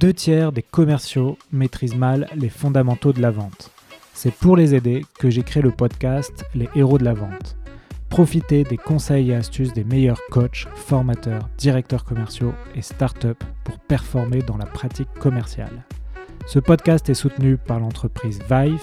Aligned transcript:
Deux 0.00 0.12
tiers 0.12 0.52
des 0.52 0.62
commerciaux 0.62 1.38
maîtrisent 1.52 1.96
mal 1.96 2.28
les 2.34 2.50
fondamentaux 2.50 3.14
de 3.14 3.22
la 3.22 3.30
vente. 3.30 3.70
C'est 4.12 4.34
pour 4.34 4.54
les 4.54 4.74
aider 4.74 5.06
que 5.18 5.30
j'ai 5.30 5.42
créé 5.42 5.62
le 5.62 5.70
podcast 5.70 6.44
Les 6.54 6.68
héros 6.74 6.98
de 6.98 7.04
la 7.04 7.14
vente. 7.14 7.56
Profitez 8.10 8.64
des 8.64 8.76
conseils 8.76 9.30
et 9.30 9.34
astuces 9.34 9.72
des 9.72 9.84
meilleurs 9.84 10.20
coachs, 10.30 10.66
formateurs, 10.74 11.48
directeurs 11.56 12.04
commerciaux 12.04 12.52
et 12.74 12.82
startups 12.82 13.42
pour 13.64 13.78
performer 13.78 14.42
dans 14.42 14.58
la 14.58 14.66
pratique 14.66 15.12
commerciale. 15.18 15.84
Ce 16.46 16.58
podcast 16.58 17.08
est 17.08 17.14
soutenu 17.14 17.56
par 17.56 17.80
l'entreprise 17.80 18.40
Vive, 18.50 18.82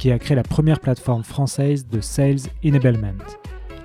qui 0.00 0.10
a 0.10 0.18
créé 0.18 0.34
la 0.34 0.42
première 0.42 0.80
plateforme 0.80 1.22
française 1.22 1.86
de 1.86 2.00
Sales 2.00 2.40
Enablement, 2.64 3.24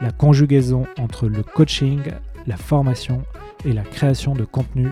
la 0.01 0.11
conjugaison 0.11 0.87
entre 0.97 1.27
le 1.27 1.43
coaching, 1.43 2.01
la 2.47 2.57
formation 2.57 3.23
et 3.65 3.73
la 3.73 3.83
création 3.83 4.33
de 4.33 4.45
contenu 4.45 4.89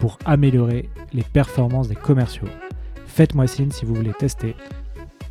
pour 0.00 0.18
améliorer 0.24 0.88
les 1.12 1.22
performances 1.22 1.88
des 1.88 1.94
commerciaux. 1.94 2.48
Faites-moi 3.06 3.46
signe 3.46 3.70
si 3.70 3.84
vous 3.84 3.94
voulez 3.94 4.12
tester. 4.12 4.54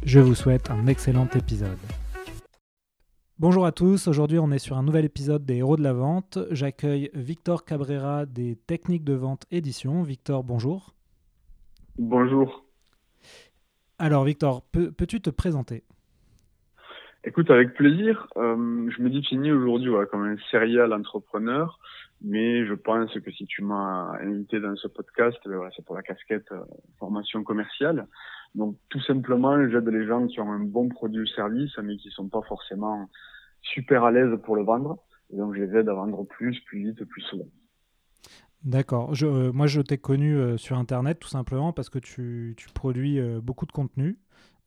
Je 0.04 0.20
vous 0.20 0.36
souhaite 0.36 0.72
un 0.72 0.88
excellent 0.88 1.28
épisode. 1.36 1.78
Bonjour 3.38 3.66
à 3.66 3.72
tous, 3.72 4.08
aujourd'hui 4.08 4.40
on 4.40 4.50
est 4.52 4.60
sur 4.60 4.78
un 4.78 4.84
nouvel 4.84 5.04
épisode 5.04 5.46
des 5.46 5.58
Héros 5.58 5.76
de 5.76 5.84
la 5.84 5.94
Vente. 5.94 6.40
J'accueille 6.52 7.10
Victor 7.14 7.66
Cabrera 7.66 8.26
des 8.26 8.56
Techniques 8.56 9.04
de 9.04 9.14
Vente 9.14 9.46
Édition. 9.52 10.04
Victor, 10.04 10.44
bonjour. 10.44 10.96
Bonjour. 11.98 12.66
Alors 14.00 14.24
Victor, 14.24 14.62
peux-tu 14.72 15.22
te 15.22 15.30
présenter? 15.30 15.84
Écoute, 17.26 17.50
avec 17.50 17.74
plaisir. 17.74 18.28
Euh, 18.38 18.90
je 18.96 19.02
me 19.02 19.10
définis 19.10 19.52
aujourd'hui 19.52 19.92
comme 20.12 20.24
un 20.24 20.38
serial 20.52 20.94
entrepreneur, 20.94 21.80
mais 22.26 22.66
je 22.66 22.74
pense 22.74 23.14
que 23.14 23.32
si 23.32 23.46
tu 23.46 23.64
m'as 23.64 24.18
invité 24.20 24.60
dans 24.60 24.76
ce 24.76 24.88
podcast, 24.88 25.38
ben 25.46 25.56
voilà, 25.56 25.72
c'est 25.76 25.86
pour 25.86 25.96
la 25.96 26.02
casquette 26.02 26.52
euh, 26.52 26.64
formation 27.00 27.44
commerciale. 27.44 28.08
Donc 28.56 28.78
tout 28.90 29.02
simplement, 29.02 29.56
j'aide 29.70 29.88
les 29.88 30.06
gens 30.06 30.28
qui 30.28 30.40
ont 30.40 30.52
un 30.52 30.60
bon 30.60 30.90
produit 30.90 31.22
ou 31.22 31.28
service, 31.28 31.78
mais 31.84 31.98
qui 31.98 32.10
sont 32.12 32.28
pas 32.28 32.42
forcément 32.42 33.10
super 33.62 34.04
à 34.04 34.12
l'aise 34.12 34.38
pour 34.44 34.56
le 34.56 34.64
vendre. 34.64 34.98
Et 35.32 35.38
donc 35.38 35.56
je 35.56 35.62
les 35.62 35.78
aide 35.78 35.90
à 35.90 35.94
vendre 35.94 36.24
plus, 36.26 36.60
plus 36.62 36.84
vite, 36.84 37.04
plus 37.06 37.22
souvent. 37.22 37.48
D'accord. 38.64 39.14
Euh, 39.22 39.52
moi, 39.54 39.68
je 39.68 39.80
t'ai 39.82 39.98
connu 40.00 40.58
sur 40.58 40.78
Internet 40.78 41.20
tout 41.20 41.28
simplement 41.28 41.72
parce 41.72 41.90
que 41.90 42.00
tu, 42.00 42.56
tu 42.58 42.68
produis 42.74 43.22
beaucoup 43.42 43.68
de 43.68 43.72
contenu. 43.72 44.18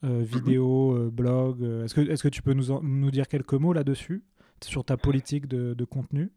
Euh, 0.04 0.22
vidéo, 0.22 0.94
euh, 0.94 1.10
blog. 1.10 1.60
Euh, 1.60 1.84
est-ce 1.84 1.94
que, 1.94 2.00
est 2.00 2.22
que 2.22 2.28
tu 2.28 2.40
peux 2.40 2.52
nous, 2.52 2.80
nous 2.82 3.10
dire 3.10 3.26
quelques 3.26 3.54
mots 3.54 3.72
là-dessus, 3.72 4.22
sur 4.62 4.84
ta 4.84 4.96
politique 4.96 5.48
de, 5.48 5.74
de, 5.74 5.84
contenu? 5.84 6.30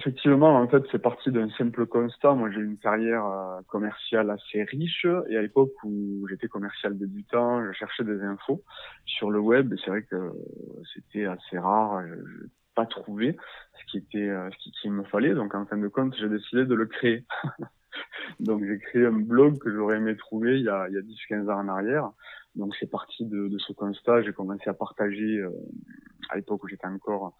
Effectivement, 0.00 0.56
en 0.56 0.68
fait, 0.68 0.82
c'est 0.90 0.98
parti 0.98 1.30
d'un 1.30 1.48
simple 1.50 1.86
constat. 1.86 2.34
Moi, 2.34 2.50
j'ai 2.50 2.60
une 2.60 2.78
carrière 2.78 3.24
commerciale 3.68 4.30
assez 4.30 4.62
riche 4.64 5.06
et 5.28 5.36
à 5.36 5.42
l'époque 5.42 5.72
où 5.84 6.26
j'étais 6.28 6.48
commercial 6.48 6.98
débutant, 6.98 7.64
je 7.64 7.72
cherchais 7.72 8.04
des 8.04 8.20
infos 8.22 8.62
sur 9.04 9.30
le 9.30 9.38
web 9.38 9.74
c'est 9.84 9.90
vrai 9.90 10.02
que 10.02 10.32
c'était 10.94 11.26
assez 11.26 11.58
rare. 11.58 12.02
Je, 12.06 12.14
je 12.14 12.46
pas 12.74 12.86
trouvé 12.86 13.36
ce 13.78 13.90
qui 13.90 13.98
était 13.98 14.28
ce 14.28 14.80
qui, 14.80 14.90
me 14.90 15.02
fallait. 15.04 15.34
Donc, 15.34 15.54
en 15.54 15.66
fin 15.66 15.76
de 15.76 15.88
compte, 15.88 16.14
j'ai 16.18 16.28
décidé 16.28 16.64
de 16.64 16.74
le 16.74 16.86
créer. 16.86 17.24
Donc 18.40 18.64
j'ai 18.64 18.78
créé 18.78 19.06
un 19.06 19.12
blog 19.12 19.58
que 19.58 19.72
j'aurais 19.72 19.96
aimé 19.96 20.16
trouver 20.16 20.58
il 20.58 20.64
y 20.64 20.68
a, 20.68 20.88
il 20.88 20.94
y 20.94 20.98
a 20.98 21.00
10-15 21.00 21.50
ans 21.50 21.58
en 21.58 21.68
arrière. 21.68 22.10
Donc 22.54 22.74
c'est 22.78 22.90
parti 22.90 23.24
de, 23.24 23.48
de, 23.48 23.58
ce 23.58 23.72
constat. 23.72 24.22
J'ai 24.22 24.32
commencé 24.32 24.68
à 24.68 24.74
partager 24.74 25.38
euh, 25.38 25.50
à 26.30 26.36
l'époque 26.36 26.62
où 26.64 26.68
j'étais 26.68 26.86
encore 26.86 27.36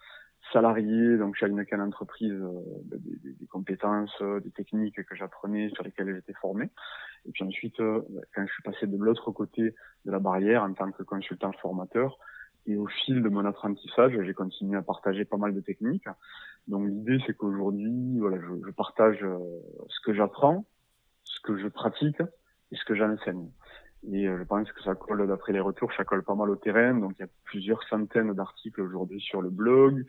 salarié, 0.53 1.17
donc 1.17 1.37
chez 1.37 1.47
une 1.47 1.65
entreprise, 1.81 2.33
euh, 2.33 2.61
bah, 2.85 2.97
des, 2.99 3.33
des, 3.33 3.47
compétences, 3.47 4.15
euh, 4.21 4.41
des 4.41 4.51
techniques 4.51 5.03
que 5.05 5.15
j'apprenais, 5.17 5.71
sur 5.71 5.85
lesquelles 5.85 6.15
j'étais 6.15 6.39
formé. 6.41 6.71
Et 7.27 7.33
puis 7.33 7.45
ensuite, 7.45 7.77
quand 7.79 8.47
je 8.47 8.53
suis 8.53 8.63
passé 8.63 8.87
de 8.87 8.97
l'autre 8.97 9.31
côté 9.31 9.75
de 10.05 10.11
la 10.11 10.19
barrière 10.19 10.63
en 10.63 10.73
tant 10.73 10.91
que 10.91 11.03
consultant 11.03 11.53
formateur, 11.61 12.19
et 12.67 12.77
au 12.77 12.87
fil 12.87 13.23
de 13.23 13.29
mon 13.29 13.45
apprentissage, 13.45 14.13
j'ai 14.23 14.35
continué 14.35 14.77
à 14.77 14.83
partager 14.83 15.25
pas 15.25 15.37
mal 15.37 15.55
de 15.55 15.61
techniques. 15.61 16.09
Donc 16.69 16.89
l'idée, 16.89 17.19
c'est 17.27 17.37
qu'aujourd'hui, 17.37 18.19
voilà, 18.19 18.39
je, 18.39 18.67
je, 18.67 18.71
partage 18.71 19.19
ce 19.89 20.01
que 20.05 20.15
j'apprends, 20.15 20.67
ce 21.25 21.41
que 21.41 21.59
je 21.59 21.69
pratique 21.69 22.21
et 22.71 22.77
ce 22.77 22.85
que 22.85 22.95
j'enseigne. 22.95 23.51
Et 24.09 24.27
euh, 24.27 24.39
je 24.39 24.45
pense 24.45 24.71
que 24.73 24.83
ça 24.83 24.95
colle, 24.95 25.27
d'après 25.27 25.53
les 25.53 25.61
retours, 25.61 25.93
ça 25.95 26.05
colle 26.05 26.23
pas 26.23 26.35
mal 26.35 26.49
au 26.49 26.57
terrain. 26.57 26.95
Donc 26.95 27.13
il 27.19 27.23
y 27.23 27.25
a 27.25 27.29
plusieurs 27.45 27.83
centaines 27.85 28.33
d'articles 28.33 28.81
aujourd'hui 28.81 29.21
sur 29.21 29.43
le 29.43 29.51
blog. 29.51 30.07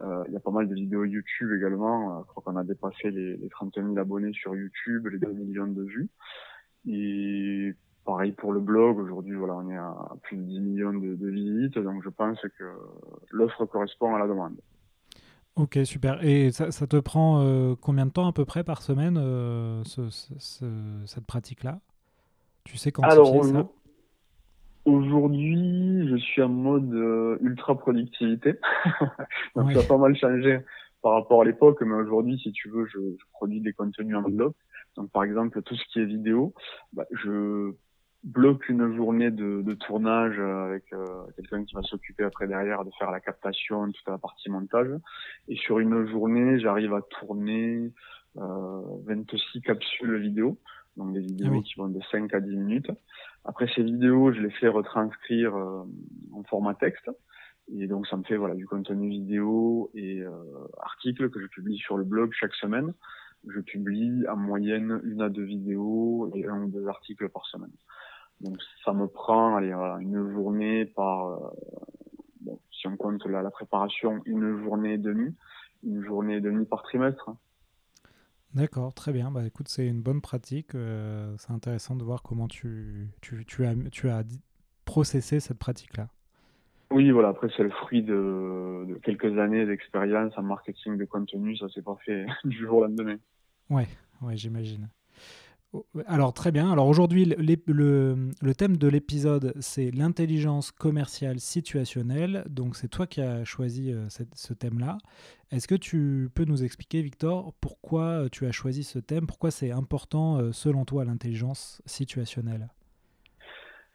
Euh, 0.00 0.24
il 0.28 0.32
y 0.32 0.36
a 0.36 0.40
pas 0.40 0.50
mal 0.50 0.68
de 0.68 0.74
vidéos 0.74 1.04
YouTube 1.04 1.52
également. 1.54 2.18
Euh, 2.18 2.22
je 2.22 2.28
crois 2.28 2.42
qu'on 2.42 2.56
a 2.56 2.64
dépassé 2.64 3.10
les, 3.10 3.36
les 3.36 3.48
30 3.50 3.74
000 3.74 3.98
abonnés 3.98 4.32
sur 4.32 4.56
YouTube, 4.56 5.08
les 5.08 5.18
2 5.18 5.32
millions 5.32 5.66
de 5.66 5.82
vues. 5.82 6.08
Et 6.88 7.74
pareil 8.06 8.32
pour 8.32 8.52
le 8.52 8.60
blog. 8.60 8.98
Aujourd'hui, 8.98 9.34
voilà, 9.34 9.54
on 9.56 9.68
est 9.68 9.76
à 9.76 9.94
plus 10.22 10.38
de 10.38 10.42
10 10.42 10.60
millions 10.60 10.94
de, 10.94 11.28
visites. 11.28 11.78
Donc 11.78 12.02
je 12.02 12.08
pense 12.08 12.40
que 12.58 12.64
l'offre 13.30 13.66
correspond 13.66 14.14
à 14.14 14.18
la 14.18 14.26
demande. 14.26 14.56
Ok, 15.56 15.78
super. 15.84 16.24
Et 16.24 16.50
ça, 16.50 16.70
te 16.70 16.96
prend 16.96 17.76
combien 17.80 18.06
de 18.06 18.10
temps 18.10 18.26
à 18.26 18.32
peu 18.32 18.44
près 18.44 18.64
par 18.64 18.82
semaine, 18.82 19.14
ce, 19.84 20.08
ce, 20.10 20.64
cette 21.06 21.26
pratique-là? 21.26 21.78
Tu 22.64 22.76
sais 22.76 22.92
quantifier 22.92 23.12
Alors, 23.12 23.44
ça 23.44 23.68
Aujourd'hui, 24.84 26.08
je 26.10 26.16
suis 26.16 26.42
en 26.42 26.50
mode 26.50 26.92
euh, 26.92 27.38
ultra 27.40 27.78
productivité. 27.78 28.56
Donc 29.56 29.72
ça 29.72 29.80
a 29.80 29.82
pas 29.82 29.96
mal 29.96 30.14
changé 30.14 30.60
par 31.00 31.12
rapport 31.12 31.40
à 31.40 31.44
l'époque, 31.44 31.80
mais 31.80 31.94
aujourd'hui, 31.94 32.38
si 32.38 32.52
tu 32.52 32.68
veux, 32.68 32.84
je, 32.86 32.98
je, 32.98 33.24
produis 33.32 33.60
des 33.60 33.72
contenus 33.72 34.16
en 34.16 34.22
bloc. 34.22 34.54
Donc 34.96 35.10
par 35.10 35.24
exemple, 35.24 35.62
tout 35.62 35.74
ce 35.74 35.84
qui 35.90 36.00
est 36.00 36.04
vidéo, 36.04 36.54
bah, 36.92 37.06
je 37.12 37.72
bloque 38.24 38.68
une 38.68 38.94
journée 38.96 39.30
de, 39.30 39.62
de 39.62 39.74
tournage 39.74 40.38
avec 40.38 40.84
euh, 40.92 41.04
quelqu'un 41.36 41.64
qui 41.64 41.74
va 41.74 41.82
s'occuper 41.82 42.24
après 42.24 42.46
derrière 42.46 42.84
de 42.84 42.90
faire 42.98 43.10
la 43.10 43.20
captation, 43.20 43.90
toute 43.90 44.08
la 44.08 44.18
partie 44.18 44.50
montage. 44.50 44.90
Et 45.48 45.56
sur 45.56 45.78
une 45.78 46.06
journée, 46.06 46.58
j'arrive 46.58 46.94
à 46.94 47.02
tourner 47.02 47.90
euh, 48.38 48.80
26 49.06 49.62
capsules 49.62 50.16
vidéo 50.16 50.58
donc 50.96 51.12
des 51.12 51.20
vidéos 51.20 51.54
ah 51.56 51.62
qui 51.62 51.74
vont 51.76 51.88
de 51.88 52.00
5 52.10 52.32
à 52.34 52.40
10 52.40 52.56
minutes. 52.56 52.90
Après 53.44 53.68
ces 53.74 53.82
vidéos, 53.82 54.32
je 54.32 54.40
les 54.40 54.50
fais 54.50 54.68
retranscrire 54.68 55.54
euh, 55.54 55.82
en 56.32 56.42
format 56.44 56.74
texte. 56.74 57.10
Et 57.72 57.86
donc 57.86 58.06
ça 58.06 58.16
me 58.16 58.22
fait 58.24 58.36
voilà 58.36 58.54
du 58.54 58.66
contenu 58.66 59.08
vidéo 59.08 59.90
et 59.94 60.20
euh, 60.20 60.30
articles 60.80 61.30
que 61.30 61.40
je 61.40 61.46
publie 61.46 61.78
sur 61.78 61.96
le 61.96 62.04
blog 62.04 62.30
chaque 62.38 62.54
semaine. 62.54 62.92
Je 63.48 63.60
publie 63.60 64.26
en 64.28 64.36
moyenne 64.36 65.00
une 65.04 65.22
à 65.22 65.28
deux 65.28 65.44
vidéos 65.44 66.30
et 66.34 66.46
un 66.46 66.62
ou 66.62 66.70
deux 66.70 66.86
articles 66.86 67.28
par 67.28 67.46
semaine. 67.46 67.72
Donc 68.40 68.56
ça 68.84 68.92
me 68.92 69.06
prend 69.06 69.56
allez, 69.56 69.72
voilà, 69.72 69.98
une 70.00 70.30
journée 70.32 70.84
par, 70.84 71.26
euh, 71.28 71.50
bon, 72.40 72.58
si 72.70 72.86
on 72.86 72.96
compte 72.96 73.24
la, 73.26 73.42
la 73.42 73.50
préparation, 73.50 74.20
une 74.26 74.62
journée 74.62 74.94
et 74.94 74.98
demie, 74.98 75.34
une 75.82 76.04
journée 76.04 76.36
et 76.36 76.40
demie 76.40 76.66
par 76.66 76.82
trimestre. 76.82 77.30
D'accord, 78.54 78.94
très 78.94 79.12
bien. 79.12 79.30
Bah, 79.30 79.44
écoute, 79.44 79.68
c'est 79.68 79.86
une 79.86 80.00
bonne 80.00 80.20
pratique. 80.20 80.74
Euh, 80.74 81.34
c'est 81.38 81.52
intéressant 81.52 81.96
de 81.96 82.04
voir 82.04 82.22
comment 82.22 82.46
tu, 82.46 83.08
tu, 83.20 83.44
tu, 83.44 83.66
as, 83.66 83.74
tu 83.90 84.08
as 84.08 84.22
processé 84.84 85.40
cette 85.40 85.58
pratique-là. 85.58 86.08
Oui, 86.90 87.10
voilà. 87.10 87.30
Après, 87.30 87.48
c'est 87.56 87.64
le 87.64 87.70
fruit 87.70 88.02
de, 88.02 88.84
de 88.86 88.94
quelques 89.02 89.38
années 89.38 89.66
d'expérience 89.66 90.32
en 90.36 90.42
marketing 90.42 90.96
de 90.96 91.04
contenu. 91.04 91.56
Ça 91.56 91.68
s'est 91.68 91.82
pas 91.82 91.96
fait 92.04 92.26
du 92.44 92.56
jour 92.56 92.78
au 92.78 92.82
lendemain. 92.84 93.16
Ouais, 93.70 93.88
ouais, 94.22 94.36
j'imagine. 94.36 94.88
Alors 96.06 96.32
très 96.32 96.52
bien. 96.52 96.70
Alors 96.70 96.86
aujourd'hui, 96.86 97.24
le, 97.24 98.52
thème 98.56 98.76
de 98.76 98.88
l'épisode, 98.88 99.52
c'est 99.60 99.90
l'intelligence 99.90 100.70
commerciale 100.70 101.40
situationnelle. 101.40 102.44
Donc 102.48 102.76
c'est 102.76 102.88
toi 102.88 103.06
qui 103.06 103.20
as 103.20 103.44
choisi 103.44 103.92
euh, 103.92 104.06
ce 104.08 104.54
thème-là. 104.54 104.98
Est-ce 105.50 105.68
que 105.68 105.74
tu 105.74 106.28
peux 106.34 106.44
nous 106.44 106.64
expliquer, 106.64 107.02
Victor, 107.02 107.52
pourquoi 107.60 108.02
euh, 108.02 108.28
tu 108.30 108.46
as 108.46 108.52
choisi 108.52 108.84
ce 108.84 108.98
thème? 108.98 109.26
Pourquoi 109.26 109.50
c'est 109.50 109.70
important, 109.70 110.38
euh, 110.38 110.52
selon 110.52 110.84
toi, 110.84 111.04
l'intelligence 111.04 111.82
situationnelle? 111.86 112.68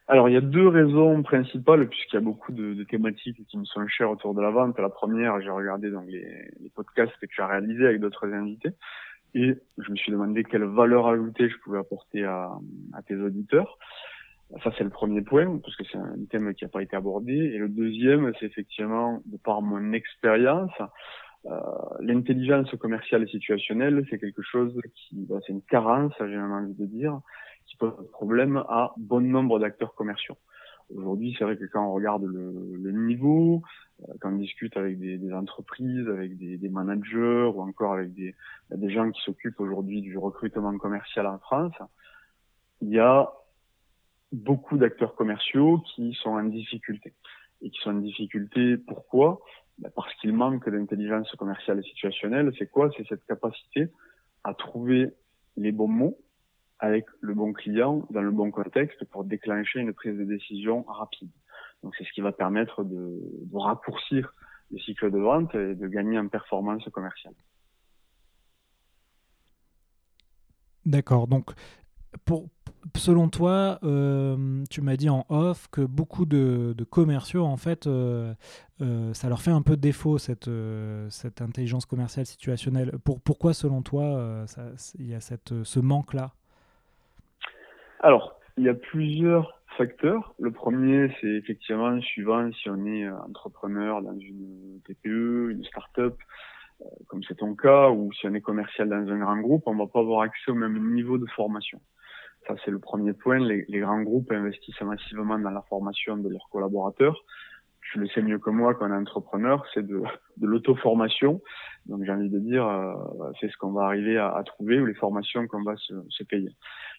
Alors, 0.07 0.27
il 0.27 0.33
y 0.33 0.37
a 0.37 0.41
deux 0.41 0.67
raisons 0.67 1.21
principales, 1.21 1.87
puisqu'il 1.87 2.15
y 2.15 2.17
a 2.17 2.21
beaucoup 2.21 2.51
de, 2.51 2.83
thématiques 2.83 3.45
qui 3.47 3.57
me 3.57 3.65
sont 3.65 3.85
chères 3.87 4.09
autour 4.09 4.33
de 4.33 4.41
la 4.41 4.49
vente. 4.49 4.79
La 4.79 4.89
première, 4.89 5.39
j'ai 5.41 5.51
regardé 5.51 5.91
donc 5.91 6.05
les, 6.07 6.49
les 6.59 6.69
podcasts 6.69 7.13
que 7.21 7.27
tu 7.27 7.41
as 7.41 7.47
réalisés 7.47 7.85
avec 7.85 7.99
d'autres 7.99 8.25
invités. 8.33 8.71
Et 9.35 9.55
je 9.77 9.91
me 9.91 9.95
suis 9.95 10.11
demandé 10.11 10.43
quelle 10.43 10.63
valeur 10.63 11.07
ajoutée 11.07 11.49
je 11.49 11.57
pouvais 11.63 11.79
apporter 11.79 12.23
à, 12.23 12.51
à 12.93 13.01
tes 13.03 13.15
auditeurs. 13.15 13.77
Ça, 14.63 14.71
c'est 14.77 14.83
le 14.83 14.89
premier 14.89 15.21
point, 15.21 15.59
parce 15.59 15.75
que 15.75 15.83
c'est 15.83 15.97
un 15.97 16.15
thème 16.31 16.55
qui 16.55 16.63
n'a 16.63 16.69
pas 16.69 16.81
été 16.81 16.95
abordé. 16.95 17.33
Et 17.33 17.57
le 17.59 17.69
deuxième, 17.69 18.33
c'est 18.39 18.47
effectivement, 18.47 19.21
de 19.25 19.37
par 19.37 19.61
mon 19.61 19.93
expérience, 19.93 20.71
euh, 21.45 21.51
l'intelligence 21.99 22.69
commerciale 22.75 23.23
et 23.23 23.27
situationnelle, 23.27 24.03
c'est 24.09 24.17
quelque 24.17 24.41
chose 24.41 24.73
qui, 24.95 25.25
bah, 25.29 25.37
c'est 25.45 25.53
une 25.53 25.61
carence, 25.61 26.13
j'ai 26.19 26.37
envie 26.39 26.73
de 26.73 26.85
dire, 26.85 27.19
qui 27.67 27.77
pose 27.77 27.93
problème 28.11 28.57
à 28.57 28.93
bon 28.97 29.21
nombre 29.21 29.59
d'acteurs 29.59 29.93
commerciaux. 29.93 30.37
Aujourd'hui, 30.95 31.35
c'est 31.37 31.43
vrai 31.43 31.55
que 31.55 31.65
quand 31.65 31.87
on 31.87 31.93
regarde 31.93 32.23
le, 32.23 32.75
le 32.75 32.91
niveau, 32.91 33.61
euh, 34.01 34.13
quand 34.19 34.31
on 34.31 34.37
discute 34.37 34.75
avec 34.75 34.99
des, 34.99 35.17
des 35.17 35.33
entreprises, 35.33 36.07
avec 36.07 36.37
des, 36.37 36.57
des, 36.57 36.69
managers 36.69 37.51
ou 37.53 37.61
encore 37.61 37.93
avec 37.93 38.13
des, 38.13 38.35
des 38.71 38.89
gens 38.89 39.09
qui 39.11 39.21
s'occupent 39.21 39.59
aujourd'hui 39.59 40.01
du 40.01 40.17
recrutement 40.17 40.75
commercial 40.77 41.27
en 41.27 41.37
France, 41.39 41.73
il 42.81 42.89
y 42.89 42.99
a 42.99 43.31
beaucoup 44.31 44.77
d'acteurs 44.77 45.15
commerciaux 45.15 45.79
qui 45.95 46.13
sont 46.13 46.31
en 46.31 46.43
difficulté. 46.43 47.13
Et 47.61 47.69
qui 47.69 47.79
sont 47.81 47.91
en 47.91 47.99
difficulté, 47.99 48.77
pourquoi? 48.77 49.41
Ben 49.79 49.91
Parce 49.95 50.13
qu'il 50.15 50.33
manque 50.33 50.69
d'intelligence 50.69 51.29
commerciale 51.35 51.79
et 51.79 51.83
situationnelle. 51.83 52.51
C'est 52.57 52.67
quoi? 52.67 52.89
C'est 52.95 53.07
cette 53.07 53.25
capacité 53.25 53.89
à 54.43 54.53
trouver 54.53 55.11
les 55.57 55.71
bons 55.71 55.87
mots 55.87 56.17
avec 56.79 57.05
le 57.21 57.33
bon 57.33 57.53
client 57.53 58.07
dans 58.09 58.21
le 58.21 58.31
bon 58.31 58.51
contexte 58.51 59.03
pour 59.05 59.23
déclencher 59.23 59.79
une 59.79 59.93
prise 59.93 60.17
de 60.17 60.23
décision 60.23 60.83
rapide. 60.83 61.29
Donc 61.83 61.93
c'est 61.97 62.05
ce 62.05 62.11
qui 62.13 62.21
va 62.21 62.31
permettre 62.31 62.83
de, 62.83 63.19
raccourcir 63.53 64.33
les 64.71 64.79
cycles 64.79 65.11
de 65.11 65.17
vente 65.17 65.53
et 65.55 65.75
de 65.75 65.87
gagner 65.87 66.17
en 66.19 66.27
performance 66.27 66.87
commerciale. 66.89 67.33
D'accord. 70.85 71.27
Donc 71.27 71.53
selon 72.95 73.29
toi, 73.29 73.79
euh, 73.83 74.63
tu 74.69 74.81
m'as 74.81 74.95
dit 74.95 75.09
en 75.09 75.25
off 75.29 75.67
que 75.71 75.81
beaucoup 75.81 76.25
de, 76.25 76.75
commerciaux, 76.89 77.45
en 77.45 77.57
fait, 77.57 77.87
euh, 77.87 78.33
euh, 78.81 79.13
ça 79.13 79.29
leur 79.29 79.41
fait 79.41 79.51
un 79.51 79.61
peu 79.61 79.77
défaut, 79.77 80.17
cette, 80.17 80.49
intelligence 81.41 81.85
commerciale 81.85 82.25
situationnelle. 82.25 82.97
Pour, 83.03 83.19
pourquoi, 83.21 83.53
selon 83.53 83.81
toi, 83.81 84.45
il 84.97 85.07
y 85.07 85.13
a 85.13 85.19
cette, 85.19 85.63
ce 85.63 85.79
manque-là? 85.79 86.33
Alors, 87.99 88.39
il 88.57 88.63
y 88.63 88.69
a 88.69 88.73
plusieurs 88.73 89.61
facteurs. 89.77 90.33
Le 90.39 90.51
premier, 90.51 91.13
c'est 91.19 91.27
effectivement 91.27 91.99
suivant 92.01 92.51
si 92.53 92.69
on 92.69 92.85
est 92.85 93.09
entrepreneur 93.09 94.01
dans 94.01 94.17
une 94.17 94.81
TPE, 94.85 95.51
une 95.51 95.63
start-up, 95.65 96.17
comme 97.07 97.21
c'est 97.23 97.35
ton 97.35 97.55
cas, 97.55 97.89
ou 97.89 98.11
si 98.13 98.27
on 98.27 98.33
est 98.33 98.41
commercial 98.41 98.89
dans 98.89 99.11
un 99.11 99.19
grand 99.19 99.37
groupe, 99.37 99.63
on 99.65 99.75
va 99.75 99.87
pas 99.87 99.99
avoir 99.99 100.21
accès 100.21 100.51
au 100.51 100.55
même 100.55 100.93
niveau 100.93 101.17
de 101.17 101.25
formation. 101.27 101.81
Ça, 102.47 102.55
c'est 102.63 102.71
le 102.71 102.79
premier 102.79 103.13
point. 103.13 103.39
Les, 103.39 103.65
les, 103.67 103.79
grands 103.79 104.01
groupes 104.01 104.31
investissent 104.31 104.81
massivement 104.81 105.37
dans 105.37 105.51
la 105.51 105.61
formation 105.63 106.17
de 106.17 106.29
leurs 106.29 106.47
collaborateurs. 106.51 107.21
Tu 107.91 107.99
le 107.99 108.07
sais 108.07 108.21
mieux 108.21 108.39
que 108.39 108.49
moi 108.49 108.75
qu'on 108.75 108.91
est 108.91 108.95
entrepreneur, 108.95 109.65
c'est 109.73 109.85
de, 109.85 110.01
de 110.37 110.47
l'auto-formation. 110.47 111.41
Donc 111.85 112.03
j'ai 112.03 112.11
envie 112.11 112.29
de 112.29 112.39
dire, 112.39 112.67
euh, 112.67 112.93
c'est 113.39 113.49
ce 113.49 113.57
qu'on 113.57 113.71
va 113.71 113.85
arriver 113.85 114.17
à, 114.17 114.29
à, 114.35 114.43
trouver 114.43 114.79
ou 114.79 114.85
les 114.85 114.93
formations 114.93 115.47
qu'on 115.47 115.63
va 115.63 115.75
se, 115.77 115.93
se, 116.09 116.23
payer. 116.23 116.51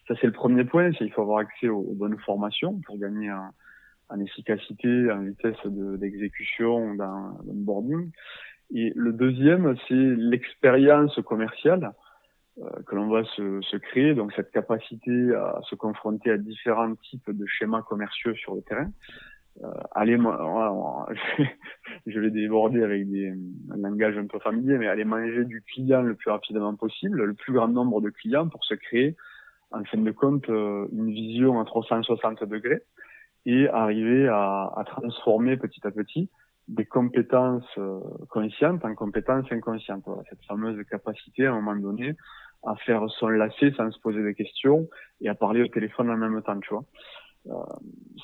Ça, 0.07 0.15
c'est 0.19 0.27
le 0.27 0.33
premier 0.33 0.65
point, 0.65 0.91
c'est 0.91 0.99
qu'il 0.99 1.13
faut 1.13 1.21
avoir 1.21 1.39
accès 1.39 1.69
aux, 1.69 1.93
bonnes 1.93 2.17
formations 2.19 2.79
pour 2.85 2.97
gagner 2.97 3.31
en, 3.31 3.51
en 4.09 4.19
efficacité, 4.19 5.11
en 5.11 5.21
vitesse 5.23 5.55
d'exécution, 5.65 6.95
dans, 6.95 7.37
dans 7.43 7.53
le 7.53 7.63
boarding. 7.63 8.11
Et 8.73 8.91
le 8.95 9.13
deuxième, 9.13 9.75
c'est 9.87 9.93
l'expérience 9.95 11.17
commerciale. 11.25 11.91
Euh, 12.57 12.69
que 12.85 12.95
l'on 12.95 13.07
va 13.07 13.23
se, 13.23 13.61
se, 13.61 13.77
créer, 13.77 14.13
donc 14.13 14.33
cette 14.33 14.51
capacité 14.51 15.33
à 15.33 15.61
se 15.69 15.75
confronter 15.75 16.31
à 16.31 16.37
différents 16.37 16.93
types 16.95 17.31
de 17.31 17.45
schémas 17.45 17.81
commerciaux 17.81 18.35
sur 18.35 18.55
le 18.55 18.61
terrain. 18.61 18.91
Euh, 19.63 19.67
aller, 19.91 20.17
je 22.07 22.19
vais 22.19 22.31
déborder 22.31 22.83
avec 22.83 23.09
des, 23.09 23.33
un 23.71 23.77
langage 23.77 24.17
un 24.17 24.25
peu 24.25 24.39
familier, 24.39 24.77
mais 24.77 24.87
aller 24.87 25.03
manger 25.03 25.43
du 25.45 25.61
client 25.61 26.01
le 26.01 26.15
plus 26.15 26.31
rapidement 26.31 26.75
possible, 26.75 27.23
le 27.23 27.33
plus 27.33 27.53
grand 27.53 27.67
nombre 27.67 28.01
de 28.01 28.09
clients 28.09 28.47
pour 28.47 28.63
se 28.63 28.73
créer, 28.75 29.15
en 29.71 29.83
fin 29.83 29.97
de 29.97 30.11
compte, 30.11 30.49
euh, 30.49 30.87
une 30.93 31.11
vision 31.11 31.59
à 31.59 31.65
360 31.65 32.43
degrés 32.45 32.81
et 33.45 33.67
arriver 33.69 34.27
à, 34.27 34.71
à 34.75 34.83
transformer 34.85 35.57
petit 35.57 35.85
à 35.85 35.91
petit 35.91 36.29
des 36.67 36.85
compétences 36.85 37.67
euh, 37.77 37.99
conscientes 38.29 38.85
en 38.85 38.95
compétences 38.95 39.51
inconscientes. 39.51 40.03
Voilà, 40.05 40.23
cette 40.29 40.43
fameuse 40.45 40.81
capacité 40.89 41.45
à 41.45 41.51
un 41.51 41.55
moment 41.61 41.75
donné 41.75 42.15
à 42.63 42.75
faire 42.75 43.03
son 43.09 43.27
lacet 43.27 43.73
sans 43.75 43.91
se 43.91 43.99
poser 43.99 44.23
des 44.23 44.35
questions 44.35 44.87
et 45.19 45.29
à 45.29 45.35
parler 45.35 45.63
au 45.63 45.67
téléphone 45.67 46.09
en 46.09 46.17
même 46.17 46.41
temps, 46.43 46.59
tu 46.59 46.69
vois. 46.69 46.83
Euh, 47.49 47.53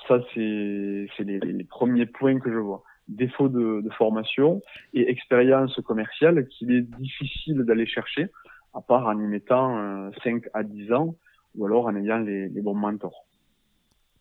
ça, 0.08 0.20
c'est 0.34 1.24
les, 1.24 1.64
premiers 1.64 2.06
points 2.06 2.40
que 2.40 2.52
je 2.52 2.58
vois. 2.58 2.84
Défaut 3.08 3.48
de, 3.48 3.82
de 3.82 3.90
formation 3.92 4.62
et 4.94 5.10
expérience 5.10 5.80
commerciale 5.86 6.48
qu'il 6.48 6.72
est 6.72 6.82
difficile 6.82 7.64
d'aller 7.64 7.86
chercher, 7.86 8.30
à 8.74 8.82
part 8.82 9.08
en 9.08 9.18
y 9.18 9.28
mettant 9.28 9.78
euh, 9.78 10.10
5 10.24 10.44
à 10.54 10.64
10 10.64 10.92
ans 10.92 11.16
ou 11.56 11.66
alors 11.66 11.86
en 11.86 11.96
ayant 11.96 12.20
les, 12.20 12.50
les 12.50 12.62
bons 12.62 12.76
mentors. 12.76 13.26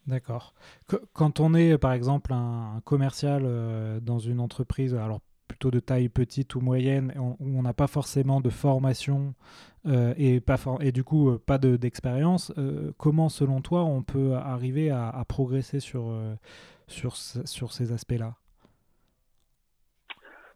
D'accord. 0.06 0.54
Quand 1.12 1.40
on 1.40 1.54
est, 1.54 1.78
par 1.78 1.92
exemple, 1.92 2.32
un, 2.32 2.80
commercial 2.84 3.42
euh, 3.44 3.98
dans 4.00 4.18
une 4.18 4.38
entreprise, 4.38 4.94
alors 4.94 5.20
plutôt 5.46 5.70
de 5.70 5.80
taille 5.80 6.08
petite 6.08 6.54
ou 6.54 6.60
moyenne, 6.60 7.12
où 7.16 7.58
on 7.58 7.62
n'a 7.62 7.72
pas 7.72 7.86
forcément 7.86 8.40
de 8.40 8.50
formation 8.50 9.34
euh, 9.86 10.14
et, 10.16 10.40
pas 10.40 10.56
et 10.80 10.92
du 10.92 11.04
coup 11.04 11.30
euh, 11.30 11.38
pas 11.44 11.58
d'expérience, 11.58 12.52
comment, 12.98 13.28
selon 13.28 13.60
toi, 13.60 13.84
on 13.84 14.02
peut 14.02 14.34
arriver 14.34 14.90
à, 14.90 15.24
progresser 15.28 15.80
sur, 15.80 16.12
sur, 16.86 17.16
sur 17.16 17.72
ces 17.72 17.92
aspects-là? 17.92 18.34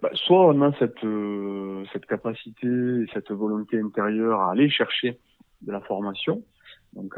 Bah, 0.03 0.11
Soit 0.15 0.47
on 0.47 0.63
a 0.63 0.73
cette, 0.79 1.07
cette 1.93 2.07
capacité, 2.07 2.69
cette 3.13 3.31
volonté 3.31 3.81
intérieure 3.81 4.41
à 4.41 4.53
aller 4.53 4.71
chercher 4.71 5.19
de 5.63 5.73
la 5.73 5.81
formation, 5.81 6.43
donc, 6.95 7.15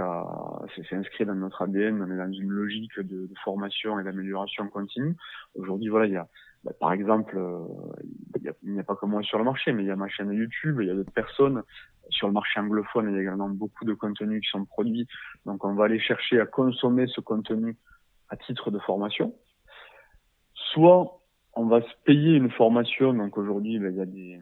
c'est 0.76 0.94
inscrit 0.94 1.24
dans 1.24 1.34
notre 1.34 1.62
ADN. 1.62 2.02
On 2.02 2.10
est 2.10 2.16
dans 2.16 2.32
une 2.32 2.50
logique 2.50 2.98
de, 2.98 3.26
de 3.26 3.34
formation 3.42 3.98
et 3.98 4.04
d'amélioration 4.04 4.68
continue. 4.68 5.16
Aujourd'hui, 5.54 5.88
voilà, 5.88 6.06
il 6.06 6.12
y 6.12 6.16
a, 6.16 6.28
bah, 6.64 6.72
par 6.78 6.92
exemple, 6.92 7.36
euh, 7.36 7.66
il 8.36 8.72
n'y 8.72 8.80
a, 8.80 8.84
pas 8.84 8.94
que 8.94 9.06
moi 9.06 9.22
sur 9.22 9.38
le 9.38 9.44
marché, 9.44 9.72
mais 9.72 9.82
il 9.82 9.86
y 9.86 9.90
a 9.90 9.96
ma 9.96 10.08
chaîne 10.08 10.32
YouTube, 10.32 10.78
il 10.80 10.88
y 10.88 10.90
a 10.90 10.94
d'autres 10.94 11.12
personnes 11.12 11.62
sur 12.10 12.28
le 12.28 12.32
marché 12.32 12.60
anglophone. 12.60 13.08
Il 13.08 13.14
y 13.14 13.18
a 13.18 13.22
également 13.22 13.48
beaucoup 13.48 13.84
de 13.84 13.94
contenus 13.94 14.42
qui 14.42 14.48
sont 14.50 14.64
produits. 14.64 15.06
Donc, 15.44 15.64
on 15.64 15.74
va 15.74 15.86
aller 15.86 15.98
chercher 15.98 16.40
à 16.40 16.46
consommer 16.46 17.06
ce 17.08 17.20
contenu 17.20 17.76
à 18.28 18.36
titre 18.36 18.70
de 18.70 18.78
formation. 18.78 19.34
Soit 20.54 21.22
on 21.54 21.66
va 21.66 21.82
se 21.82 21.94
payer 22.04 22.36
une 22.36 22.50
formation. 22.50 23.12
Donc 23.12 23.36
aujourd'hui, 23.38 23.78
bah, 23.78 23.90
il 23.90 23.96
y 23.96 24.00
a 24.00 24.06
des 24.06 24.40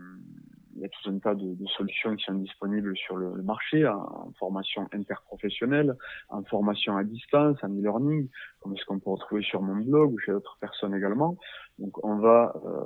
il 0.80 0.84
y 0.84 0.86
a 0.86 0.88
tout 0.88 1.10
un 1.10 1.18
tas 1.18 1.34
de, 1.34 1.54
de, 1.54 1.66
solutions 1.66 2.16
qui 2.16 2.24
sont 2.24 2.34
disponibles 2.34 2.96
sur 2.96 3.16
le, 3.16 3.34
le 3.34 3.42
marché 3.42 3.86
en, 3.86 4.32
formation 4.38 4.88
interprofessionnelle, 4.92 5.94
en 6.30 6.42
formation 6.44 6.96
à 6.96 7.04
distance, 7.04 7.58
en 7.62 7.68
e-learning, 7.68 8.28
comme 8.60 8.76
ce 8.78 8.84
qu'on 8.86 8.98
peut 8.98 9.10
retrouver 9.10 9.42
sur 9.42 9.60
mon 9.60 9.76
blog 9.76 10.14
ou 10.14 10.18
chez 10.18 10.32
d'autres 10.32 10.56
personnes 10.58 10.94
également. 10.94 11.36
Donc 11.78 12.02
on 12.02 12.16
va 12.16 12.54
euh, 12.64 12.84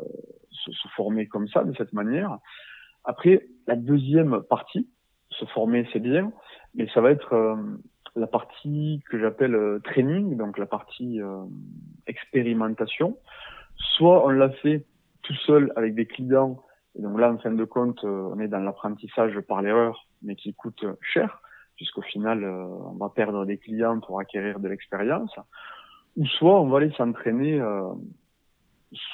se, 0.51 0.73
se, 0.73 0.89
former 0.89 1.29
comme 1.29 1.47
ça, 1.47 1.63
de 1.63 1.73
cette 1.77 1.93
manière. 1.93 2.39
Après, 3.05 3.47
la 3.69 3.77
deuxième 3.77 4.43
partie, 4.43 4.89
se 5.31 5.45
former 5.47 5.89
c'est 5.93 6.01
bien, 6.01 6.33
mais 6.75 6.89
ça 6.93 7.01
va 7.01 7.13
être 7.13 7.33
euh, 7.33 7.55
la 8.17 8.27
partie 8.27 9.03
que 9.09 9.21
j'appelle 9.21 9.55
euh, 9.55 9.79
training, 9.85 10.37
donc 10.37 10.59
la 10.59 10.67
partie 10.67 11.21
euh, 11.21 11.45
expérimentation. 12.07 13.19
Soit 13.77 14.27
on 14.27 14.31
l'a 14.31 14.51
fait 14.51 14.85
tout 15.23 15.35
seul 15.47 15.73
avec 15.77 15.95
des 15.95 16.07
clients 16.07 16.63
et 16.97 17.03
donc 17.03 17.19
là, 17.19 17.31
en 17.31 17.39
fin 17.39 17.51
de 17.51 17.65
compte, 17.65 18.05
euh, 18.05 18.31
on 18.33 18.39
est 18.39 18.49
dans 18.49 18.61
l'apprentissage 18.61 19.39
par 19.41 19.63
l'erreur, 19.63 20.07
mais 20.23 20.37
qui 20.37 20.55
coûte 20.55 20.85
cher, 21.01 21.41
puisqu'au 21.77 22.03
final, 22.03 22.45
euh, 22.45 22.65
on 22.65 22.95
va 22.95 23.09
perdre 23.09 23.45
des 23.45 23.59
clients 23.59 23.99
pour 24.01 24.21
acquérir 24.21 24.61
de 24.61 24.69
l'expérience. 24.69 25.35
Ou 26.17 26.27
soit 26.27 26.61
on 26.61 26.69
va 26.69 26.79
aller 26.79 26.93
s'entraîner, 26.93 27.61
euh, 27.61 27.93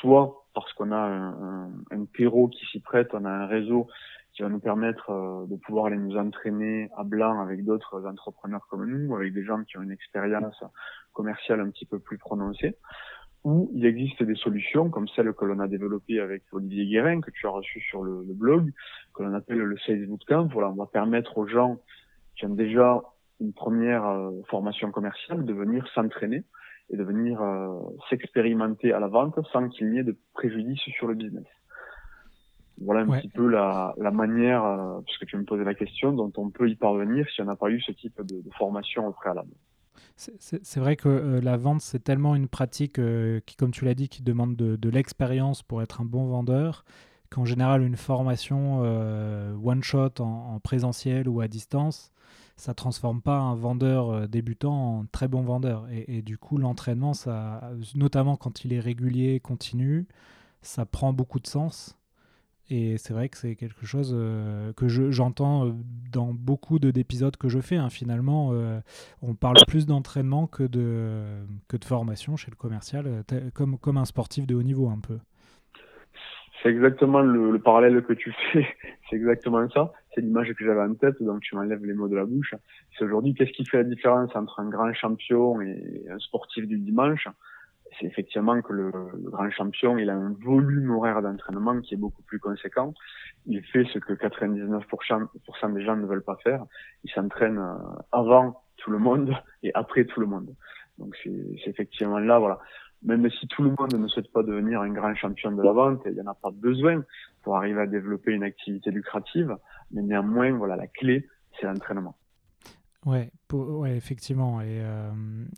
soit 0.01 0.45
parce 0.53 0.71
qu'on 0.75 0.93
a 0.93 0.99
un, 0.99 1.71
un, 1.91 2.05
qui 2.49 2.67
s'y 2.71 2.81
prête, 2.81 3.15
on 3.15 3.25
a 3.25 3.31
un 3.31 3.47
réseau 3.47 3.87
qui 4.35 4.43
va 4.43 4.49
nous 4.49 4.61
permettre 4.61 5.47
de 5.49 5.57
pouvoir 5.57 5.87
aller 5.87 5.97
nous 5.97 6.17
entraîner 6.17 6.91
à 6.97 7.03
blanc 7.03 7.41
avec 7.41 7.65
d'autres 7.65 8.05
entrepreneurs 8.07 8.67
comme 8.69 8.85
nous, 8.85 9.15
avec 9.17 9.33
des 9.33 9.45
gens 9.45 9.63
qui 9.65 9.79
ont 9.79 9.83
une 9.83 9.91
expérience 9.91 10.63
commerciale 11.13 11.61
un 11.61 11.71
petit 11.71 11.87
peu 11.87 11.99
plus 11.99 12.19
prononcée 12.19 12.77
où 13.45 13.71
il 13.75 13.87
existe 13.87 14.23
des 14.23 14.35
solutions 14.35 14.91
comme 14.91 15.09
celle 15.09 15.33
que 15.33 15.45
l'on 15.45 15.61
a 15.61 15.69
développée 15.69 16.21
avec 16.21 16.43
Olivier 16.53 16.87
Guérin, 16.87 17.21
que 17.21 17.31
tu 17.31 17.47
as 17.47 17.51
reçu 17.51 17.81
sur 17.81 18.03
le, 18.03 18.25
le 18.27 18.35
blog, 18.35 18.73
que 19.15 19.23
l'on 19.23 19.33
appelle 19.35 19.59
le 19.59 19.79
Sales 19.79 20.07
Bootcamp. 20.07 20.49
Voilà, 20.53 20.71
on 20.71 20.75
va 20.75 20.87
permettre 20.87 21.39
aux 21.39 21.47
gens 21.47 21.79
qui 22.37 22.45
ont 22.47 22.55
déjà 22.55 23.03
une 23.41 23.53
première 23.53 24.05
euh, 24.05 24.43
formation 24.49 24.91
commerciale 24.91 25.45
de 25.45 25.53
venir 25.53 25.87
s'entraîner 25.95 26.45
et 26.91 26.97
de 26.97 27.03
venir 27.03 27.41
euh, 27.41 27.81
s'expérimenter 28.11 28.93
à 28.93 29.01
la 29.01 29.09
vente 29.09 29.39
sans 29.53 29.69
qu'il 29.69 29.91
n'y 29.91 29.99
ait 29.99 30.05
de 30.05 30.17
préjudice 30.35 30.81
sur 30.81 31.07
le 31.07 31.15
business. 31.15 31.47
Voilà 32.83 33.03
un 33.03 33.09
ouais. 33.09 33.21
petit 33.21 33.29
peu 33.29 33.49
la, 33.49 33.95
la 33.99 34.11
manière, 34.11 34.65
euh, 34.65 35.01
puisque 35.07 35.27
tu 35.27 35.37
me 35.37 35.45
posais 35.45 35.65
la 35.65 35.75
question, 35.75 36.13
dont 36.13 36.33
on 36.37 36.51
peut 36.51 36.69
y 36.69 36.77
parvenir 36.77 37.29
si 37.31 37.41
on 37.43 37.45
n'a 37.45 37.57
pas 37.57 37.71
eu 37.71 37.81
ce 37.81 37.93
type 37.93 38.21
de, 38.23 38.43
de 38.43 38.51
formation 38.59 39.07
au 39.07 39.13
préalable. 39.13 39.53
C'est 40.39 40.81
vrai 40.81 40.97
que 40.97 41.09
euh, 41.09 41.41
la 41.41 41.57
vente, 41.57 41.81
c'est 41.81 42.05
tellement 42.05 42.35
une 42.35 42.49
pratique 42.49 42.99
euh, 42.99 43.41
qui, 43.47 43.57
comme 43.57 43.71
tu 43.71 43.85
l'as 43.87 43.95
dit, 43.95 44.09
qui 44.09 44.23
demande 44.23 44.55
de, 44.55 44.91
l'expérience 44.91 45.63
pour 45.63 45.83
être 45.83 46.03
un 46.03 46.05
bon 46.05 46.27
vendeur, 46.27 46.85
qu'en 47.31 47.45
général, 47.45 47.83
une 47.83 47.97
formation 47.97 48.81
one-shot 49.65 50.21
en, 50.21 50.61
présentiel 50.61 51.29
ou 51.29 51.41
à 51.41 51.49
distance, 51.49 52.13
ça 52.57 52.75
transforme 52.75 53.23
pas 53.23 53.39
un 53.39 53.55
vendeur 53.55 54.29
débutant 54.29 54.99
en 54.99 55.07
très 55.07 55.29
bon 55.29 55.43
vendeur. 55.43 55.89
Et, 55.91 56.19
et 56.19 56.23
du 56.23 56.37
coup, 56.37 56.59
l'entraînement, 56.59 57.13
notamment 57.95 58.37
quand 58.37 58.65
il 58.65 58.73
est 58.73 58.81
régulier, 58.81 59.41
continu, 59.41 60.07
ça 60.61 60.85
prend 60.85 61.13
beaucoup 61.13 61.41
de 61.41 61.47
sens. 61.47 61.97
Et 62.73 62.99
c'est 62.99 63.13
vrai 63.13 63.29
que 63.29 63.37
c'est 63.37 63.57
quelque 63.57 63.85
chose 63.85 64.15
euh, 64.17 64.73
que 64.75 64.87
j'entends 64.89 65.67
euh, 65.67 65.73
dans 66.13 66.33
beaucoup 66.33 66.79
d'épisodes 66.79 67.37
que 67.37 67.49
je 67.49 67.59
fais. 67.59 67.75
Hein. 67.75 67.91
Finalement, 67.91 68.51
euh, 68.53 68.79
on 69.23 69.35
parle 69.35 69.57
plus 69.67 69.87
d'entraînement 69.87 70.47
que 70.47 70.63
de, 70.63 71.25
formation 71.85 72.37
chez 72.37 72.51
le 72.51 72.57
commercial, 72.57 73.25
comme, 73.55 73.77
comme 73.77 73.97
un 73.97 74.05
sportif 74.05 74.47
de 74.47 74.55
haut 74.55 74.63
niveau 74.63 74.89
un 74.89 75.01
peu. 75.01 75.19
C'est 76.63 76.69
exactement 76.69 77.21
le, 77.21 77.59
parallèle 77.59 78.05
que 78.05 78.13
tu 78.13 78.33
fais. 78.53 78.65
c'est 79.11 79.17
exactement 79.17 79.69
ça. 79.71 79.93
C'est 80.15 80.21
l'image 80.21 80.53
que 80.53 80.65
j'avais 80.65 80.83
en 80.83 80.95
tête, 80.95 81.21
donc 81.21 81.41
tu 81.41 81.57
m'enlèves 81.57 81.85
les 81.85 81.95
mots 81.95 82.09
de 82.09 82.17
la 82.17 82.25
bouche. 82.25 82.55
C'est 82.97 83.05
aujourd'hui, 83.05 83.35
qu'est-ce 83.35 83.53
qui 83.53 83.65
fait 83.65 83.79
la 83.79 83.85
différence 83.85 84.37
entre 84.37 84.61
un 84.61 84.69
grand 84.69 84.93
champion 84.93 85.61
et 85.61 86.05
un 86.09 86.19
sportif 86.21 86.69
du 86.69 86.79
dimanche? 86.79 87.27
C'est 88.01 88.07
effectivement 88.07 88.61
que 88.63 88.73
le, 88.73 88.91
grand 89.31 89.51
champion, 89.51 89.99
il 89.99 90.09
a 90.11 90.15
un 90.15 90.33
volume 90.43 90.91
horaire 90.91 91.23
d'entraînement 91.23 91.81
qui 91.81 91.95
est 91.95 91.99
beaucoup 91.99 92.23
plus 92.23 92.39
conséquent. 92.41 92.95
Il 93.47 93.63
fait 93.65 93.85
ce 93.93 93.99
que 93.99 94.15
99% 94.15 95.75
des 95.75 95.85
gens 95.85 95.97
ne 95.97 96.07
veulent 96.07 96.25
pas 96.25 96.37
faire. 96.43 96.65
Il 97.05 97.11
s'entraîne 97.11 97.59
euh, 97.59 97.75
avant 98.13 98.63
tout 98.79 98.91
le 98.91 98.99
monde 98.99 99.35
et 99.63 99.71
après 99.75 100.05
tout 100.05 100.21
le 100.21 100.27
monde. 100.27 100.55
Donc 100.99 101.17
c'est 101.23 101.69
effectivement 101.69 102.19
là, 102.19 102.39
voilà. 102.39 102.59
Même 103.03 103.31
si 103.31 103.49
tout 103.49 103.63
le 103.63 103.71
monde 103.71 103.95
ne 103.95 104.09
souhaite 104.09 104.31
pas 104.31 104.43
devenir 104.43 104.83
un 104.83 104.91
grand 104.91 105.15
champion 105.15 105.53
de 105.53 105.63
la 105.63 105.73
vente, 105.73 106.03
il 106.05 106.13
n'y 106.13 106.21
en 106.21 106.27
a 106.27 106.35
pas 106.35 106.51
besoin 106.53 107.03
pour 107.43 107.57
arriver 107.57 107.81
à 107.81 107.87
développer 107.87 108.33
une 108.33 108.43
activité 108.43 108.91
lucrative. 108.91 109.57
Mais 109.91 110.03
néanmoins, 110.03 110.53
voilà, 110.53 110.77
la 110.77 110.87
clé, 110.87 111.27
c'est 111.59 111.67
l'entraînement. 111.67 112.15
Ouais, 113.07 113.31
ouais, 113.51 113.97
effectivement. 113.97 114.61
Et, 114.61 114.79
euh, 114.83 115.11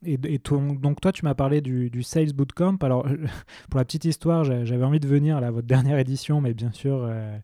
et, 0.05 0.17
donc 0.17 1.01
toi, 1.01 1.11
tu 1.11 1.25
m'as 1.25 1.35
parlé 1.35 1.61
du, 1.61 1.91
du, 1.91 2.05
Sales 2.05 2.33
Bootcamp. 2.33 2.77
Alors, 2.83 3.05
pour 3.71 3.79
la 3.79 3.85
petite 3.85 4.05
histoire, 4.05 4.45
j'avais 4.45 4.85
envie 4.85 5.01
de 5.01 5.09
venir 5.09 5.39
à 5.39 5.51
votre 5.51 5.67
dernière 5.67 5.99
édition, 5.99 6.41
mais 6.41 6.55
bien 6.55 6.71
sûr, 6.71 7.03
euh, 7.03 7.37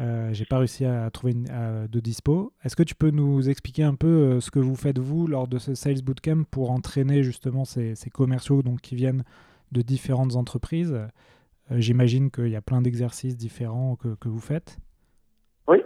euh, 0.00 0.28
j'ai 0.34 0.44
pas 0.44 0.58
réussi 0.58 0.84
à 0.84 1.10
trouver 1.10 1.32
de 1.32 2.00
dispo. 2.00 2.52
Est-ce 2.62 2.76
que 2.76 2.82
tu 2.82 2.94
peux 2.94 3.10
nous 3.10 3.48
expliquer 3.48 3.84
un 3.84 3.94
peu 3.94 4.06
euh, 4.06 4.40
ce 4.40 4.50
que 4.50 4.58
vous 4.58 4.76
faites 4.76 4.98
vous 4.98 5.26
lors 5.26 5.48
de 5.48 5.56
ce 5.56 5.74
Sales 5.74 6.02
Bootcamp 6.02 6.44
pour 6.50 6.70
entraîner 6.70 7.22
justement 7.22 7.64
ces, 7.64 7.94
ces 7.94 8.10
commerciaux 8.10 8.62
donc, 8.62 8.82
qui 8.82 8.96
viennent 8.96 9.24
de 9.72 9.80
différentes 9.80 10.36
entreprises? 10.36 10.98
J'imagine 11.70 12.30
qu'il 12.30 12.48
y 12.48 12.56
a 12.56 12.62
plein 12.62 12.80
d'exercices 12.80 13.36
différents 13.36 13.96
que, 13.96 14.14
que 14.16 14.28
vous 14.28 14.40
faites. 14.40 14.78
Oui. 15.68 15.82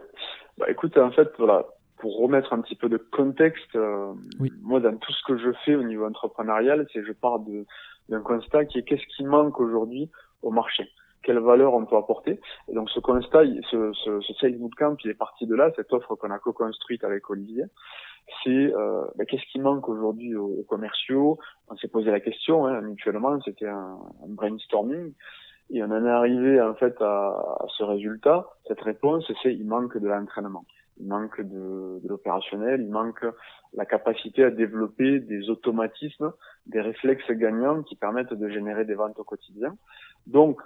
Bah, 0.59 0.67
écoute, 0.69 0.97
en 0.97 1.11
fait, 1.11 1.29
voilà, 1.39 1.65
pour 2.03 2.19
remettre 2.19 2.53
un 2.53 2.61
petit 2.61 2.75
peu 2.75 2.89
de 2.89 2.97
contexte, 2.97 3.77
euh, 3.77 4.13
moi 4.61 4.81
dans 4.81 4.97
tout 4.97 5.13
ce 5.13 5.23
que 5.23 5.39
je 5.39 5.53
fais 5.65 5.77
au 5.77 5.85
niveau 5.85 6.05
entrepreneurial, 6.05 6.85
c'est 6.93 7.05
je 7.05 7.13
pars 7.13 7.39
d'un 8.09 8.21
constat 8.23 8.65
qui 8.65 8.79
est 8.79 8.83
qu'est-ce 8.83 9.07
qui 9.17 9.25
manque 9.25 9.61
aujourd'hui 9.61 10.11
au 10.43 10.51
marché? 10.51 10.91
Quelle 11.23 11.39
valeur 11.39 11.75
on 11.75 11.87
peut 11.87 11.97
apporter? 11.97 12.41
Et 12.69 12.75
donc 12.75 12.91
ce 12.91 12.99
constat, 12.99 13.45
ce, 13.71 13.93
ce, 13.93 14.21
ce 14.21 14.33
Sales 14.35 14.59
Bootcamp, 14.59 14.97
il 15.05 15.11
est 15.13 15.15
parti 15.15 15.47
de 15.47 15.55
là, 15.55 15.71
cette 15.77 15.93
offre 15.93 16.17
qu'on 16.17 16.33
a 16.33 16.41
co-construite 16.41 17.05
avec 17.05 17.31
Olivier. 17.31 17.67
C'est 18.43 18.75
euh, 18.75 19.05
ben, 19.15 19.25
qu'est-ce 19.25 19.47
qui 19.53 19.61
manque 19.61 19.89
aujourd'hui 19.89 20.35
aux, 20.35 20.65
commerciaux? 20.69 21.39
On 21.69 21.77
s'est 21.77 21.87
posé 21.87 22.11
la 22.11 22.19
question 22.19 22.67
hein, 22.67 22.81
mutuellement, 22.81 23.41
c'était 23.43 23.69
un, 23.69 23.97
un, 24.25 24.29
brainstorming. 24.29 25.13
Et 25.71 25.85
on 25.85 25.87
en 25.87 26.05
est 26.05 26.11
arrivé 26.11 26.61
en 26.61 26.75
fait 26.75 27.01
à, 27.01 27.29
à 27.61 27.67
ce 27.79 27.85
résultat. 27.85 28.49
Cette 28.67 28.81
réponse, 28.81 29.31
c'est 29.45 29.55
il 29.55 29.65
manque 29.65 29.97
de 29.97 30.09
l'entraînement 30.09 30.65
il 31.03 31.09
manque 31.09 31.41
de, 31.41 32.01
l'opérationnel, 32.07 32.81
il 32.81 32.91
manque 32.91 33.25
la 33.75 33.85
capacité 33.85 34.45
à 34.45 34.51
développer 34.51 35.21
des 35.21 35.51
automatismes, 35.51 36.33
des 36.67 36.81
réflexes 36.81 37.31
gagnants 37.31 37.83
qui 37.83 37.97
permettent 37.97 38.33
de 38.33 38.49
générer 38.49 38.85
des 38.85 38.95
ventes 38.95 39.19
au 39.19 39.25
quotidien. 39.25 39.77
Donc, 40.27 40.61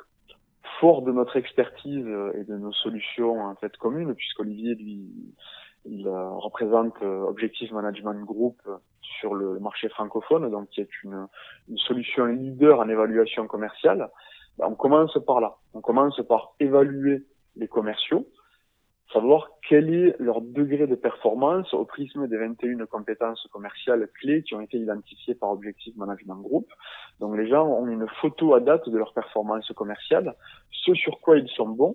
fort 0.81 1.02
de 1.02 1.12
notre 1.12 1.37
expertise 1.37 2.07
et 2.35 2.45
de 2.45 2.57
nos 2.57 2.73
solutions 2.73 3.40
en 3.40 3.55
fait 3.55 3.76
communes, 3.76 4.14
puisqu'Olivier 4.14 4.75
lui 4.75 5.09
il 5.88 6.07
euh, 6.07 6.31
représente 6.31 6.95
euh, 7.02 7.23
Objective 7.23 7.73
Management 7.73 8.25
Group 8.25 8.61
sur 9.21 9.35
le 9.35 9.59
marché 9.61 9.88
francophone, 9.88 10.50
donc 10.50 10.69
qui 10.71 10.81
est 10.81 11.02
une, 11.05 11.26
une 11.69 11.78
solution 11.78 12.26
leader 12.26 12.81
en 12.81 12.88
évaluation 12.88 13.47
commerciale. 13.47 14.11
Ben, 14.59 14.66
on 14.69 14.75
commence 14.75 15.16
par 15.26 15.40
là. 15.40 15.57
On 15.75 15.81
commence 15.81 16.21
par 16.28 16.55
évaluer 16.61 17.25
les 17.57 17.69
commerciaux, 17.69 18.26
savoir 19.13 19.51
quel 19.69 19.93
est 19.93 20.17
leur 20.19 20.41
degré 20.41 20.87
de 20.87 20.95
performance 20.95 21.73
au 21.75 21.85
prisme 21.85 22.27
des 22.27 22.37
21 22.37 22.87
compétences 22.87 23.47
commerciales 23.53 24.09
clés 24.21 24.43
qui 24.43 24.55
ont 24.55 24.61
été 24.61 24.79
identifiées 24.79 25.35
par 25.35 25.51
Objectif 25.51 25.95
Management 25.97 26.41
Group. 26.43 26.67
Donc 27.21 27.37
les 27.37 27.49
gens 27.49 27.67
ont 27.67 27.87
une 27.87 28.07
photo 28.21 28.55
à 28.55 28.61
date 28.61 28.89
de 28.89 28.99
leur 28.99 29.13
performance 29.13 29.71
commerciale, 29.77 30.35
ce 30.71 30.95
sur 30.95 31.21
quoi 31.21 31.39
ils 31.39 31.49
sont 31.49 31.69
bons 31.69 31.95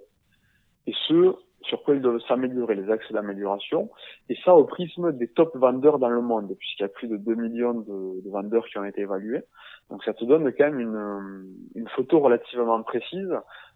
et 0.87 0.93
ce 1.07 1.35
sur 1.63 1.83
quoi 1.83 1.95
ils 1.95 2.01
doivent 2.01 2.21
s'améliorer, 2.27 2.73
les 2.73 2.89
axes 2.89 3.11
d'amélioration, 3.11 3.91
et 4.29 4.35
ça 4.43 4.55
au 4.55 4.63
prisme 4.63 5.11
des 5.11 5.27
top 5.27 5.55
vendeurs 5.55 5.99
dans 5.99 6.09
le 6.09 6.21
monde, 6.21 6.55
puisqu'il 6.57 6.81
y 6.81 6.85
a 6.85 6.89
plus 6.89 7.07
de 7.07 7.17
2 7.17 7.35
millions 7.35 7.73
de, 7.75 8.21
de, 8.23 8.29
vendeurs 8.31 8.65
qui 8.65 8.79
ont 8.79 8.83
été 8.83 9.01
évalués. 9.01 9.43
Donc 9.91 10.03
ça 10.03 10.13
te 10.15 10.25
donne 10.25 10.51
quand 10.53 10.71
même 10.71 10.79
une, 10.79 11.55
une 11.75 11.87
photo 11.89 12.19
relativement 12.19 12.81
précise 12.81 13.29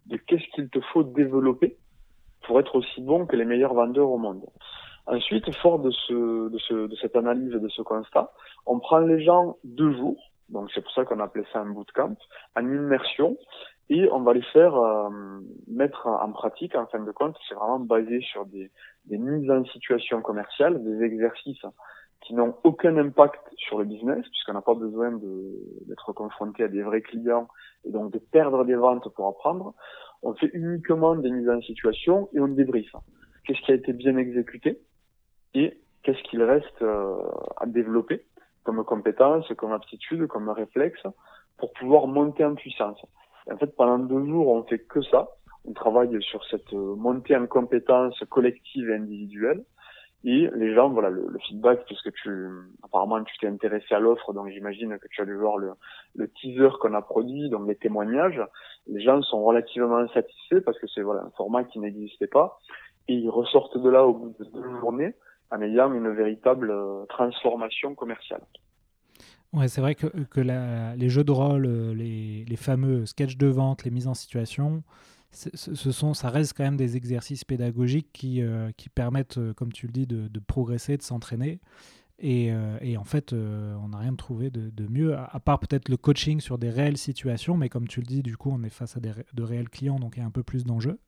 de 0.07 0.17
qu'est-ce 0.17 0.47
qu'il 0.55 0.69
te 0.69 0.79
faut 0.81 1.03
développer 1.03 1.77
pour 2.45 2.59
être 2.59 2.75
aussi 2.75 3.01
bon 3.01 3.25
que 3.25 3.35
les 3.35 3.45
meilleurs 3.45 3.73
vendeurs 3.73 4.09
au 4.09 4.17
monde. 4.17 4.45
Ensuite, 5.07 5.53
fort 5.57 5.79
de, 5.79 5.91
ce, 5.91 6.49
de, 6.49 6.57
ce, 6.57 6.87
de 6.87 6.95
cette 6.95 7.15
analyse, 7.15 7.51
de 7.51 7.69
ce 7.69 7.81
constat, 7.81 8.31
on 8.65 8.79
prend 8.79 8.99
les 8.99 9.23
gens 9.23 9.57
deux 9.63 9.93
jours, 9.93 10.17
donc 10.49 10.71
c'est 10.73 10.81
pour 10.81 10.91
ça 10.93 11.05
qu'on 11.05 11.19
appelait 11.19 11.45
ça 11.53 11.59
un 11.59 11.69
bootcamp, 11.69 12.15
en 12.55 12.61
immersion, 12.61 13.37
et 13.89 14.09
on 14.11 14.21
va 14.21 14.33
les 14.33 14.41
faire 14.41 14.75
euh, 14.75 15.09
mettre 15.67 16.07
en 16.07 16.31
pratique, 16.31 16.75
en 16.75 16.87
fin 16.87 16.99
de 16.99 17.11
compte, 17.11 17.37
c'est 17.47 17.53
vraiment 17.53 17.79
basé 17.79 18.19
sur 18.21 18.45
des, 18.47 18.71
des 19.05 19.19
mises 19.19 19.49
en 19.51 19.63
situation 19.65 20.21
commerciale, 20.21 20.83
des 20.83 21.03
exercices 21.03 21.65
qui 22.21 22.33
n'ont 22.33 22.55
aucun 22.63 22.97
impact 22.97 23.41
sur 23.55 23.77
le 23.77 23.85
business, 23.85 24.25
puisqu'on 24.31 24.53
n'a 24.53 24.61
pas 24.61 24.73
besoin 24.73 25.11
d'être 25.87 26.13
confronté 26.13 26.63
à 26.63 26.67
des 26.67 26.81
vrais 26.81 27.01
clients 27.01 27.47
et 27.85 27.91
donc 27.91 28.11
de 28.11 28.17
perdre 28.17 28.65
des 28.65 28.73
ventes 28.73 29.07
pour 29.09 29.27
apprendre 29.27 29.75
on 30.25 30.33
fait 30.33 30.49
uniquement 30.53 31.15
des 31.15 31.29
mises 31.29 31.49
en 31.49 31.61
situation 31.61 32.29
et 32.33 32.39
on 32.39 32.47
débriefe. 32.47 32.95
Qu'est-ce 33.45 33.61
qui 33.61 33.71
a 33.71 33.75
été 33.75 33.93
bien 33.93 34.17
exécuté 34.17 34.79
et 35.53 35.79
qu'est-ce 36.01 36.21
qu'il 36.23 36.41
reste 36.41 36.81
euh, 36.81 37.15
à 37.57 37.67
développer 37.67 38.25
comme 38.63 38.83
compétence, 38.83 39.47
comme 39.55 39.71
aptitude, 39.71 40.25
comme 40.27 40.49
réflexe 40.49 41.03
pour 41.57 41.71
pouvoir 41.73 42.07
monter 42.07 42.43
en 42.43 42.55
puissance. 42.55 42.99
en 43.49 43.57
fait, 43.57 43.75
pendant 43.75 43.99
deux 43.99 44.25
jours, 44.25 44.47
on 44.49 44.63
fait 44.63 44.79
que 44.79 45.01
ça. 45.03 45.29
On 45.63 45.73
travaille 45.73 46.21
sur 46.23 46.43
cette 46.45 46.73
euh, 46.73 46.95
montée 46.95 47.37
en 47.37 47.45
compétences 47.45 48.21
collective 48.29 48.89
et 48.89 48.95
individuelle 48.95 49.63
et 50.27 50.49
les 50.55 50.73
gens, 50.73 50.89
voilà, 50.89 51.11
le, 51.11 51.37
feedback, 51.47 51.85
puisque 51.85 52.09
apparemment, 52.81 53.23
tu 53.23 53.37
t'es 53.37 53.47
intéressé 53.47 53.93
à 53.93 53.99
l'offre, 53.99 54.33
donc 54.33 54.49
j'imagine 54.49 54.97
que 54.97 55.07
tu 55.07 55.21
as 55.21 55.25
dû 55.25 55.35
voir 55.35 55.57
le, 55.57 56.27
teaser 56.41 56.69
qu'on 56.81 56.95
a 56.95 57.01
produit, 57.03 57.47
donc 57.51 57.67
les 57.67 57.75
témoignages. 57.75 58.41
Les 58.87 59.03
gens 59.03 59.21
sont 59.21 59.43
relativement 59.43 60.07
satisfaits 60.09 60.61
parce 60.65 60.79
que 60.79 60.87
c'est 60.87 61.03
voilà 61.03 61.21
un 61.21 61.31
format 61.37 61.63
qui 61.63 61.77
n'existait 61.77 62.25
pas, 62.25 62.59
et 63.07 63.13
ils 63.13 63.29
ressortent 63.29 63.77
de 63.77 63.87
là 63.87 64.03
au 64.03 64.13
bout 64.13 64.35
de 64.39 64.45
deux 64.45 64.79
journées 64.79 65.13
en 65.51 65.61
ayant 65.61 65.93
une 65.93 66.09
véritable 66.09 66.71
euh, 66.71 67.05
transformation 67.07 67.93
commerciale. 67.93 68.41
Ouais, 69.53 69.67
c'est 69.67 69.79
vrai 69.79 69.93
que, 69.93 70.07
que 70.07 70.41
les 70.41 71.09
jeux 71.09 71.23
de 71.23 71.31
rôle, 71.31 71.67
euh, 71.67 71.93
les, 71.93 72.45
les 72.45 72.55
fameux 72.55 73.05
sketchs 73.05 73.37
de 73.37 73.45
vente, 73.45 73.83
les 73.83 73.91
mises 73.91 74.07
en 74.07 74.15
situation, 74.15 74.81
ce 75.35 75.91
sont, 75.91 76.13
ça 76.13 76.29
reste 76.29 76.53
quand 76.55 76.63
même 76.63 76.77
des 76.77 76.95
exercices 76.95 77.43
pédagogiques 77.43 78.09
qui, 78.13 78.41
euh, 78.41 78.71
qui 78.77 78.89
permettent, 78.89 79.37
euh, 79.37 79.53
comme 79.53 79.71
tu 79.71 79.85
le 79.85 79.91
dis, 79.91 80.07
de, 80.07 80.39
progresser, 80.39 80.97
de 80.97 81.03
s'entraîner. 81.03 81.59
Et, 82.19 82.51
euh, 82.51 82.77
et, 82.79 82.95
en 82.97 83.03
fait, 83.03 83.33
on 83.33 83.89
n'a 83.89 83.97
rien 83.97 84.15
trouvé 84.15 84.49
de, 84.49 84.69
de 84.69 84.87
mieux, 84.87 85.15
à, 85.17 85.39
part 85.39 85.59
peut-être 85.59 85.89
le 85.89 85.97
coaching 85.97 86.39
sur 86.39 86.57
des 86.57 86.69
réelles 86.69 86.97
situations, 86.97 87.57
mais 87.57 87.67
comme 87.67 87.87
tu 87.87 87.99
le 87.99 88.05
dis, 88.05 88.23
du 88.23 88.37
coup, 88.37 88.49
on 88.51 88.63
est 88.63 88.69
face 88.69 88.95
à 88.95 89.01
des, 89.01 89.11
de 89.33 89.43
réels 89.43 89.69
clients, 89.69 89.99
donc 89.99 90.15
il 90.15 90.21
y 90.21 90.23
a 90.23 90.25
un 90.25 90.31
peu 90.31 90.43
plus 90.43 90.63
d'enjeux. 90.63 90.99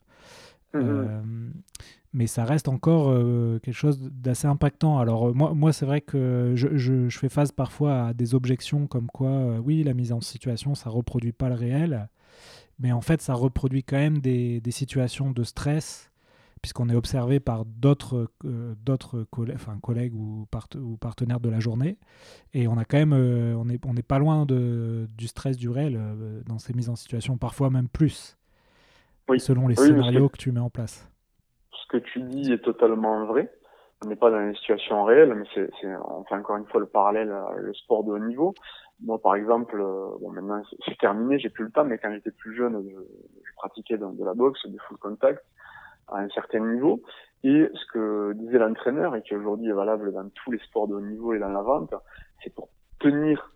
Mmh 0.73 1.51
mais 2.13 2.25
ça 2.25 2.45
reste 2.45 2.67
encore 2.67 3.13
quelque 3.61 3.75
chose 3.75 3.99
d'assez 4.11 4.47
impactant. 4.47 4.97
Alors 4.97 5.35
moi, 5.35 5.53
moi 5.53 5.71
c'est 5.71 5.85
vrai 5.85 6.01
que 6.01 6.53
je, 6.55 6.75
je, 6.75 7.09
je, 7.09 7.19
fais 7.19 7.29
face 7.29 7.51
parfois 7.51 8.07
à 8.07 8.13
des 8.13 8.33
objections 8.33 8.87
comme 8.87 9.05
quoi, 9.07 9.59
oui, 9.59 9.83
la 9.83 9.93
mise 9.93 10.11
en 10.13 10.21
situation, 10.21 10.73
ça 10.73 10.89
reproduit 10.89 11.33
pas 11.33 11.49
le 11.49 11.55
réel 11.55 12.07
mais 12.79 12.91
en 12.91 13.01
fait, 13.01 13.21
ça 13.21 13.33
reproduit 13.33 13.83
quand 13.83 13.97
même 13.97 14.19
des, 14.19 14.61
des 14.61 14.71
situations 14.71 15.31
de 15.31 15.43
stress, 15.43 16.11
puisqu'on 16.61 16.89
est 16.89 16.95
observé 16.95 17.39
par 17.39 17.65
d'autres 17.65 18.29
euh, 18.45 18.75
d'autres 18.83 19.23
collègues, 19.23 19.55
enfin, 19.55 19.77
collègues 19.81 20.13
ou, 20.13 20.47
ou, 20.75 20.97
partenaires 20.97 21.39
de 21.39 21.49
la 21.49 21.59
journée. 21.59 21.97
Et 22.53 22.67
on 22.67 22.77
a 22.77 22.85
quand 22.85 22.97
même, 22.97 23.13
euh, 23.13 23.55
on 23.55 23.65
n'est 23.65 23.79
on 23.85 23.95
est 23.95 24.07
pas 24.07 24.19
loin 24.19 24.45
de, 24.45 25.07
du 25.17 25.27
stress 25.27 25.57
du 25.57 25.69
réel 25.69 25.97
euh, 25.97 26.41
dans 26.45 26.59
ces 26.59 26.73
mises 26.73 26.89
en 26.89 26.95
situation, 26.95 27.37
parfois 27.37 27.69
même 27.69 27.89
plus. 27.89 28.37
selon 29.37 29.67
les 29.67 29.75
scénarios 29.75 30.29
que 30.29 30.37
tu 30.37 30.51
mets 30.51 30.59
en 30.59 30.69
place. 30.69 31.09
Ce 31.71 31.87
que 31.89 31.97
tu 31.97 32.21
dis 32.23 32.51
est 32.51 32.63
totalement 32.63 33.25
vrai. 33.25 33.51
On 34.03 34.09
n'est 34.09 34.15
pas 34.15 34.29
dans 34.29 34.39
une 34.39 34.55
situation 34.55 35.03
réelle, 35.03 35.33
mais 35.33 35.45
c'est, 35.53 35.87
on 36.05 36.23
fait 36.25 36.35
encore 36.35 36.57
une 36.57 36.67
fois 36.67 36.79
le 36.79 36.85
parallèle 36.85 37.31
à 37.31 37.53
le 37.57 37.73
sport 37.73 38.03
de 38.03 38.11
haut 38.11 38.19
niveau. 38.19 38.53
Moi, 39.01 39.19
par 39.19 39.35
exemple, 39.35 39.79
euh, 39.79 40.09
bon, 40.19 40.31
maintenant 40.31 40.61
c'est 40.85 40.97
terminé, 40.97 41.39
j'ai 41.39 41.49
plus 41.49 41.65
le 41.65 41.71
temps, 41.71 41.85
mais 41.85 41.97
quand 41.97 42.11
j'étais 42.11 42.31
plus 42.31 42.55
jeune, 42.55 42.83
je, 42.87 43.55
pratiquais 43.55 43.97
de 43.97 44.23
la 44.23 44.35
boxe, 44.35 44.67
du 44.67 44.77
full 44.87 44.97
contact 44.97 45.43
à 46.09 46.19
un 46.19 46.29
certain 46.29 46.59
niveau. 46.59 47.01
Et 47.43 47.69
ce 47.73 47.85
que 47.91 48.33
disait 48.33 48.59
l'entraîneur, 48.59 49.15
et 49.15 49.21
qui 49.21 49.35
aujourd'hui 49.35 49.69
est 49.69 49.73
valable 49.73 50.13
dans 50.13 50.29
tous 50.29 50.51
les 50.51 50.59
sports 50.59 50.87
de 50.87 50.95
haut 50.95 51.01
niveau 51.01 51.33
et 51.33 51.39
dans 51.39 51.49
la 51.49 51.61
vente, 51.61 51.93
c'est 52.43 52.53
pour 52.53 52.69
tenir 52.99 53.51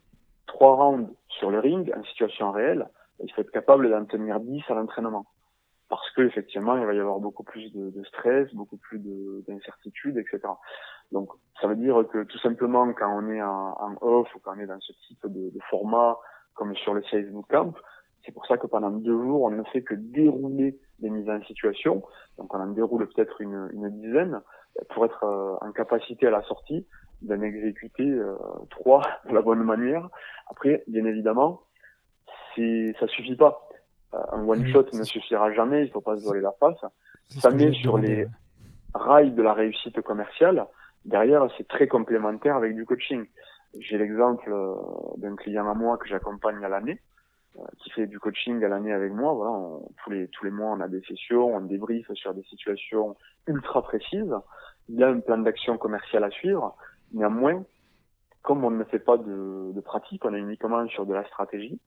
trois 0.48 0.76
rounds 0.76 1.12
sur 1.28 1.50
le 1.52 1.60
ring 1.60 1.92
en 1.96 2.04
situation 2.04 2.52
réelle, 2.52 2.88
il 3.24 3.32
faut 3.32 3.42
être 3.42 3.52
capable 3.52 3.90
d'en 3.90 4.06
tenir 4.06 4.40
dix 4.40 4.64
à 4.70 4.74
l'entraînement. 4.74 5.26
Parce 5.92 6.10
que 6.12 6.22
effectivement, 6.22 6.78
il 6.78 6.86
va 6.86 6.94
y 6.94 7.00
avoir 7.02 7.20
beaucoup 7.20 7.44
plus 7.44 7.70
de, 7.74 7.90
de 7.90 8.04
stress, 8.06 8.48
beaucoup 8.54 8.78
plus 8.78 8.98
d'incertitude, 9.46 10.18
etc. 10.18 10.40
Donc, 11.12 11.30
ça 11.60 11.68
veut 11.68 11.76
dire 11.76 12.06
que 12.14 12.24
tout 12.24 12.38
simplement, 12.38 12.94
quand 12.94 13.14
on 13.14 13.30
est 13.30 13.42
en, 13.42 13.76
en 13.78 13.98
off 14.00 14.34
ou 14.34 14.40
quand 14.40 14.54
on 14.56 14.60
est 14.60 14.68
dans 14.68 14.80
ce 14.80 14.94
type 15.06 15.20
de, 15.26 15.50
de 15.50 15.60
format, 15.70 16.18
comme 16.54 16.74
sur 16.78 16.94
le 16.94 17.04
Sales 17.04 17.30
Camp, 17.50 17.74
c'est 18.26 18.32
pour 18.32 18.46
ça 18.46 18.58
que 18.58 18.68
pendant 18.68 18.90
deux 18.90 19.22
jours, 19.22 19.42
on 19.42 19.52
ne 19.52 19.64
fait 19.64 19.82
que 19.82 19.94
dérouler 19.96 20.80
des 21.00 21.10
mises 21.10 21.30
en 21.30 21.44
situation. 21.44 22.02
Donc, 22.38 22.54
on 22.54 22.60
en 22.62 22.68
déroule 22.68 23.06
peut-être 23.10 23.42
une, 23.42 23.70
une 23.74 23.90
dizaine 23.90 24.40
pour 24.92 25.04
être 25.04 25.26
euh, 25.26 25.58
en 25.60 25.74
capacité 25.74 26.28
à 26.28 26.32
la 26.32 26.42
sortie 26.44 26.88
d'en 27.22 27.42
exécuter 27.42 28.10
euh, 28.10 28.38
trois 28.70 29.02
de 29.30 29.34
la 29.34 29.42
bonne 29.42 29.64
manière. 29.64 30.08
Après, 30.48 30.86
bien 30.88 31.04
évidemment, 31.04 31.64
c'est 32.56 32.96
ça 32.98 33.08
suffit 33.08 33.36
pas. 33.36 33.68
Euh, 34.14 34.18
un 34.32 34.48
one 34.48 34.66
shot 34.68 34.86
ne 34.94 35.04
suffira 35.04 35.52
jamais. 35.54 35.86
Il 35.86 35.92
faut 35.92 36.02
pas 36.02 36.18
se 36.18 36.24
voiler 36.24 36.42
la 36.42 36.52
face. 36.60 36.80
Ça 37.30 37.50
met 37.52 37.72
sur 37.72 37.98
les 37.98 38.28
rails 38.94 39.32
de 39.32 39.42
la 39.42 39.54
réussite 39.54 40.02
commerciale. 40.02 40.66
Derrière, 41.06 41.48
c'est 41.58 41.68
très 41.68 41.88
complémentaire 41.88 42.56
avec 42.56 42.76
du 42.76 42.86
coaching. 42.86 43.26
J'ai 43.80 43.98
l'exemple 43.98 44.52
euh, 44.52 44.76
d'un 45.18 45.36
client 45.36 45.70
à 45.70 45.74
moi 45.74 45.98
que 45.98 46.08
j'accompagne 46.08 46.64
à 46.64 46.70
l'année, 46.70 47.00
euh, 47.58 47.64
qui 47.80 47.90
fait 47.92 48.06
du 48.06 48.20
coaching 48.20 48.64
à 48.64 48.68
l'année 48.68 48.92
avec 48.92 49.14
moi. 49.14 49.34
Voilà, 49.34 49.58
tous 50.04 50.10
les 50.10 50.28
tous 50.28 50.46
les 50.46 50.52
mois, 50.52 50.72
on 50.72 50.82
a 50.82 50.90
des 50.90 51.02
sessions, 51.02 51.56
on 51.56 51.62
débriefe 51.62 52.12
sur 52.14 52.34
des 52.34 52.44
situations 52.44 53.16
ultra 53.48 53.82
précises. 53.82 54.36
Il 54.90 54.96
y 54.96 55.04
a 55.04 55.08
un 55.08 55.22
plan 55.22 55.38
d'action 55.38 55.78
commercial 55.78 56.24
à 56.24 56.30
suivre. 56.32 56.76
Néanmoins, 57.14 57.64
comme 58.42 58.66
on 58.66 58.72
ne 58.72 58.84
fait 58.84 59.00
pas 59.00 59.18
de, 59.18 59.72
de 59.74 59.82
pratique, 59.82 60.26
on 60.26 60.34
est 60.34 60.40
uniquement 60.40 60.86
sur 60.88 61.06
de 61.06 61.14
la 61.14 61.26
stratégie, 61.26 61.80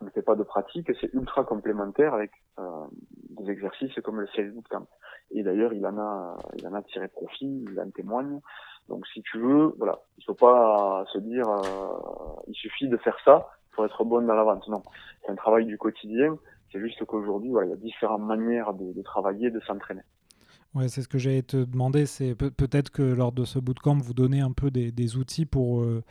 on 0.00 0.06
ne 0.06 0.10
fait 0.10 0.22
pas 0.22 0.34
de 0.34 0.42
pratique, 0.42 0.90
c'est 1.00 1.12
ultra 1.12 1.44
complémentaire 1.44 2.14
avec 2.14 2.30
euh, 2.58 2.86
des 3.30 3.50
exercices 3.50 3.94
comme 4.02 4.20
le 4.20 4.26
Sales 4.28 4.52
Bootcamp. 4.52 4.86
Et 5.30 5.42
d'ailleurs, 5.42 5.72
il 5.72 5.86
en 5.86 5.98
a, 5.98 6.36
il 6.56 6.66
en 6.66 6.74
a 6.74 6.82
tiré 6.82 7.08
profit, 7.08 7.64
il 7.70 7.78
en 7.80 7.90
témoigne. 7.90 8.40
Donc, 8.88 9.06
si 9.08 9.22
tu 9.22 9.38
veux, 9.38 9.74
voilà, 9.78 10.00
il 10.18 10.24
faut 10.24 10.34
pas 10.34 11.04
se 11.12 11.18
dire, 11.18 11.46
euh, 11.48 12.42
il 12.48 12.54
suffit 12.54 12.88
de 12.88 12.96
faire 12.96 13.16
ça 13.24 13.48
pour 13.72 13.84
être 13.84 14.04
bon 14.04 14.22
dans 14.22 14.34
la 14.34 14.42
vente. 14.42 14.66
Non, 14.68 14.82
c'est 15.22 15.30
un 15.30 15.36
travail 15.36 15.66
du 15.66 15.76
quotidien. 15.76 16.36
C'est 16.72 16.80
juste 16.80 17.04
qu'aujourd'hui, 17.04 17.50
il 17.50 17.68
y 17.68 17.72
a 17.72 17.76
différentes 17.76 18.22
manières 18.22 18.72
de, 18.74 18.92
de 18.92 19.02
travailler, 19.02 19.50
de 19.50 19.60
s'entraîner. 19.60 20.02
Ouais, 20.74 20.88
c'est 20.88 21.02
ce 21.02 21.08
que 21.08 21.18
j'allais 21.18 21.42
te 21.42 21.56
demander. 21.56 22.06
C'est 22.06 22.34
peut-être 22.34 22.90
que 22.90 23.02
lors 23.02 23.32
de 23.32 23.44
ce 23.44 23.58
bootcamp, 23.58 23.98
vous 23.98 24.14
donnez 24.14 24.40
un 24.40 24.52
peu 24.52 24.70
des, 24.70 25.16
outils 25.16 25.46
pour, 25.46 25.82
euh, 25.82 26.04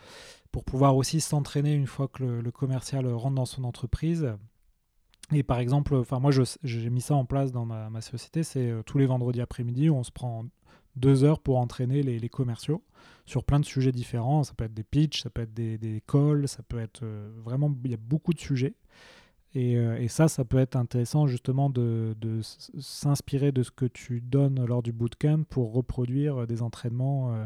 pour 0.52 0.64
pouvoir 0.64 0.96
aussi 0.96 1.20
s'entraîner 1.20 1.72
une 1.72 1.86
fois 1.86 2.08
que 2.08 2.22
le, 2.22 2.50
commercial 2.50 3.06
rentre 3.06 3.36
dans 3.36 3.46
son 3.46 3.64
entreprise. 3.64 4.34
Et 5.32 5.42
par 5.42 5.60
exemple, 5.60 6.02
moi 6.10 6.30
j'ai 6.62 6.90
mis 6.90 7.00
ça 7.00 7.14
en 7.14 7.24
place 7.24 7.52
dans 7.52 7.64
ma, 7.64 8.00
société, 8.00 8.42
c'est 8.42 8.68
euh, 8.68 8.82
tous 8.82 8.98
les 8.98 9.06
vendredis 9.06 9.40
après-midi 9.40 9.88
où 9.88 9.94
on 9.94 10.02
se 10.02 10.10
prend 10.10 10.44
deux 10.96 11.22
heures 11.24 11.38
pour 11.38 11.58
entraîner 11.58 12.02
les, 12.02 12.28
commerciaux 12.28 12.82
sur 13.26 13.44
plein 13.44 13.60
de 13.60 13.64
sujets 13.64 13.92
différents. 13.92 14.42
Ça 14.44 14.54
peut 14.54 14.64
être 14.64 14.74
des 14.74 14.82
pitchs, 14.82 15.22
ça 15.22 15.30
peut 15.30 15.42
être 15.42 15.54
des, 15.54 15.78
des 15.78 16.02
calls, 16.06 16.48
ça 16.48 16.62
peut 16.62 16.80
être 16.80 17.02
euh, 17.04 17.30
vraiment, 17.44 17.72
il 17.84 17.92
y 17.92 17.94
a 17.94 17.98
beaucoup 17.98 18.34
de 18.34 18.40
sujets. 18.40 18.74
Euh, 19.56 19.96
et, 19.96 20.08
ça, 20.08 20.28
ça 20.28 20.44
peut 20.44 20.58
être 20.58 20.76
intéressant 20.76 21.26
justement 21.26 21.70
de, 21.70 22.14
s'inspirer 22.42 23.50
de 23.52 23.62
ce 23.62 23.70
que 23.70 23.86
tu 23.86 24.20
donnes 24.20 24.64
lors 24.64 24.82
du 24.82 24.92
bootcamp 24.92 25.42
pour 25.48 25.72
reproduire 25.72 26.46
des 26.46 26.62
entraînements 26.62 27.34
euh, 27.34 27.44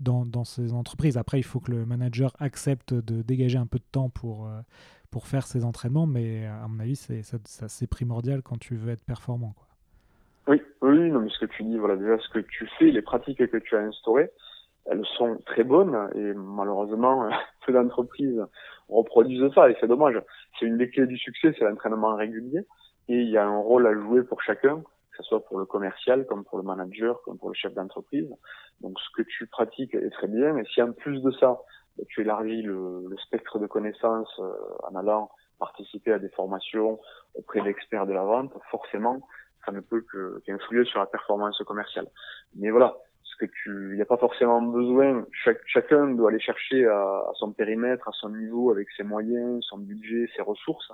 dans, 0.00 0.44
ces 0.44 0.72
entreprises. 0.72 1.16
Après, 1.16 1.38
il 1.38 1.44
faut 1.44 1.60
que 1.60 1.70
le 1.70 1.86
manager 1.86 2.32
accepte 2.40 2.92
de 2.92 3.22
dégager 3.22 3.58
un 3.58 3.66
peu 3.66 3.78
de 3.78 3.84
temps 3.92 4.08
pour, 4.08 4.46
euh, 4.46 4.60
pour 5.10 5.26
faire 5.28 5.46
ces 5.46 5.64
entraînements, 5.64 6.06
mais 6.06 6.46
à 6.46 6.66
mon 6.68 6.80
avis, 6.80 6.96
c'est 6.96 7.86
primordial 7.86 8.42
quand 8.42 8.58
tu 8.58 8.74
veux 8.74 8.92
être 8.92 9.04
performant. 9.04 9.54
Oui, 10.46 10.60
oui, 10.82 11.10
non, 11.10 11.20
mais 11.20 11.30
ce 11.30 11.38
que 11.38 11.46
tu 11.46 11.62
dis, 11.62 11.78
voilà, 11.78 11.96
déjà 11.96 12.18
ce 12.18 12.28
que 12.28 12.40
tu 12.40 12.68
fais, 12.78 12.90
les 12.90 13.00
pratiques 13.00 13.46
que 13.46 13.56
tu 13.56 13.76
as 13.76 13.80
instaurées, 13.80 14.30
elles 14.86 15.04
sont 15.16 15.38
très 15.46 15.64
bonnes 15.64 15.96
et 16.14 16.34
malheureusement, 16.34 17.30
peu 17.66 17.72
d'entreprises 17.72 18.42
reproduisent 18.88 19.52
ça 19.54 19.70
et 19.70 19.76
c'est 19.80 19.88
dommage. 19.88 20.20
C'est 20.58 20.66
une 20.66 20.78
des 20.78 20.90
clés 20.90 21.06
du 21.06 21.16
succès, 21.16 21.54
c'est 21.58 21.64
l'entraînement 21.64 22.14
régulier 22.16 22.60
et 23.08 23.20
il 23.20 23.28
y 23.28 23.36
a 23.36 23.46
un 23.46 23.58
rôle 23.58 23.86
à 23.86 23.94
jouer 23.94 24.22
pour 24.22 24.42
chacun, 24.42 24.76
que 24.80 25.16
ce 25.18 25.22
soit 25.24 25.44
pour 25.44 25.58
le 25.58 25.66
commercial, 25.66 26.26
comme 26.26 26.44
pour 26.44 26.58
le 26.58 26.64
manager, 26.64 27.20
comme 27.22 27.38
pour 27.38 27.48
le 27.48 27.54
chef 27.54 27.74
d'entreprise. 27.74 28.28
Donc 28.80 28.98
ce 28.98 29.22
que 29.22 29.28
tu 29.28 29.46
pratiques 29.46 29.94
est 29.94 30.10
très 30.10 30.28
bien 30.28 30.56
et 30.56 30.64
si 30.66 30.82
en 30.82 30.92
plus 30.92 31.22
de 31.22 31.30
ça, 31.32 31.60
tu 32.08 32.22
élargis 32.22 32.62
le, 32.62 33.06
le 33.08 33.16
spectre 33.18 33.58
de 33.58 33.66
connaissances 33.66 34.40
euh, 34.40 34.52
en 34.90 34.96
allant 34.96 35.30
participer 35.58 36.12
à 36.12 36.18
des 36.18 36.28
formations 36.30 36.98
auprès 37.34 37.60
d'experts 37.62 38.06
de 38.06 38.12
la 38.12 38.24
vente, 38.24 38.52
forcément, 38.70 39.20
ça 39.64 39.72
ne 39.72 39.80
peut 39.80 40.04
qu'influer 40.44 40.84
sur 40.84 41.00
la 41.00 41.06
performance 41.06 41.56
commerciale. 41.66 42.08
Mais 42.56 42.70
voilà, 42.70 42.96
que 43.36 43.46
tu, 43.46 43.90
il 43.90 43.96
n'y 43.96 44.02
a 44.02 44.06
pas 44.06 44.16
forcément 44.16 44.60
besoin. 44.62 45.24
chacun 45.66 46.08
doit 46.08 46.30
aller 46.30 46.40
chercher 46.40 46.86
à, 46.86 47.30
son 47.34 47.52
périmètre, 47.52 48.08
à 48.08 48.12
son 48.12 48.30
niveau, 48.30 48.70
avec 48.70 48.88
ses 48.96 49.02
moyens, 49.02 49.64
son 49.68 49.78
budget, 49.78 50.28
ses 50.36 50.42
ressources. 50.42 50.90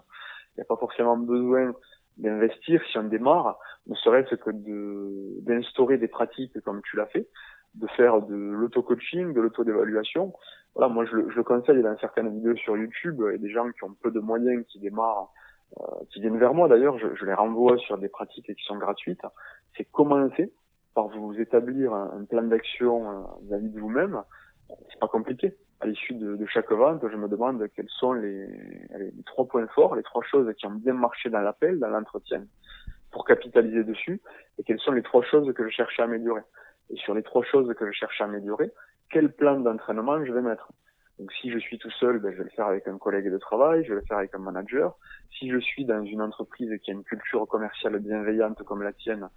Il 0.53 0.61
n'y 0.61 0.63
a 0.63 0.67
pas 0.67 0.77
forcément 0.77 1.17
besoin 1.17 1.73
d'investir 2.19 2.83
si 2.91 2.99
on 2.99 3.05
démarre, 3.05 3.59
ne 3.87 3.95
serait-ce 3.95 4.35
que 4.35 4.51
de 4.51 5.41
d'instaurer 5.43 5.97
des 5.97 6.09
pratiques 6.09 6.61
comme 6.61 6.83
tu 6.83 6.97
l'as 6.97 7.07
fait, 7.07 7.29
de 7.75 7.87
faire 7.89 8.21
de 8.23 8.35
l'auto-coaching, 8.35 9.33
de 9.33 9.41
l'auto-dévaluation. 9.41 10.35
Voilà, 10.75 10.93
moi 10.93 11.05
je 11.07 11.17
le, 11.17 11.31
je 11.31 11.37
le 11.37 11.45
conseille 11.45 11.83
dans 11.83 11.97
certaines 11.99 12.33
vidéos 12.35 12.57
sur 12.57 12.77
YouTube, 12.77 13.23
et 13.33 13.39
des 13.39 13.51
gens 13.51 13.71
qui 13.71 13.85
ont 13.85 13.95
peu 14.03 14.11
de 14.11 14.21
moyens, 14.21 14.65
qui 14.67 14.79
démarrent, 14.81 15.33
euh, 15.81 15.85
qui 16.11 16.21
viennent 16.21 16.39
vers 16.39 16.53
moi 16.53 16.69
d'ailleurs, 16.69 16.99
je, 16.99 17.07
je 17.15 17.25
les 17.25 17.35
renvoie 17.35 17.79
sur 17.79 17.97
des 17.97 18.09
pratiques 18.09 18.55
qui 18.55 18.65
sont 18.65 18.77
gratuites. 18.77 19.23
C'est 19.77 19.85
commencer, 19.85 20.53
par 20.95 21.09
vous 21.09 21.39
établir 21.41 21.93
un, 21.95 22.25
plan 22.25 22.43
d'action 22.43 23.11
euh, 23.11 23.23
vis-à-vis 23.43 23.69
de 23.71 23.81
vous-même, 23.81 24.23
c'est 24.69 24.99
pas 25.01 25.09
compliqué. 25.09 25.57
À 25.81 25.87
l'issue 25.87 26.15
de, 26.15 26.45
chaque 26.47 26.71
vente, 26.71 27.03
je 27.11 27.17
me 27.17 27.27
demande 27.27 27.67
quels 27.75 27.89
sont 27.89 28.13
les, 28.13 28.47
les, 28.47 29.13
trois 29.25 29.47
points 29.47 29.67
forts, 29.69 29.97
les 29.97 30.03
trois 30.03 30.23
choses 30.23 30.53
qui 30.59 30.67
ont 30.67 30.73
bien 30.73 30.93
marché 30.93 31.31
dans 31.31 31.41
l'appel, 31.41 31.79
dans 31.79 31.89
l'entretien, 31.89 32.45
pour 33.11 33.25
capitaliser 33.25 33.83
dessus, 33.85 34.21
et 34.59 34.63
quelles 34.63 34.81
sont 34.81 34.93
les 34.93 35.03
trois 35.03 35.23
choses 35.23 35.53
que 35.55 35.65
je 35.65 35.71
cherche 35.71 35.99
à 35.99 36.05
améliorer. 36.05 36.43
Et 36.91 36.97
sur 36.97 37.15
les 37.15 37.23
trois 37.23 37.43
choses 37.45 37.73
que 37.75 37.87
je 37.87 37.93
cherche 37.93 38.21
à 38.21 38.25
améliorer, 38.25 38.71
quel 39.09 39.33
plan 39.33 39.59
d'entraînement 39.59 40.23
je 40.25 40.33
vais 40.33 40.43
mettre? 40.43 40.71
Donc 41.19 41.33
si 41.33 41.51
je 41.51 41.59
suis 41.59 41.79
tout 41.79 41.91
seul, 41.91 42.19
ben, 42.19 42.33
je 42.33 42.39
vais 42.39 42.45
le 42.45 42.51
faire 42.51 42.67
avec 42.67 42.89
un 42.89 42.97
collègue 42.97 43.31
de 43.31 43.37
travail, 43.37 43.85
je 43.85 43.91
vais 43.91 44.01
le 44.01 44.07
faire 44.07 44.17
avec 44.17 44.35
un 44.35 44.39
manager. 44.39 44.97
Si 45.39 45.51
je 45.51 45.59
suis 45.59 45.85
dans 45.85 46.03
une 46.03 46.23
entreprise 46.23 46.71
qui 46.83 46.91
a 46.91 46.95
une 46.95 47.05
culture 47.05 47.47
commerciale 47.47 47.99
bienveillante 47.99 48.63
comme 48.63 48.83
la 48.83 48.95
tienne, 48.95 49.29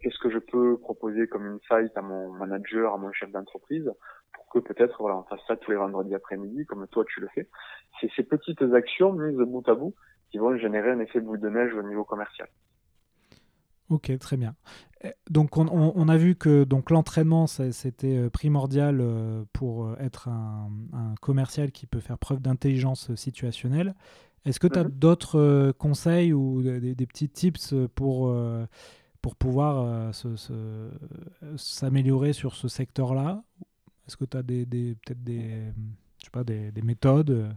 qu'est-ce 0.00 0.18
que 0.18 0.30
je 0.30 0.38
peux 0.38 0.78
proposer 0.78 1.26
comme 1.26 1.46
insight 1.46 1.96
à 1.96 2.02
mon 2.02 2.32
manager, 2.32 2.94
à 2.94 2.98
mon 2.98 3.12
chef 3.12 3.30
d'entreprise, 3.30 3.90
pour 4.32 4.48
que 4.48 4.58
peut-être 4.58 4.96
voilà, 5.00 5.18
on 5.18 5.22
fasse 5.24 5.40
ça 5.46 5.56
tous 5.56 5.70
les 5.70 5.76
vendredis 5.76 6.14
après-midi, 6.14 6.66
comme 6.66 6.86
toi 6.88 7.04
tu 7.06 7.20
le 7.20 7.28
fais. 7.34 7.48
C'est 8.00 8.10
ces 8.16 8.22
petites 8.22 8.62
actions 8.62 9.12
mises 9.12 9.36
bout 9.36 9.68
à 9.68 9.74
bout 9.74 9.94
qui 10.30 10.38
vont 10.38 10.56
générer 10.56 10.90
un 10.90 11.00
effet 11.00 11.20
boule 11.20 11.40
de 11.40 11.48
neige 11.48 11.74
au 11.74 11.82
niveau 11.82 12.04
commercial. 12.04 12.48
Ok, 13.90 14.16
très 14.18 14.36
bien. 14.36 14.54
Eh, 15.04 15.12
donc 15.30 15.56
on, 15.58 15.68
on, 15.68 16.08
a 16.08 16.16
vu 16.16 16.34
que 16.34 16.64
donc 16.64 16.90
l'entraînement 16.90 17.46
c'était 17.46 18.16
euh, 18.16 18.30
primordial 18.30 18.98
euh, 19.00 19.44
pour 19.52 19.86
euh, 19.86 19.96
être 20.00 20.28
un, 20.28 20.70
un, 20.94 21.14
commercial 21.20 21.70
qui 21.70 21.86
peut 21.86 22.00
faire 22.00 22.18
preuve 22.18 22.40
d'intelligence 22.40 23.14
situationnelle. 23.14 23.94
Est-ce 24.46 24.58
que 24.58 24.66
tu 24.66 24.78
as 24.78 24.84
mhm. 24.84 24.90
d'autres 24.90 25.72
conseils 25.78 26.32
ou 26.32 26.62
des, 26.62 26.94
des, 26.94 27.06
petits 27.06 27.28
tips 27.28 27.74
pour 27.94 28.34
pour 29.24 29.36
pouvoir 29.36 29.86
euh, 29.86 30.10
s'améliorer 31.56 32.34
sur 32.34 32.52
ce 32.52 32.68
secteur-là? 32.68 33.40
Est-ce 34.06 34.18
que 34.18 34.26
tu 34.26 34.36
as 34.36 34.42
peut-être 34.42 35.24
des, 35.24 36.82
méthodes? 36.82 37.48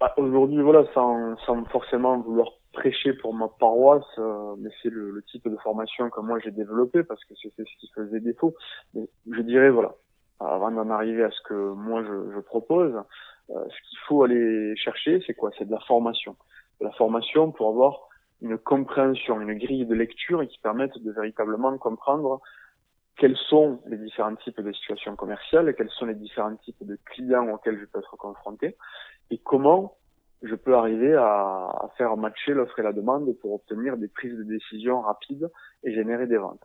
Bah, 0.00 0.14
Aujourd'hui, 0.16 0.62
voilà, 0.62 0.86
sans, 0.94 1.36
sans, 1.44 1.62
forcément 1.66 2.18
vouloir 2.20 2.48
prêcher 2.72 3.12
pour 3.12 3.34
ma 3.34 3.48
paroisse, 3.48 4.02
euh, 4.16 4.54
mais 4.60 4.70
c'est 4.82 4.88
le, 4.88 5.22
type 5.30 5.46
de 5.46 5.58
formation 5.58 6.08
que 6.08 6.22
moi 6.22 6.38
j'ai 6.42 6.52
développé 6.52 7.02
parce 7.02 7.22
que 7.26 7.34
c'est 7.42 7.50
ce 7.54 7.76
qui 7.78 7.90
faisait 7.94 8.20
défaut. 8.20 8.54
Mais 8.94 9.06
je 9.30 9.42
dirais, 9.42 9.68
voilà, 9.68 9.92
avant 10.40 10.70
d'en 10.70 10.88
arriver 10.88 11.24
à 11.24 11.30
ce 11.30 11.42
que 11.42 11.74
moi 11.74 12.02
je, 12.02 12.40
propose, 12.40 12.94
euh, 13.50 13.64
ce 13.68 13.90
qu'il 13.90 13.98
faut 14.08 14.22
aller 14.22 14.74
chercher, 14.76 15.22
c'est 15.26 15.34
quoi? 15.34 15.50
C'est 15.58 15.66
de 15.66 15.72
la 15.72 15.80
formation. 15.80 16.34
De 16.80 16.86
la 16.86 16.92
formation 16.92 17.52
pour 17.52 17.68
avoir 17.68 18.08
une 18.42 18.58
compréhension, 18.58 19.40
une 19.40 19.54
grille 19.54 19.86
de 19.86 19.94
lecture 19.94 20.46
qui 20.46 20.58
permette 20.58 20.98
de 20.98 21.12
véritablement 21.12 21.78
comprendre 21.78 22.40
quels 23.16 23.36
sont 23.36 23.80
les 23.86 23.96
différents 23.96 24.34
types 24.36 24.60
de 24.60 24.72
situations 24.72 25.14
commerciales, 25.16 25.74
quels 25.76 25.90
sont 25.90 26.06
les 26.06 26.14
différents 26.14 26.56
types 26.56 26.84
de 26.84 26.98
clients 27.06 27.48
auxquels 27.48 27.78
je 27.78 27.84
peux 27.84 28.00
être 28.00 28.16
confronté, 28.16 28.76
et 29.30 29.38
comment 29.38 29.96
je 30.42 30.56
peux 30.56 30.74
arriver 30.74 31.14
à, 31.14 31.88
faire 31.96 32.16
matcher 32.16 32.52
l'offre 32.52 32.78
et 32.80 32.82
la 32.82 32.92
demande 32.92 33.32
pour 33.40 33.54
obtenir 33.54 33.96
des 33.96 34.08
prises 34.08 34.36
de 34.36 34.42
décision 34.42 35.00
rapides 35.00 35.48
et 35.84 35.94
générer 35.94 36.26
des 36.26 36.36
ventes. 36.36 36.64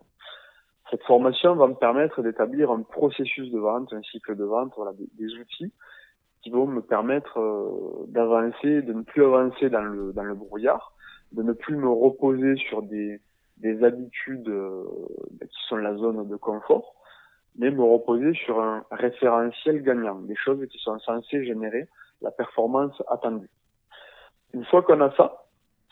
Cette 0.89 1.03
formation 1.03 1.55
va 1.55 1.67
me 1.67 1.75
permettre 1.75 2.23
d'établir 2.23 2.71
un 2.71 2.81
processus 2.81 3.51
de 3.51 3.59
vente, 3.59 3.93
un 3.93 4.01
cycle 4.01 4.35
de 4.35 4.45
vente, 4.45 4.73
voilà, 4.77 4.93
des, 4.93 5.33
outils 5.35 5.71
qui 6.41 6.49
vont 6.49 6.65
me 6.65 6.81
permettre 6.81 7.39
euh, 7.39 8.05
d'avancer, 8.07 8.81
de 8.81 8.93
ne 8.93 9.01
plus 9.03 9.23
avancer 9.23 9.69
dans 9.69 9.81
le, 9.81 10.13
dans 10.13 10.23
le 10.23 10.33
brouillard, 10.33 10.93
de 11.31 11.43
ne 11.43 11.53
plus 11.53 11.75
me 11.75 11.89
reposer 11.89 12.55
sur 12.55 12.81
des, 12.81 13.19
des 13.57 13.83
habitudes 13.83 14.47
euh, 14.47 14.85
qui 15.41 15.67
sont 15.67 15.77
la 15.77 15.95
zone 15.95 16.27
de 16.27 16.35
confort, 16.35 16.95
mais 17.57 17.71
me 17.71 17.83
reposer 17.83 18.33
sur 18.33 18.61
un 18.61 18.85
référentiel 18.91 19.81
gagnant, 19.81 20.19
des 20.21 20.35
choses 20.35 20.65
qui 20.67 20.77
sont 20.79 20.99
censées 20.99 21.45
générer 21.45 21.87
la 22.21 22.31
performance 22.31 23.01
attendue. 23.09 23.49
Une 24.53 24.65
fois 24.65 24.83
qu'on 24.83 25.01
a 25.01 25.11
ça, 25.15 25.45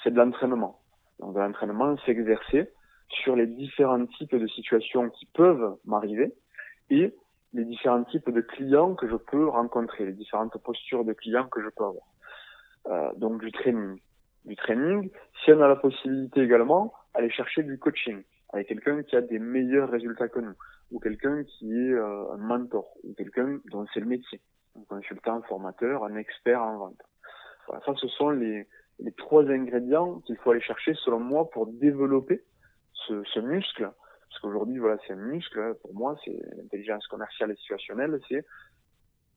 c'est 0.04 0.12
de 0.12 0.18
l'entraînement. 0.18 0.80
Donc 1.20 1.34
de 1.34 1.40
l'entraînement, 1.40 1.98
s'exercer 2.06 2.70
sur 3.10 3.36
les 3.36 3.48
différents 3.48 4.06
types 4.06 4.36
de 4.36 4.48
situations 4.48 5.10
qui 5.10 5.26
peuvent 5.28 5.78
m'arriver 5.86 6.34
et 6.90 7.16
les 7.54 7.66
différents 7.66 8.04
types 8.04 8.30
de 8.30 8.42
clients 8.42 8.96
que 8.96 9.08
je 9.08 9.16
peux 9.16 9.48
rencontrer, 9.48 10.06
les 10.06 10.14
différentes 10.14 10.58
postures 10.58 11.06
de 11.06 11.14
clients 11.14 11.48
que 11.48 11.62
je 11.62 11.70
peux 11.70 11.86
avoir. 11.86 12.06
Euh, 12.88 13.12
donc 13.18 13.42
du 13.42 13.52
training. 13.52 14.00
Du 14.46 14.56
training, 14.56 15.10
si 15.44 15.52
on 15.52 15.62
a 15.62 15.68
la 15.68 15.76
possibilité 15.76 16.42
également, 16.42 16.94
aller 17.14 17.32
chercher 17.32 17.64
du 17.64 17.80
coaching 17.80 18.24
avec 18.54 18.68
quelqu'un 18.68 19.04
qui 19.04 19.16
a 19.16 19.22
des 19.22 19.40
meilleurs 19.40 19.90
résultats 19.90 20.30
que 20.30 20.40
nous, 20.40 20.56
ou 20.92 21.00
quelqu'un 21.00 21.44
qui 21.44 21.72
est 21.74 21.94
euh, 21.94 22.32
un 22.34 22.38
mentor, 22.38 22.88
ou 23.04 23.14
quelqu'un 23.14 23.60
dont 23.72 23.86
c'est 23.94 24.00
le 24.00 24.06
métier, 24.06 24.40
un 24.78 24.84
consultant, 24.84 25.38
un 25.38 25.42
formateur, 25.42 26.04
un 26.04 26.16
expert 26.16 26.62
en 26.62 26.78
vente. 26.78 27.02
Voilà, 27.68 27.84
ça, 27.86 27.94
ce 27.96 28.08
sont 28.08 28.30
les, 28.30 28.68
les 29.00 29.12
trois 29.14 29.44
ingrédients 29.50 30.20
qu'il 30.22 30.38
faut 30.38 30.52
aller 30.52 30.62
chercher, 30.62 30.94
selon 30.94 31.20
moi, 31.20 31.50
pour 31.50 31.68
développer 31.68 32.44
ce, 32.94 33.24
ce 33.24 33.40
muscle. 33.40 33.92
Parce 34.30 34.42
qu'aujourd'hui, 34.42 34.78
voilà, 34.78 34.98
c'est 35.08 35.14
un 35.14 35.18
muscle. 35.18 35.76
Pour 35.82 35.94
moi, 35.94 36.16
c'est 36.24 36.38
l'intelligence 36.56 37.08
commerciale 37.08 37.52
et 37.52 37.56
situationnelle. 37.56 38.20
C'est, 38.30 38.46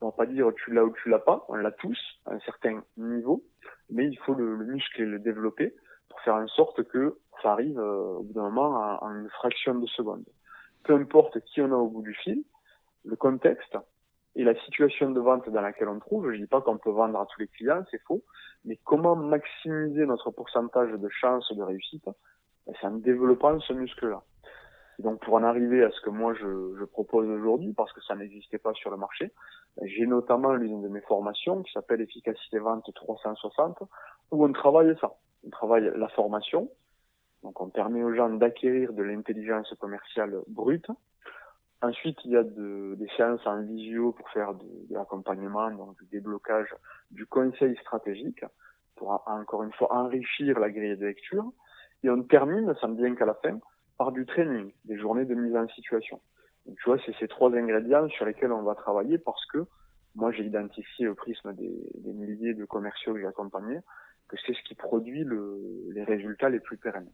on 0.01 0.07
va 0.07 0.11
pas 0.11 0.25
dire 0.25 0.51
tu 0.55 0.73
l'as 0.73 0.85
ou 0.85 0.93
tu 1.01 1.09
l'as 1.09 1.19
pas. 1.19 1.45
On 1.49 1.55
l'a 1.55 1.71
tous 1.71 1.99
à 2.25 2.33
un 2.33 2.39
certain 2.41 2.83
niveau, 2.97 3.43
mais 3.89 4.07
il 4.07 4.17
faut 4.19 4.33
le, 4.33 4.55
le 4.55 4.65
muscler, 4.65 5.05
le 5.05 5.19
développer 5.19 5.75
pour 6.09 6.19
faire 6.21 6.35
en 6.35 6.47
sorte 6.47 6.83
que 6.83 7.17
ça 7.41 7.53
arrive 7.53 7.79
euh, 7.79 8.17
au 8.17 8.23
bout 8.23 8.33
d'un 8.33 8.49
moment 8.49 8.99
en, 9.01 9.09
une 9.15 9.29
fraction 9.29 9.75
de 9.75 9.87
seconde. 9.87 10.25
Peu 10.83 10.95
importe 10.95 11.39
qui 11.41 11.61
on 11.61 11.71
a 11.71 11.75
au 11.75 11.87
bout 11.87 12.01
du 12.01 12.13
fil, 12.13 12.43
le 13.05 13.15
contexte 13.15 13.77
et 14.35 14.43
la 14.43 14.55
situation 14.63 15.11
de 15.11 15.19
vente 15.19 15.49
dans 15.49 15.61
laquelle 15.61 15.87
on 15.87 15.99
trouve, 15.99 16.31
je 16.31 16.37
dis 16.37 16.47
pas 16.47 16.61
qu'on 16.61 16.77
peut 16.77 16.91
vendre 16.91 17.19
à 17.19 17.25
tous 17.25 17.39
les 17.41 17.47
clients, 17.47 17.83
c'est 17.91 18.01
faux, 18.03 18.23
mais 18.65 18.77
comment 18.83 19.15
maximiser 19.15 20.05
notre 20.05 20.31
pourcentage 20.31 20.91
de 20.91 21.09
chance 21.09 21.51
de 21.55 21.61
réussite? 21.61 22.05
Ben, 22.05 22.73
C'est 22.79 22.87
en 22.87 22.91
développant 22.91 23.59
ce 23.59 23.73
muscle-là. 23.73 24.23
Et 24.99 25.03
donc 25.03 25.21
pour 25.21 25.35
en 25.35 25.43
arriver 25.43 25.83
à 25.83 25.91
ce 25.91 26.01
que 26.01 26.09
moi 26.09 26.33
je, 26.33 26.75
je 26.77 26.85
propose 26.85 27.27
aujourd'hui, 27.27 27.73
parce 27.73 27.91
que 27.93 28.01
ça 28.01 28.15
n'existait 28.15 28.57
pas 28.57 28.73
sur 28.73 28.91
le 28.91 28.97
marché, 28.97 29.31
j'ai 29.83 30.05
notamment 30.05 30.53
l'une 30.53 30.81
de 30.81 30.87
mes 30.87 31.01
formations 31.01 31.63
qui 31.63 31.71
s'appelle 31.71 32.01
Efficacité 32.01 32.59
Vente 32.59 32.89
360, 32.93 33.79
où 34.31 34.45
on 34.45 34.51
travaille 34.51 34.95
ça. 34.99 35.13
On 35.45 35.49
travaille 35.49 35.91
la 35.95 36.09
formation, 36.09 36.69
donc 37.43 37.61
on 37.61 37.69
permet 37.69 38.03
aux 38.03 38.13
gens 38.13 38.29
d'acquérir 38.29 38.93
de 38.93 39.03
l'intelligence 39.03 39.73
commerciale 39.79 40.41
brute. 40.47 40.87
Ensuite, 41.81 42.17
il 42.25 42.31
y 42.31 42.35
a 42.35 42.43
de, 42.43 42.95
des 42.99 43.07
séances 43.15 43.45
en 43.45 43.61
visio 43.61 44.11
pour 44.11 44.29
faire 44.31 44.53
de, 44.53 44.65
l'accompagnement, 44.89 45.71
donc 45.71 45.95
du 45.97 46.05
déblocage, 46.07 46.75
du 47.11 47.25
conseil 47.25 47.77
stratégique, 47.77 48.43
pour 48.97 49.23
encore 49.27 49.63
une 49.63 49.71
fois 49.71 49.93
enrichir 49.93 50.59
la 50.59 50.69
grille 50.69 50.97
de 50.97 51.05
lecture. 51.05 51.53
Et 52.03 52.09
on 52.09 52.21
termine, 52.23 52.73
ça 52.81 52.87
me 52.87 52.97
vient 52.97 53.15
qu'à 53.15 53.25
la 53.25 53.35
fin, 53.35 53.59
par 53.97 54.11
du 54.11 54.25
training, 54.25 54.73
des 54.83 54.97
journées 54.97 55.25
de 55.25 55.35
mise 55.35 55.55
en 55.55 55.67
situation. 55.69 56.19
Tu 56.77 56.83
vois, 56.85 56.97
c'est 57.05 57.15
ces 57.19 57.27
trois 57.27 57.53
ingrédients 57.53 58.07
sur 58.09 58.25
lesquels 58.25 58.51
on 58.51 58.63
va 58.63 58.75
travailler 58.75 59.17
parce 59.17 59.45
que 59.47 59.65
moi 60.15 60.31
j'ai 60.31 60.43
identifié 60.43 61.07
au 61.07 61.15
prisme 61.15 61.53
des, 61.53 62.13
milliers 62.13 62.53
de 62.53 62.65
commerciaux 62.65 63.13
que 63.13 63.19
j'ai 63.19 63.27
accompagnés 63.27 63.79
que 64.27 64.37
c'est 64.45 64.53
ce 64.53 64.61
qui 64.67 64.75
produit 64.75 65.23
le, 65.23 65.57
les 65.91 66.03
résultats 66.03 66.49
les 66.49 66.59
plus 66.59 66.77
pérennes. 66.77 67.09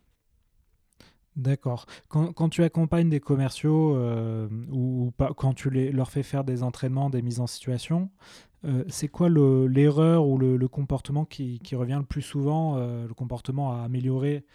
D'accord. 1.36 1.86
Quand, 2.08 2.50
tu 2.50 2.64
accompagnes 2.64 3.10
des 3.10 3.20
commerciaux 3.20 3.96
euh, 3.98 4.48
ou, 4.72 5.12
quand 5.36 5.54
tu 5.54 5.70
leur 5.70 6.10
fais 6.10 6.24
faire 6.24 6.46
des 6.46 6.64
entraînements, 6.64 7.10
des 7.10 7.22
mises 7.22 7.42
en 7.42 7.48
situation, 7.48 8.10
euh, 8.64 8.86
c'est 8.88 9.10
quoi 9.10 9.28
l'erreur 9.30 10.26
ou 10.28 10.38
le, 10.38 10.68
comportement 10.70 11.26
qui, 11.26 11.60
qui, 11.60 11.76
revient 11.76 11.98
le 12.00 12.06
plus 12.06 12.22
souvent, 12.22 12.78
euh, 12.78 13.06
le 13.06 13.14
comportement 13.14 13.74
à 13.74 13.84
améliorer 13.84 14.46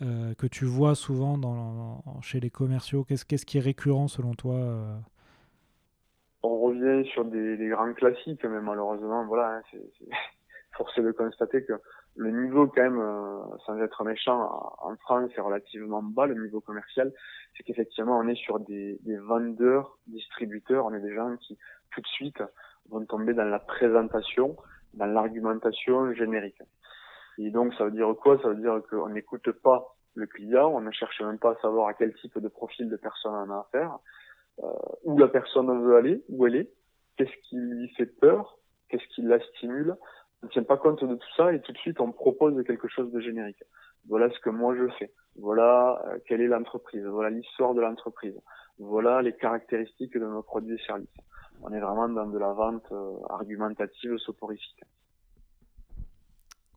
que 0.00 0.46
tu 0.46 0.64
vois 0.64 0.94
souvent 0.94 2.02
chez 2.22 2.40
les 2.40 2.50
commerciaux 2.50 3.04
Qu'est-ce 3.04 3.46
qui 3.46 3.58
est 3.58 3.60
récurrent 3.60 4.08
selon 4.08 4.34
toi 4.34 4.56
On 6.42 6.58
revient 6.60 7.08
sur 7.10 7.24
des, 7.24 7.68
grands 7.68 7.92
classiques, 7.92 8.44
mais 8.44 8.60
malheureusement, 8.60 9.26
voilà, 9.26 9.56
hein, 9.56 9.62
c'est 9.70 10.08
forcé 10.76 11.02
de 11.02 11.12
constater 11.12 11.64
que 11.64 11.74
le 12.16 12.30
niveau 12.30 12.66
quand 12.66 12.82
même, 12.82 13.00
euh, 13.00 13.56
sans 13.64 13.78
être 13.80 14.04
méchant, 14.04 14.76
en 14.78 14.96
France 14.96 15.30
est 15.36 15.40
relativement 15.40 16.02
bas, 16.02 16.26
le 16.26 16.34
niveau 16.34 16.60
commercial. 16.60 17.12
C'est 17.56 17.62
qu'effectivement, 17.62 18.18
on 18.18 18.28
est 18.28 18.36
sur 18.36 18.60
des, 18.60 18.98
vendeurs, 19.26 19.98
distributeurs, 20.06 20.86
on 20.86 20.94
est 20.94 21.00
des 21.00 21.14
gens 21.14 21.36
qui 21.36 21.56
tout 21.92 22.00
de 22.00 22.06
suite 22.06 22.42
vont 22.88 23.04
tomber 23.04 23.34
dans 23.34 23.44
la 23.44 23.58
présentation, 23.58 24.56
dans 24.94 25.06
l'argumentation 25.06 26.12
générique. 26.14 26.62
Et 27.38 27.50
donc, 27.50 27.74
ça 27.74 27.84
veut 27.84 27.90
dire 27.90 28.14
quoi? 28.20 28.40
Ça 28.42 28.48
veut 28.48 28.56
dire 28.56 28.80
qu'on 28.90 29.08
n'écoute 29.08 29.50
pas 29.52 29.96
le 30.14 30.26
client, 30.26 30.68
on 30.68 30.80
ne 30.80 30.90
cherche 30.90 31.20
même 31.22 31.38
pas 31.38 31.52
à 31.52 31.60
savoir 31.60 31.88
à 31.88 31.94
quel 31.94 32.12
type 32.14 32.38
de 32.38 32.48
profil 32.48 32.88
de 32.88 32.96
personne 32.96 33.32
on 33.32 33.50
a 33.52 33.60
affaire, 33.60 33.98
euh, 34.62 34.72
où 35.04 35.18
la 35.18 35.28
personne 35.28 35.84
veut 35.84 35.96
aller, 35.96 36.24
où 36.28 36.46
elle 36.46 36.56
est, 36.56 36.70
qu'est-ce 37.16 37.48
qui 37.48 37.56
lui 37.56 37.88
fait 37.90 38.06
peur, 38.06 38.58
qu'est-ce 38.88 39.06
qui 39.14 39.22
la 39.22 39.38
stimule, 39.40 39.96
on 40.42 40.46
ne 40.46 40.50
tient 40.50 40.62
pas 40.62 40.76
compte 40.76 41.04
de 41.04 41.14
tout 41.14 41.32
ça 41.36 41.52
et 41.52 41.60
tout 41.60 41.72
de 41.72 41.78
suite 41.78 42.00
on 42.00 42.12
propose 42.12 42.62
quelque 42.64 42.88
chose 42.88 43.12
de 43.12 43.20
générique. 43.20 43.62
Voilà 44.08 44.30
ce 44.30 44.40
que 44.40 44.50
moi 44.50 44.74
je 44.74 44.88
fais. 44.98 45.12
Voilà 45.36 46.02
euh, 46.06 46.18
quelle 46.26 46.40
est 46.40 46.46
l'entreprise. 46.46 47.04
Voilà 47.04 47.30
l'histoire 47.30 47.74
de 47.74 47.80
l'entreprise. 47.80 48.38
Voilà 48.78 49.20
les 49.22 49.34
caractéristiques 49.34 50.14
de 50.14 50.26
nos 50.26 50.42
produits 50.42 50.74
et 50.74 50.86
services. 50.86 51.08
On 51.62 51.72
est 51.72 51.80
vraiment 51.80 52.08
dans 52.08 52.26
de 52.26 52.38
la 52.38 52.52
vente 52.52 52.90
euh, 52.90 53.18
argumentative 53.28 54.16
soporifique. 54.16 54.82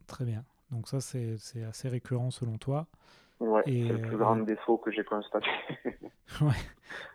Très 0.06 0.24
bien. 0.24 0.44
Donc 0.70 0.88
ça 0.88 1.00
c'est 1.00 1.36
assez 1.68 1.88
récurrent 1.88 2.30
selon 2.30 2.58
toi. 2.58 2.86
Ouais, 3.40 3.62
c'est 3.66 3.72
le 3.72 4.00
plus 4.00 4.16
grand 4.16 4.38
euh, 4.38 4.44
défaut 4.44 4.78
que 4.78 4.90
j'ai 4.92 5.02
constaté. 5.04 5.48
ouais. 6.40 6.54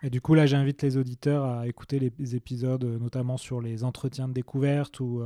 Et 0.04 0.10
du 0.10 0.20
coup, 0.20 0.36
là, 0.36 0.46
j'invite 0.46 0.82
les 0.82 0.98
auditeurs 0.98 1.46
à 1.46 1.66
écouter 1.66 1.98
les 2.00 2.36
épisodes, 2.36 2.84
notamment 2.84 3.38
sur 3.38 3.62
les 3.62 3.86
entretiens 3.86 4.28
de 4.28 4.34
découverte 4.34 5.00
ou, 5.00 5.24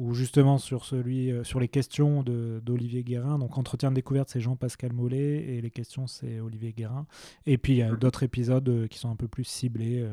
ou 0.00 0.14
justement 0.14 0.58
sur, 0.58 0.84
celui, 0.84 1.30
euh, 1.30 1.44
sur 1.44 1.60
les 1.60 1.68
questions 1.68 2.22
d'Olivier 2.22 3.04
Guérin. 3.04 3.38
Donc, 3.38 3.58
entretien 3.58 3.90
de 3.90 3.96
découverte, 3.96 4.30
c'est 4.30 4.40
Jean-Pascal 4.40 4.92
Mollet 4.92 5.44
et 5.44 5.60
les 5.60 5.70
questions, 5.70 6.06
c'est 6.06 6.40
Olivier 6.40 6.72
Guérin. 6.72 7.06
Et 7.46 7.58
puis, 7.58 7.74
il 7.74 7.76
y 7.76 7.82
a 7.82 7.90
d'autres 7.90 8.22
épisodes 8.22 8.68
euh, 8.68 8.86
qui 8.86 8.98
sont 8.98 9.10
un 9.10 9.16
peu 9.16 9.28
plus 9.28 9.44
ciblés. 9.44 10.06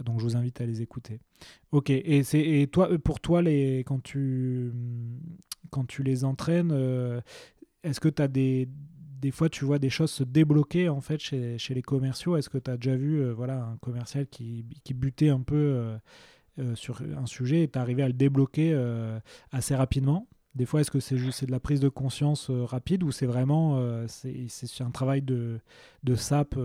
Euh, 0.00 0.04
donc, 0.04 0.20
je 0.20 0.24
vous 0.24 0.36
invite 0.36 0.60
à 0.60 0.66
les 0.66 0.82
écouter. 0.82 1.20
Ok. 1.72 1.90
Et, 1.90 2.22
et 2.62 2.66
toi, 2.68 2.88
pour 2.98 3.20
toi, 3.20 3.42
les, 3.42 3.80
quand, 3.80 4.02
tu, 4.02 4.72
quand 5.70 5.84
tu 5.86 6.02
les 6.02 6.24
entraînes, 6.24 6.72
est-ce 7.82 8.00
que 8.00 8.08
tu 8.08 8.22
as 8.22 8.28
des, 8.28 8.68
des 9.20 9.30
fois, 9.30 9.48
tu 9.48 9.64
vois 9.64 9.78
des 9.78 9.90
choses 9.90 10.10
se 10.10 10.24
débloquer 10.24 10.88
en 10.88 11.00
fait 11.00 11.20
chez, 11.20 11.58
chez 11.58 11.74
les 11.74 11.82
commerciaux? 11.82 12.36
Est-ce 12.36 12.48
que 12.48 12.58
tu 12.58 12.70
as 12.70 12.76
déjà 12.76 12.96
vu 12.96 13.30
voilà, 13.30 13.64
un 13.64 13.76
commercial 13.78 14.26
qui, 14.26 14.64
qui 14.84 14.94
butait 14.94 15.30
un 15.30 15.40
peu 15.42 15.98
euh, 16.58 16.74
sur 16.74 17.02
un 17.02 17.26
sujet 17.26 17.64
et 17.64 17.68
tu 17.68 17.78
arrivé 17.78 18.02
à 18.02 18.06
le 18.06 18.14
débloquer 18.14 18.72
euh, 18.72 19.20
assez 19.52 19.74
rapidement? 19.74 20.26
Des 20.54 20.64
fois, 20.64 20.80
est-ce 20.80 20.90
que 20.90 21.00
c'est 21.00 21.18
juste 21.18 21.44
de 21.44 21.50
la 21.50 21.60
prise 21.60 21.80
de 21.80 21.90
conscience 21.90 22.48
euh, 22.48 22.64
rapide 22.64 23.02
ou 23.02 23.12
c'est 23.12 23.26
vraiment 23.26 23.78
c'est 24.08 24.80
un 24.80 24.90
travail 24.90 25.20
de, 25.20 25.60
de 26.02 26.14
SAP 26.14 26.58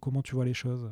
Comment 0.00 0.22
tu 0.22 0.34
vois 0.34 0.46
les 0.46 0.54
choses? 0.54 0.90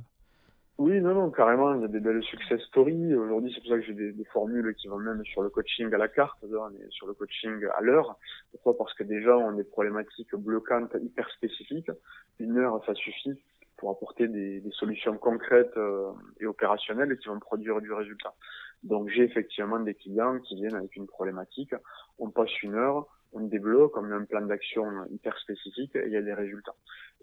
Oui, 0.78 1.00
non, 1.00 1.14
non, 1.14 1.30
carrément, 1.30 1.74
il 1.74 1.80
y 1.80 1.84
a 1.84 1.88
des 1.88 2.00
belles 2.00 2.22
success 2.22 2.60
stories. 2.62 3.14
Aujourd'hui, 3.14 3.50
c'est 3.54 3.60
pour 3.60 3.70
ça 3.70 3.78
que 3.78 3.84
j'ai 3.84 3.94
des, 3.94 4.24
formules 4.26 4.74
qui 4.74 4.88
vont 4.88 4.98
même 4.98 5.24
sur 5.24 5.42
le 5.42 5.48
coaching 5.48 5.92
à 5.94 5.96
la 5.96 6.08
carte, 6.08 6.38
mais 6.42 6.86
sur 6.90 7.06
le 7.06 7.14
coaching 7.14 7.64
à 7.76 7.80
l'heure. 7.80 8.18
Pourquoi? 8.52 8.76
Parce 8.76 8.92
que 8.94 9.02
déjà, 9.02 9.36
on 9.38 9.50
a 9.50 9.52
des 9.54 9.64
problématiques 9.64 10.34
bloquantes 10.34 10.94
hyper 11.00 11.30
spécifiques. 11.30 11.90
Une 12.38 12.58
heure, 12.58 12.82
ça 12.84 12.94
suffit 12.94 13.40
pour 13.78 13.90
apporter 13.90 14.28
des, 14.28 14.62
solutions 14.72 15.16
concrètes 15.16 15.76
euh, 15.76 16.12
et 16.40 16.46
opérationnelles 16.46 17.16
qui 17.18 17.28
vont 17.28 17.38
produire 17.40 17.80
du 17.80 17.92
résultat. 17.92 18.34
Donc 18.82 19.08
j'ai 19.08 19.24
effectivement 19.24 19.80
des 19.80 19.94
clients 19.94 20.38
qui 20.40 20.56
viennent 20.56 20.74
avec 20.74 20.94
une 20.96 21.06
problématique, 21.06 21.74
on 22.18 22.30
passe 22.30 22.62
une 22.62 22.74
heure, 22.74 23.06
on 23.36 23.46
débloque, 23.46 23.96
on 23.96 24.02
met 24.02 24.14
un 24.14 24.24
plan 24.24 24.42
d'action 24.42 24.84
hyper 25.10 25.36
spécifique 25.38 25.94
et 25.96 26.04
il 26.06 26.12
y 26.12 26.16
a 26.16 26.22
des 26.22 26.34
résultats. 26.34 26.74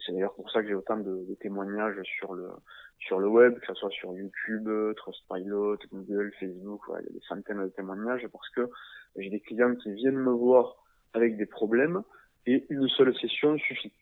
C'est 0.05 0.11
d'ailleurs 0.13 0.33
pour 0.35 0.49
ça 0.51 0.61
que 0.61 0.67
j'ai 0.67 0.75
autant 0.75 0.97
de, 0.97 1.25
témoignages 1.39 2.01
sur 2.17 2.33
le 2.33 2.49
sur 2.99 3.19
le 3.19 3.27
web, 3.27 3.59
que 3.59 3.65
ce 3.67 3.73
soit 3.73 3.89
sur 3.89 4.13
YouTube, 4.13 4.69
Trustpilot, 4.95 5.77
Google, 5.91 6.31
Facebook, 6.39 6.81
il 6.87 6.93
y 6.93 7.09
a 7.09 7.13
des 7.13 7.25
centaines 7.27 7.63
de 7.63 7.69
témoignages 7.69 8.25
parce 8.31 8.49
que 8.49 8.69
j'ai 9.17 9.29
des 9.29 9.41
clients 9.41 9.75
qui 9.75 9.91
viennent 9.93 10.19
me 10.19 10.31
voir 10.31 10.77
avec 11.13 11.35
des 11.35 11.45
problèmes 11.45 12.03
et 12.45 12.65
une 12.69 12.87
seule 12.89 13.15
session 13.17 13.57
suffit. 13.57 13.93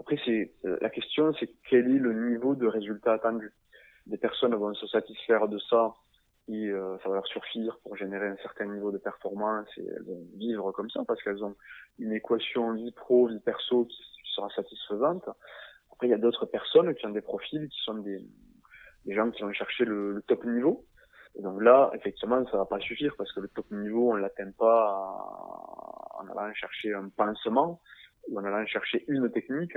Après, 0.00 0.18
c'est 0.24 0.52
euh, 0.64 0.76
la 0.80 0.90
question, 0.90 1.32
c'est 1.38 1.50
quel 1.68 1.86
est 1.86 1.98
le 1.98 2.12
niveau 2.30 2.54
de 2.54 2.66
résultat 2.66 3.12
attendu? 3.14 3.52
Des 4.06 4.18
personnes 4.18 4.54
vont 4.54 4.74
se 4.74 4.86
satisfaire 4.88 5.48
de 5.48 5.58
ça 5.58 5.94
et 6.48 6.68
euh, 6.68 6.98
ça 7.02 7.08
va 7.08 7.16
leur 7.16 7.26
suffire 7.26 7.78
pour 7.82 7.96
générer 7.96 8.28
un 8.28 8.36
certain 8.36 8.66
niveau 8.66 8.92
de 8.92 8.98
performance 8.98 9.66
et 9.78 9.86
elles 9.86 10.02
vont 10.02 10.26
vivre 10.36 10.72
comme 10.72 10.90
ça 10.90 11.00
parce 11.06 11.22
qu'elles 11.22 11.42
ont 11.42 11.56
une 11.98 12.12
équation 12.12 12.72
vie 12.74 12.92
pro, 12.92 13.28
vie 13.28 13.40
perso 13.40 13.86
qui 13.86 14.02
sera 14.34 14.50
satisfaisante. 14.50 15.26
Après, 15.92 16.08
il 16.08 16.10
y 16.10 16.14
a 16.14 16.18
d'autres 16.18 16.46
personnes 16.46 16.94
qui 16.94 17.06
ont 17.06 17.10
des 17.10 17.22
profils 17.22 17.68
qui 17.68 17.80
sont 17.84 17.94
des, 17.94 18.22
des 19.06 19.14
gens 19.14 19.30
qui 19.30 19.42
vont 19.42 19.52
chercher 19.52 19.84
le, 19.84 20.12
le, 20.12 20.22
top 20.22 20.44
niveau. 20.44 20.84
Et 21.36 21.42
donc 21.42 21.62
là, 21.62 21.90
effectivement, 21.94 22.44
ça 22.50 22.58
va 22.58 22.66
pas 22.66 22.80
suffire 22.80 23.14
parce 23.16 23.32
que 23.32 23.40
le 23.40 23.48
top 23.48 23.70
niveau, 23.70 24.12
on 24.12 24.16
l'atteint 24.16 24.50
pas 24.52 25.00
en 26.18 26.28
allant 26.28 26.52
chercher 26.54 26.94
un 26.94 27.08
pansement 27.08 27.80
ou 28.28 28.38
en 28.38 28.44
allant 28.44 28.66
chercher 28.66 29.04
une 29.08 29.30
technique 29.30 29.76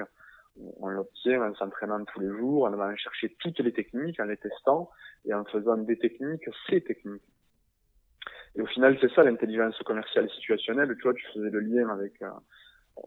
on 0.79 0.87
l'obtient 0.87 1.41
en 1.41 1.53
s'entraînant 1.55 2.03
tous 2.05 2.19
les 2.19 2.29
jours, 2.29 2.63
en 2.63 2.73
allant 2.73 2.95
chercher 2.95 3.35
toutes 3.39 3.59
les 3.59 3.73
techniques, 3.73 4.19
en 4.19 4.25
les 4.25 4.37
testant 4.37 4.89
et 5.25 5.33
en 5.33 5.45
faisant 5.45 5.77
des 5.77 5.97
techniques, 5.97 6.49
ces 6.69 6.81
techniques. 6.81 7.23
Et 8.55 8.61
au 8.61 8.65
final, 8.65 8.97
c'est 8.99 9.11
ça 9.13 9.23
l'intelligence 9.23 9.77
commerciale 9.83 10.29
situationnelle. 10.29 10.95
Tu 10.97 11.03
vois, 11.03 11.13
tu 11.13 11.25
faisais 11.33 11.49
le 11.49 11.59
lien 11.59 11.89
avec 11.89 12.21
euh, 12.21 12.29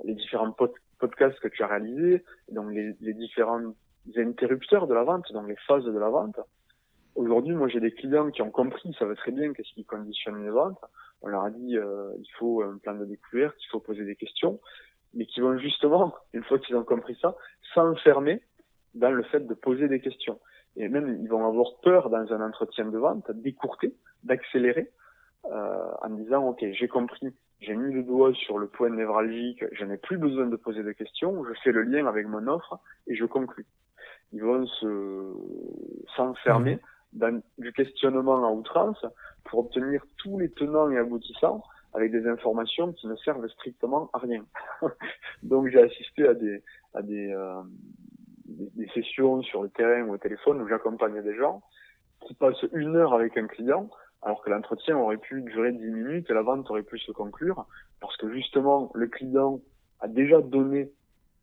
les 0.05 0.15
différents 0.15 0.55
podcasts 0.99 1.41
que 1.41 1.49
tu 1.49 1.63
as 1.63 1.67
réalisés, 1.67 2.25
donc 2.51 2.73
les, 2.73 2.95
les, 3.01 3.15
différents 3.15 3.75
interrupteurs 4.17 4.87
de 4.87 4.95
la 4.95 5.03
vente, 5.03 5.33
donc 5.33 5.49
les 5.49 5.57
phases 5.67 5.85
de 5.85 5.99
la 5.99 6.09
vente. 6.09 6.39
Aujourd'hui, 7.17 7.55
moi, 7.55 7.69
j'ai 7.69 7.81
des 7.81 7.91
clients 7.91 8.31
qui 8.31 8.43
ont 8.43 8.51
compris, 8.51 8.95
ça 8.99 9.05
va 9.05 9.17
très 9.17 9.33
bien 9.33 9.53
qu'est-ce 9.53 9.75
qui 9.75 9.85
conditionne 9.85 10.45
les 10.45 10.51
ventes. 10.51 10.79
On 11.23 11.29
leur 11.29 11.43
a 11.43 11.51
dit, 11.51 11.77
euh, 11.77 12.13
il 12.19 12.31
faut 12.39 12.63
un 12.63 12.79
plan 12.79 12.95
de 12.95 13.05
découverte, 13.05 13.57
il 13.61 13.69
faut 13.71 13.81
poser 13.81 14.05
des 14.05 14.17
questions 14.17 14.61
mais 15.15 15.27
qui 15.27 15.41
vont 15.41 15.59
justement, 15.59 16.15
une 16.33 16.45
fois 16.45 16.59
qu'ils 16.59 16.77
ont 16.77 16.85
compris 16.85 17.17
ça, 17.21 17.37
s'enfermer 17.75 18.43
dans 18.95 19.11
le 19.11 19.23
fait 19.25 19.47
de 19.47 19.55
poser 19.55 19.89
des 19.89 20.01
questions. 20.01 20.39
Et 20.77 20.89
même, 20.89 21.19
ils 21.23 21.29
vont 21.29 21.47
avoir 21.47 21.81
peur 21.83 22.11
dans 22.11 22.33
un 22.33 22.47
entretien 22.47 22.87
de 22.87 22.99
vente 22.99 23.31
d'écourter, 23.31 23.95
d'accélérer, 24.25 24.91
euh, 25.47 25.91
en 26.03 26.11
disant, 26.11 26.47
OK, 26.49 26.65
j'ai 26.73 26.89
compris, 26.89 27.35
j'ai 27.61 27.75
mis 27.75 27.93
le 27.93 28.03
doigt 28.03 28.33
sur 28.35 28.59
le 28.59 28.69
point 28.69 28.91
névralgique, 28.91 29.65
je 29.73 29.85
n'ai 29.85 29.97
plus 29.97 30.19
besoin 30.19 30.47
de 30.47 30.57
poser 30.57 30.83
de 30.83 30.93
questions, 30.93 31.45
je 31.45 31.53
fais 31.63 31.73
le 31.73 31.83
lien 31.83 32.07
avec 32.07 32.27
mon 32.27 32.47
offre 32.47 32.79
et 33.07 33.15
je 33.15 33.25
conclus. 33.25 33.67
Ils 34.33 34.43
vont 34.43 34.67
se 34.67 35.35
s'enfermer 36.17 36.77
mmh. 36.77 37.19
dans 37.19 37.43
du 37.59 37.73
questionnement 37.73 38.47
à 38.47 38.51
outrance 38.51 39.05
pour 39.45 39.61
obtenir 39.61 40.05
tous 40.19 40.39
les 40.39 40.51
tenants 40.51 40.91
et 40.91 40.99
aboutissants 40.99 41.65
avec 41.93 42.13
des 42.13 42.27
informations 42.27 42.93
qui 42.93 43.07
ne 43.07 43.17
servent 43.17 43.49
strictement 43.49 44.11
à 44.13 44.19
rien. 44.19 44.45
Donc 45.43 45.69
j'ai 45.69 45.83
assisté 45.83 46.27
à 46.27 46.35
des 46.35 46.63
à 46.95 47.03
des, 47.03 47.33
euh, 47.33 47.63
des, 48.45 48.89
sessions 48.89 49.43
sur 49.43 49.63
le 49.63 49.69
terrain 49.69 50.03
ou 50.03 50.15
au 50.15 50.19
téléphone 50.19 50.61
où 50.61 50.69
j'accompagnais 50.69 51.23
des 51.23 51.37
gens 51.37 51.63
qui 52.27 52.35
passent 52.35 52.65
une 52.73 52.97
heure 52.97 53.15
avec 53.15 53.37
un 53.37 53.47
client 53.47 53.89
alors 54.23 54.43
que 54.43 54.51
l'entretien 54.51 54.99
aurait 54.99 55.17
pu 55.17 55.41
durer 55.43 55.73
dix 55.73 55.91
minutes 55.91 56.29
et 56.31 56.35
la 56.35 56.43
vente 56.43 56.69
aurait 56.71 56.83
pu 56.83 56.99
se 56.99 57.13
conclure 57.13 57.67
parce 58.01 58.17
que 58.17 58.31
justement 58.33 58.91
le 58.95 59.07
client 59.07 59.61
a 60.01 60.09
déjà 60.09 60.41
donné 60.41 60.91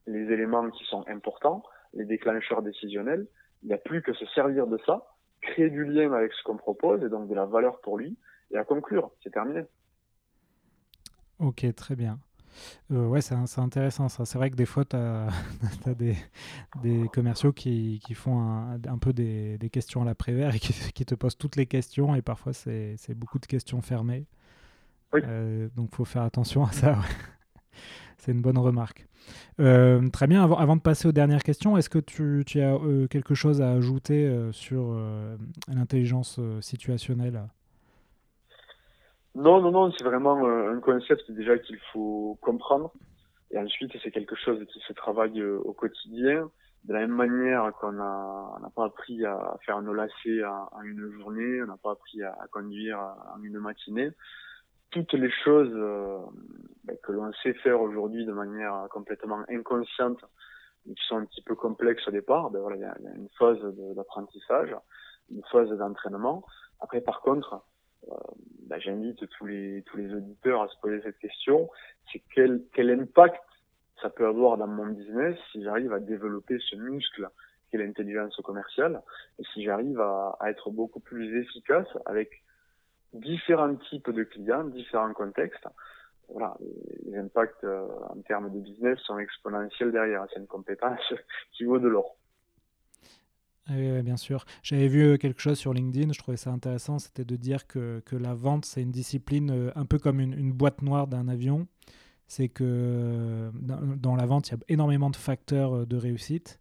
les 0.06 0.32
éléments 0.32 0.70
qui 0.70 0.84
sont 0.86 1.08
importants, 1.08 1.64
les 1.94 2.06
déclencheurs 2.06 2.62
décisionnels. 2.62 3.28
Il 3.64 3.70
n'y 3.70 3.74
a 3.74 3.78
plus 3.78 4.02
que 4.02 4.14
se 4.14 4.26
servir 4.28 4.68
de 4.68 4.78
ça, 4.86 5.06
créer 5.42 5.70
du 5.70 5.86
lien 5.86 6.12
avec 6.14 6.32
ce 6.34 6.44
qu'on 6.44 6.58
propose 6.58 7.04
et 7.04 7.10
donc 7.10 7.28
de 7.28 7.36
la 7.36 7.46
valeur 7.46 7.80
pour 7.82 7.98
lui 7.98 8.18
et 8.52 8.58
à 8.58 8.64
conclure. 8.64 9.12
C'est 9.24 9.32
terminé. 9.32 9.64
Ok, 11.40 11.66
très 11.76 11.96
bien. 11.96 12.20
Euh, 12.92 13.08
ouais, 13.08 13.22
c'est 13.22 13.36
intéressant 13.60 14.10
ça. 14.10 14.26
C'est 14.26 14.38
vrai 14.38 14.50
que 14.50 14.56
des 14.56 14.66
fois, 14.66 14.86
tu 14.86 14.96
as, 14.96 15.30
des, 15.98 16.16
des, 16.82 17.08
commerciaux 17.14 17.54
qui, 17.54 18.00
qui 18.06 18.14
font 18.14 18.40
un, 18.40 18.80
un, 18.88 18.98
peu 18.98 19.14
des, 19.14 19.58
des, 19.58 19.70
questions 19.70 20.02
à 20.02 20.06
la 20.06 20.16
Prévert 20.16 20.56
et 20.56 20.60
qui, 20.60 20.74
qui, 20.94 21.06
te 21.06 21.16
posent 21.16 21.38
toutes 21.38 21.56
les 21.56 21.66
questions 21.66 22.16
et 22.16 22.22
parfois 22.22 22.54
c'est 22.54 22.98
beaucoup 23.16 23.40
de 23.40 23.46
questions 23.46 23.82
fermées. 23.82 24.26
Oui. 25.14 25.22
Euh, 25.24 25.70
donc, 25.76 25.90
il 25.92 25.96
faut 25.96 26.06
faire 26.06 26.24
attention 26.24 26.66
à 26.66 26.72
ça. 26.72 27.00
c'est 28.18 28.32
une 28.32 28.42
bonne 28.42 28.58
remarque. 28.58 29.08
Euh, 29.60 30.10
très 30.10 30.28
bien, 30.28 30.44
avant, 30.44 30.58
avant, 30.58 30.76
de 30.76 30.82
passer 30.82 31.08
aux 31.08 31.12
dernières 31.12 31.44
questions, 31.44 31.78
est-ce 31.78 31.90
que 31.90 32.00
tu, 32.00 32.44
tu 32.46 32.62
as 32.62 32.74
euh, 32.76 33.08
quelque 33.08 33.36
chose 33.36 33.62
à 33.62 33.72
ajouter 33.72 34.50
sur 34.52 35.00
l'intelligence 35.68 36.40
situationnelle? 36.62 37.48
Non, 39.38 39.62
non, 39.62 39.70
non, 39.70 39.92
c'est 39.92 40.04
vraiment 40.04 40.44
euh, 40.48 40.74
un 40.74 40.80
concept 40.80 41.30
déjà 41.32 41.60
qu'il 41.60 41.78
faut 41.94 42.40
comprendre. 42.42 42.92
Et 43.52 43.60
ensuite, 43.60 43.92
c'est 44.02 44.10
quelque 44.10 44.36
chose 44.36 44.66
qui 44.74 44.80
se 44.80 44.94
travaille 44.94 45.40
euh, 45.40 45.60
au 45.60 45.74
quotidien. 45.74 46.50
De 46.86 46.94
la 46.94 47.02
même 47.02 47.16
manière 47.16 47.72
qu'on 47.80 47.92
n'a 47.92 48.72
pas 48.76 48.86
appris 48.86 49.24
à 49.26 49.56
faire 49.64 49.80
nos 49.84 49.94
lacets 49.94 50.44
en 50.44 50.82
une 50.82 51.12
journée, 51.20 51.62
on 51.62 51.68
n'a 51.68 51.78
pas 51.78 51.92
appris 51.92 52.24
à, 52.24 52.36
conduire 52.52 52.98
en 52.98 53.44
une 53.44 53.60
matinée. 53.60 54.10
Toutes 54.90 55.14
les 55.14 55.30
choses 55.44 55.72
euh, 55.72 56.18
ben, 56.86 56.98
que 57.04 57.12
l'on 57.12 57.32
sait 57.44 57.54
faire 57.54 57.80
aujourd'hui 57.80 58.26
de 58.26 58.32
manière 58.32 58.88
complètement 58.90 59.44
inconsciente, 59.50 60.20
qui 60.84 60.96
sont 61.08 61.18
un 61.18 61.26
petit 61.26 61.44
peu 61.44 61.54
complexes 61.54 62.08
au 62.08 62.12
départ, 62.12 62.50
ben 62.50 62.60
voilà, 62.60 62.78
il 62.78 62.82
y, 62.82 62.86
a, 62.86 63.16
une 63.16 63.30
phase 63.38 63.60
d'apprentissage, 63.96 64.76
une 65.30 65.44
phase 65.52 65.70
d'entraînement. 65.70 66.44
Après, 66.80 67.02
par 67.02 67.22
contre, 67.22 67.54
euh, 67.54 67.58
bah, 68.68 68.80
j'invite 68.80 69.28
tous 69.30 69.46
les 69.46 69.84
tous 69.84 69.98
les 69.98 70.14
auditeurs 70.14 70.62
à 70.62 70.68
se 70.68 70.78
poser 70.82 71.02
cette 71.02 71.18
question, 71.20 71.70
c'est 72.12 72.22
quel 72.34 72.64
quel 72.74 72.92
impact 72.92 73.42
ça 74.02 74.10
peut 74.10 74.28
avoir 74.28 74.58
dans 74.58 74.68
mon 74.68 74.88
business 74.88 75.38
si 75.52 75.64
j'arrive 75.64 75.94
à 75.94 76.00
développer 76.00 76.58
ce 76.60 76.76
muscle 76.76 77.30
qu'est 77.72 77.78
l'intelligence 77.78 78.36
commerciale 78.44 79.02
et 79.40 79.44
si 79.54 79.64
j'arrive 79.64 80.00
à, 80.00 80.38
à, 80.40 80.50
être 80.50 80.70
beaucoup 80.70 81.00
plus 81.00 81.42
efficace 81.42 81.88
avec 82.06 82.44
différents 83.14 83.76
types 83.76 84.10
de 84.10 84.24
clients, 84.24 84.66
différents 84.66 85.14
contextes. 85.14 85.68
Voilà, 86.30 86.58
les 87.06 87.18
impacts 87.18 87.64
euh, 87.64 87.88
en 88.10 88.22
termes 88.22 88.52
de 88.52 88.60
business 88.60 89.00
sont 89.00 89.18
exponentiels 89.18 89.92
derrière. 89.92 90.26
C'est 90.34 90.40
une 90.40 90.48
compétence 90.48 91.14
qui 91.54 91.64
vaut 91.64 91.80
de 91.80 91.88
l'or. 91.88 92.18
Oui, 93.70 94.02
bien 94.02 94.18
sûr. 94.18 94.46
J'avais 94.64 94.88
vu 94.88 95.04
euh, 95.04 95.18
quelque 95.18 95.42
chose 95.42 95.58
sur 95.58 95.74
LinkedIn, 95.74 96.14
je 96.14 96.20
trouvais 96.20 96.38
ça 96.38 96.52
intéressant, 96.52 97.00
c'était 97.00 97.26
de 97.26 97.36
dire 97.36 97.68
que, 97.68 98.02
que 98.06 98.16
la 98.16 98.34
vente, 98.34 98.66
c'est 98.66 98.82
une 98.82 98.92
discipline 98.92 99.52
euh, 99.52 99.72
un 99.76 99.86
peu 99.86 100.00
comme 100.00 100.20
une, 100.20 100.34
une 100.34 100.54
boîte 100.54 100.82
noire 100.82 101.08
d'un 101.08 101.28
avion. 101.28 101.68
C'est 102.28 102.50
que 102.50 102.64
euh, 102.66 103.52
dans, 103.54 103.80
dans, 103.82 104.16
la 104.16 104.26
vente, 104.26 104.50
il 104.50 104.52
y 104.52 104.56
a 104.56 104.60
énormément 104.70 105.10
de 105.10 105.16
facteurs 105.16 105.86
de 105.86 105.98
réussite, 105.98 106.60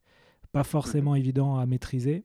pas 0.53 0.65
forcément 0.65 1.13
mhm. 1.13 1.19
évident 1.19 1.59
à 1.59 1.67
maîtriser. 1.67 2.25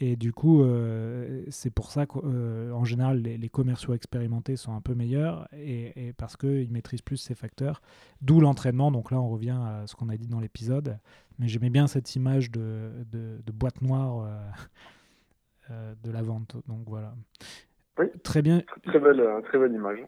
Et 0.00 0.16
du 0.16 0.32
coup, 0.32 0.62
euh, 0.62 1.44
c'est 1.50 1.70
pour 1.70 1.92
ça 1.92 2.06
qu'en 2.06 2.20
euh, 2.24 2.84
général, 2.84 3.18
les, 3.18 3.48
commerciaux 3.48 3.94
expérimentés 3.94 4.56
sont 4.56 4.74
un 4.74 4.80
peu 4.80 4.94
meilleurs 4.94 5.46
et, 5.52 6.08
et 6.08 6.12
parce 6.12 6.36
qu'ils 6.36 6.72
maîtrisent 6.72 7.02
plus 7.02 7.16
ces 7.16 7.34
facteurs. 7.34 7.80
D'où 8.20 8.40
l'entraînement. 8.40 8.90
Donc 8.90 9.12
là, 9.12 9.20
on 9.20 9.28
revient 9.28 9.56
à 9.56 9.86
ce 9.86 9.94
qu'on 9.94 10.08
a 10.08 10.16
dit 10.16 10.26
dans 10.26 10.40
l'épisode. 10.40 10.98
Mais 11.38 11.46
j'aimais 11.46 11.70
bien 11.70 11.86
cette 11.86 12.16
image 12.16 12.50
de, 12.50 12.90
de, 13.12 13.52
boîte 13.52 13.82
noire 13.82 14.28
euh, 15.70 15.94
de 16.02 16.10
la 16.10 16.22
vente. 16.22 16.56
Donc 16.66 16.88
voilà. 16.88 17.14
Oui. 17.98 18.06
Très 18.24 18.42
bien. 18.42 18.62
Très 18.82 18.98
belle, 18.98 19.22
très 19.44 19.58
belle 19.58 19.72
image. 19.72 20.00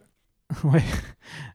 ouais, 0.65 0.83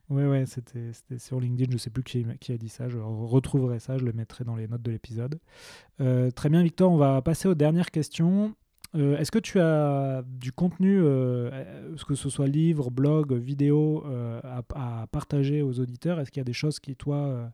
ouais, 0.10 0.26
ouais 0.28 0.46
c'était 0.46 0.92
sur 1.18 1.40
LinkedIn, 1.40 1.72
je 1.72 1.78
sais 1.78 1.90
plus 1.90 2.04
qui, 2.04 2.26
qui, 2.40 2.52
a 2.52 2.58
dit 2.58 2.68
ça, 2.68 2.90
je 2.90 2.98
retrouverai 2.98 3.80
ça, 3.80 3.98
je 3.98 4.04
le 4.04 4.12
mettrai 4.12 4.44
dans 4.44 4.56
les 4.56 4.68
notes 4.68 4.82
de 4.82 4.92
l'épisode. 4.92 5.40
Euh, 6.02 6.30
très 6.32 6.50
bien, 6.50 6.62
Victor, 6.62 6.92
on 6.92 6.98
va 6.98 7.22
passer 7.22 7.48
aux 7.48 7.56
dernières 7.56 7.92
questions. 7.92 8.54
Euh, 8.96 9.18
est-ce 9.18 9.32
que 9.32 9.40
tu 9.40 9.62
as 9.62 10.24
du 10.28 10.52
contenu, 10.52 11.00
euh, 11.02 11.96
que 12.06 12.16
ce 12.16 12.30
soit 12.30 12.48
livre, 12.48 12.92
blog, 12.92 13.32
vidéo, 13.34 14.04
à, 14.44 14.62
à, 14.76 15.08
partager 15.08 15.62
aux 15.62 15.80
auditeurs? 15.80 16.20
Est-ce 16.20 16.30
qu'il 16.30 16.42
y 16.42 16.42
a 16.42 16.46
des 16.46 16.52
choses 16.54 16.80
qui, 16.80 16.98
toi, 16.98 17.50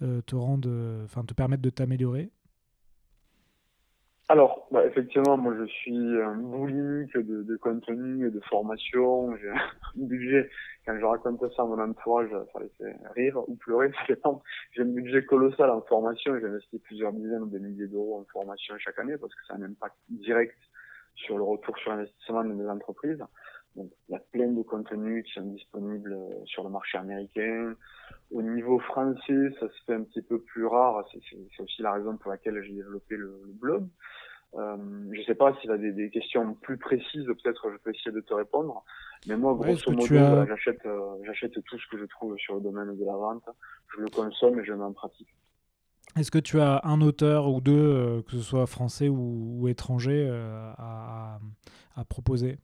te 0.00 0.34
rendent, 0.34 1.02
enfin, 1.04 1.24
te 1.24 1.34
permettent 1.34 1.60
de 1.60 1.70
t'améliorer? 1.70 2.30
Alors, 4.30 4.66
bah, 4.70 4.86
effectivement, 4.86 5.36
moi 5.36 5.54
je 5.58 5.66
suis 5.66 6.22
un 6.22 6.36
boulimique 6.36 7.14
de, 7.14 7.42
de 7.42 7.56
contenu 7.56 8.26
et 8.26 8.30
de 8.30 8.40
formation. 8.40 9.36
J'ai 9.36 9.50
un 9.50 9.70
budget, 9.96 10.50
quand 10.86 10.98
je 10.98 11.04
raconte 11.04 11.40
ça 11.54 11.62
à 11.62 11.66
mon 11.66 11.78
entourage, 11.78 12.30
ça 12.30 12.60
les 12.60 12.70
fait 12.78 12.96
rire 13.14 13.38
ou 13.48 13.54
pleurer, 13.56 13.92
J'ai 14.72 14.82
un 14.82 14.86
budget 14.86 15.26
colossal 15.26 15.68
en 15.68 15.82
formation. 15.82 16.38
J'investis 16.40 16.80
plusieurs 16.80 17.12
dizaines 17.12 17.50
de 17.50 17.58
milliers 17.58 17.86
d'euros 17.86 18.20
en 18.20 18.24
formation 18.32 18.74
chaque 18.78 18.98
année 18.98 19.18
parce 19.18 19.34
que 19.34 19.44
ça 19.46 19.54
a 19.54 19.56
un 19.58 19.62
impact 19.62 19.96
direct 20.08 20.56
sur 21.16 21.36
le 21.36 21.44
retour 21.44 21.76
sur 21.78 21.92
investissement 21.92 22.44
de 22.44 22.54
mes 22.54 22.68
entreprises. 22.68 23.22
Donc, 23.76 23.90
il 24.08 24.12
y 24.12 24.14
a 24.14 24.20
plein 24.30 24.48
de 24.48 24.62
contenus 24.62 25.24
qui 25.24 25.32
sont 25.32 25.46
disponibles 25.46 26.12
euh, 26.12 26.44
sur 26.44 26.62
le 26.62 26.70
marché 26.70 26.96
américain. 26.96 27.74
Au 28.30 28.42
niveau 28.42 28.78
français, 28.78 29.50
ça 29.58 29.68
se 29.68 29.84
fait 29.84 29.94
un 29.94 30.04
petit 30.04 30.22
peu 30.22 30.40
plus 30.40 30.66
rare. 30.66 31.04
C'est 31.12 31.62
aussi 31.62 31.82
la 31.82 31.92
raison 31.92 32.16
pour 32.16 32.30
laquelle 32.30 32.62
j'ai 32.62 32.72
développé 32.72 33.16
le, 33.16 33.40
blog. 33.60 33.86
Euh, 34.54 34.76
je 35.10 35.18
ne 35.18 35.24
sais 35.24 35.34
pas 35.34 35.52
s'il 35.60 35.70
y 35.70 35.72
a 35.72 35.76
des, 35.76 36.10
questions 36.10 36.54
plus 36.54 36.76
précises, 36.76 37.26
peut-être 37.26 37.72
je 37.72 37.76
peux 37.78 37.90
essayer 37.90 38.12
de 38.12 38.20
te 38.20 38.32
répondre. 38.32 38.84
Mais 39.26 39.36
moi, 39.36 39.54
grosso 39.54 39.90
modo, 39.90 40.06
j'achète 40.46 40.86
euh, 40.86 41.16
j'achète 41.24 41.52
tout 41.64 41.78
ce 41.78 41.88
que 41.90 41.98
je 41.98 42.04
trouve 42.04 42.36
sur 42.38 42.54
le 42.54 42.60
domaine 42.60 42.96
de 42.96 43.04
la 43.04 43.16
vente. 43.16 43.48
Je 43.96 44.02
le 44.02 44.08
consomme 44.08 44.60
et 44.60 44.64
je 44.64 44.70
le 44.70 44.78
mets 44.78 44.84
en 44.84 44.92
pratique. 44.92 45.34
Est-ce 46.16 46.30
que 46.30 46.38
tu 46.38 46.60
as 46.60 46.80
un 46.84 47.00
auteur 47.00 47.48
ou 47.48 47.60
deux, 47.60 48.22
que 48.28 48.32
ce 48.32 48.40
soit 48.40 48.66
français 48.68 49.08
ou, 49.08 49.66
étranger, 49.66 50.28
à, 50.78 51.40
à 51.96 52.04
proposer? 52.04 52.58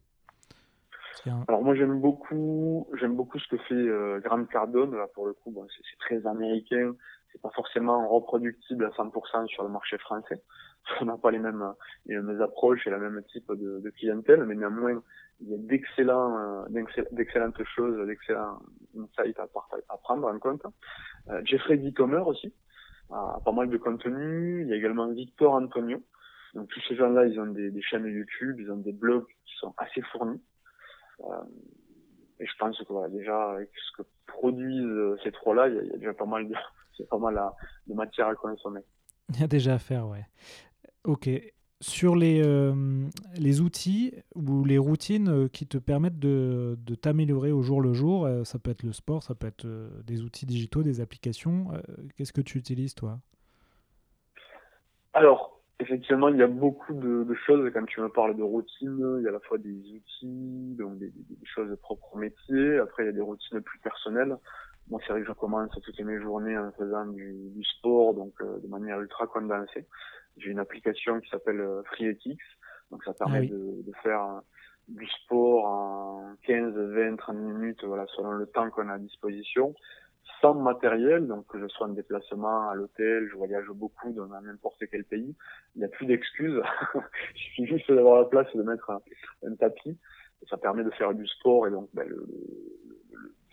Alors 1.48 1.62
moi 1.62 1.74
j'aime 1.74 2.00
beaucoup, 2.00 2.88
j'aime 2.98 3.14
beaucoup 3.16 3.38
ce 3.38 3.48
que 3.48 3.56
fait 3.58 3.74
euh, 3.74 4.20
Grant 4.20 4.44
Cardone. 4.44 4.96
Là, 4.96 5.06
pour 5.14 5.26
le 5.26 5.34
coup, 5.34 5.50
bon, 5.50 5.66
c'est 5.68 5.98
très 5.98 6.26
américain. 6.26 6.94
C'est 7.32 7.40
pas 7.40 7.50
forcément 7.50 8.08
reproductible 8.08 8.84
à 8.84 8.88
100% 8.90 9.46
sur 9.48 9.62
le 9.62 9.68
marché 9.68 9.98
français. 9.98 10.42
On 11.00 11.04
n'a 11.04 11.16
pas 11.16 11.30
les 11.30 11.38
mêmes, 11.38 11.64
les 12.06 12.16
mêmes 12.16 12.40
approches 12.42 12.86
et 12.86 12.90
la 12.90 12.98
même 12.98 13.22
type 13.30 13.46
de, 13.52 13.80
de 13.80 13.90
clientèle, 13.90 14.44
mais 14.44 14.54
néanmoins 14.54 15.02
il 15.40 15.48
y 15.48 15.54
a 15.54 15.58
d'excellents, 15.58 16.36
euh, 16.38 16.84
d'excellentes 17.12 17.62
choses, 17.64 18.06
d'excellents 18.06 18.58
insights 18.98 19.38
à, 19.38 19.46
à, 19.88 19.96
prendre 19.98 20.28
en 20.28 20.38
compte. 20.38 20.62
Euh, 21.28 21.40
Jeffrey 21.44 21.76
Ditomer 21.76 22.18
aussi, 22.18 22.52
a 23.10 23.38
pas 23.44 23.52
mal 23.52 23.68
de 23.68 23.78
contenu. 23.78 24.62
Il 24.62 24.68
y 24.68 24.72
a 24.72 24.76
également 24.76 25.08
Victor 25.08 25.54
Antonio. 25.54 26.02
Donc 26.54 26.68
tous 26.68 26.80
ces 26.88 26.96
gens-là, 26.96 27.26
ils 27.26 27.38
ont 27.40 27.46
des, 27.46 27.70
des 27.70 27.82
chaînes 27.82 28.06
YouTube, 28.06 28.56
ils 28.58 28.70
ont 28.70 28.76
des 28.78 28.92
blogs 28.92 29.26
qui 29.46 29.56
sont 29.58 29.72
assez 29.78 30.02
fournis. 30.02 30.40
Euh, 31.24 31.42
et 32.38 32.46
je 32.46 32.52
pense 32.58 32.78
que 32.78 32.92
voilà, 32.92 33.08
déjà, 33.08 33.52
avec 33.52 33.70
ce 33.74 34.02
que 34.02 34.08
produisent 34.26 34.84
euh, 34.84 35.16
ces 35.22 35.32
trois-là, 35.32 35.68
il 35.68 35.74
y, 35.74 35.94
a 35.94 35.96
déjà 35.96 36.14
pas 36.14 36.26
mal 36.26 36.48
de, 36.48 36.54
pas 37.10 37.18
mal 37.18 37.40
de 37.86 37.94
matière 37.94 38.28
à 38.28 38.34
consommer. 38.34 38.80
Il 39.30 39.40
y 39.40 39.44
a 39.44 39.48
déjà 39.48 39.74
à 39.74 39.78
faire, 39.78 40.08
ouais. 40.08 40.26
Ok. 41.04 41.28
Sur 41.82 42.14
les, 42.14 42.42
euh, 42.44 43.08
les 43.36 43.62
outils 43.62 44.12
ou 44.34 44.64
les 44.64 44.76
routines 44.76 45.48
qui 45.48 45.66
te 45.66 45.78
permettent 45.78 46.18
de, 46.18 46.76
de 46.78 46.94
t'améliorer 46.94 47.52
au 47.52 47.62
jour 47.62 47.80
le 47.80 47.94
jour, 47.94 48.28
ça 48.44 48.58
peut 48.58 48.70
être 48.70 48.82
le 48.82 48.92
sport, 48.92 49.22
ça 49.22 49.34
peut 49.34 49.46
être 49.46 49.66
des 50.04 50.20
outils 50.20 50.44
digitaux, 50.44 50.82
des 50.82 51.00
applications. 51.00 51.68
Qu'est-ce 52.16 52.34
que 52.34 52.42
tu 52.42 52.58
utilises, 52.58 52.94
toi? 52.94 53.18
Alors, 55.14 55.59
effectivement, 55.80 56.28
il 56.28 56.36
y 56.36 56.42
a 56.42 56.46
beaucoup 56.46 56.92
de, 56.94 57.24
de, 57.24 57.34
choses. 57.46 57.70
Quand 57.72 57.84
tu 57.84 58.00
me 58.00 58.08
parles 58.08 58.36
de 58.36 58.42
routine, 58.42 59.18
il 59.18 59.24
y 59.24 59.26
a 59.26 59.30
à 59.30 59.32
la 59.32 59.40
fois 59.40 59.58
des 59.58 59.74
outils, 59.92 60.76
donc 60.78 60.98
des, 60.98 61.08
des, 61.10 61.46
choses 61.46 61.74
propres 61.80 62.14
au 62.14 62.18
métier. 62.18 62.78
Après, 62.78 63.04
il 63.04 63.06
y 63.06 63.08
a 63.08 63.12
des 63.12 63.20
routines 63.20 63.60
plus 63.60 63.78
personnelles. 63.80 64.36
Moi, 64.88 65.00
c'est 65.06 65.12
vrai 65.12 65.22
que 65.22 65.28
je 65.28 65.32
commence 65.32 65.70
toutes 65.82 66.00
mes 66.00 66.20
journées 66.20 66.58
en 66.58 66.72
faisant 66.72 67.06
du, 67.06 67.34
du 67.54 67.64
sport, 67.64 68.14
donc 68.14 68.32
euh, 68.40 68.58
de 68.58 68.68
manière 68.68 69.00
ultra 69.00 69.26
condensée. 69.26 69.86
J'ai 70.36 70.50
une 70.50 70.58
application 70.58 71.20
qui 71.20 71.28
s'appelle 71.30 71.60
euh, 71.60 71.82
FreeEthics, 71.84 72.40
donc 72.90 73.04
ça 73.04 73.14
permet 73.14 73.48
ah 73.50 73.54
de, 73.54 73.82
de, 73.82 73.92
faire 74.02 74.40
du 74.88 75.06
sport 75.06 75.64
en 75.64 76.34
15, 76.44 76.74
20, 76.74 77.16
30 77.16 77.36
minutes, 77.36 77.84
voilà, 77.84 78.06
selon 78.16 78.32
le 78.32 78.46
temps 78.46 78.68
qu'on 78.70 78.88
a 78.88 78.94
à 78.94 78.98
disposition 78.98 79.74
sans 80.40 80.54
matériel, 80.54 81.26
donc 81.26 81.46
que 81.46 81.58
je 81.58 81.66
sois 81.68 81.86
en 81.86 81.90
déplacement 81.90 82.70
à 82.70 82.74
l'hôtel, 82.74 83.28
je 83.30 83.36
voyage 83.36 83.66
beaucoup 83.68 84.12
dans 84.12 84.26
n'importe 84.26 84.82
quel 84.90 85.04
pays, 85.04 85.34
il 85.74 85.78
n'y 85.78 85.84
a 85.84 85.88
plus 85.88 86.06
d'excuses. 86.06 86.62
il 87.34 87.40
suffit 87.40 87.66
juste 87.66 87.92
d'avoir 87.92 88.20
la 88.20 88.24
place 88.26 88.46
et 88.54 88.58
de 88.58 88.62
mettre 88.62 88.90
un, 88.90 89.54
tapis. 89.56 89.98
Ça 90.48 90.56
permet 90.56 90.84
de 90.84 90.90
faire 90.90 91.14
du 91.14 91.26
sport 91.26 91.66
et 91.66 91.70
donc 91.70 91.88
ben, 91.92 92.08
le, 92.08 92.26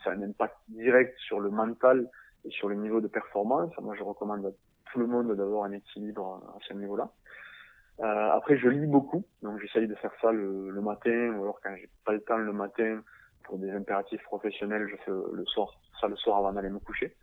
ça 0.03 0.11
a 0.11 0.13
un 0.13 0.21
impact 0.21 0.55
direct 0.69 1.17
sur 1.19 1.39
le 1.39 1.49
mental 1.49 2.09
et 2.45 2.49
sur 2.49 2.69
le 2.69 2.75
niveau 2.75 3.01
de 3.01 3.07
performance. 3.07 3.71
Moi, 3.81 3.95
je 3.97 4.03
recommande 4.03 4.45
à 4.45 4.51
tout 4.91 4.99
le 4.99 5.07
monde 5.07 5.35
d'avoir 5.35 5.65
un 5.65 5.71
équilibre 5.73 6.41
à 6.55 6.59
ce 6.67 6.73
niveau-là. 6.73 7.11
Euh, 7.99 8.29
après, 8.31 8.57
je 8.57 8.69
lis 8.69 8.85
beaucoup, 8.85 9.25
donc 9.41 9.59
j'essaye 9.59 9.87
de 9.87 9.95
faire 9.95 10.11
ça 10.21 10.31
le, 10.31 10.69
le 10.69 10.81
matin, 10.81 11.33
ou 11.35 11.43
alors 11.43 11.59
quand 11.61 11.75
j'ai 11.75 11.89
pas 12.05 12.13
le 12.13 12.21
temps 12.21 12.37
le 12.37 12.53
matin, 12.53 13.01
pour 13.47 13.57
des 13.57 13.71
impératifs 13.71 14.21
professionnels, 14.23 14.87
je 14.89 14.95
fais 14.97 15.11
le 15.11 15.45
soir, 15.45 15.79
ça 15.99 16.07
le 16.07 16.15
soir 16.15 16.37
avant 16.37 16.53
d'aller 16.53 16.69
me 16.69 16.79
coucher. 16.79 17.15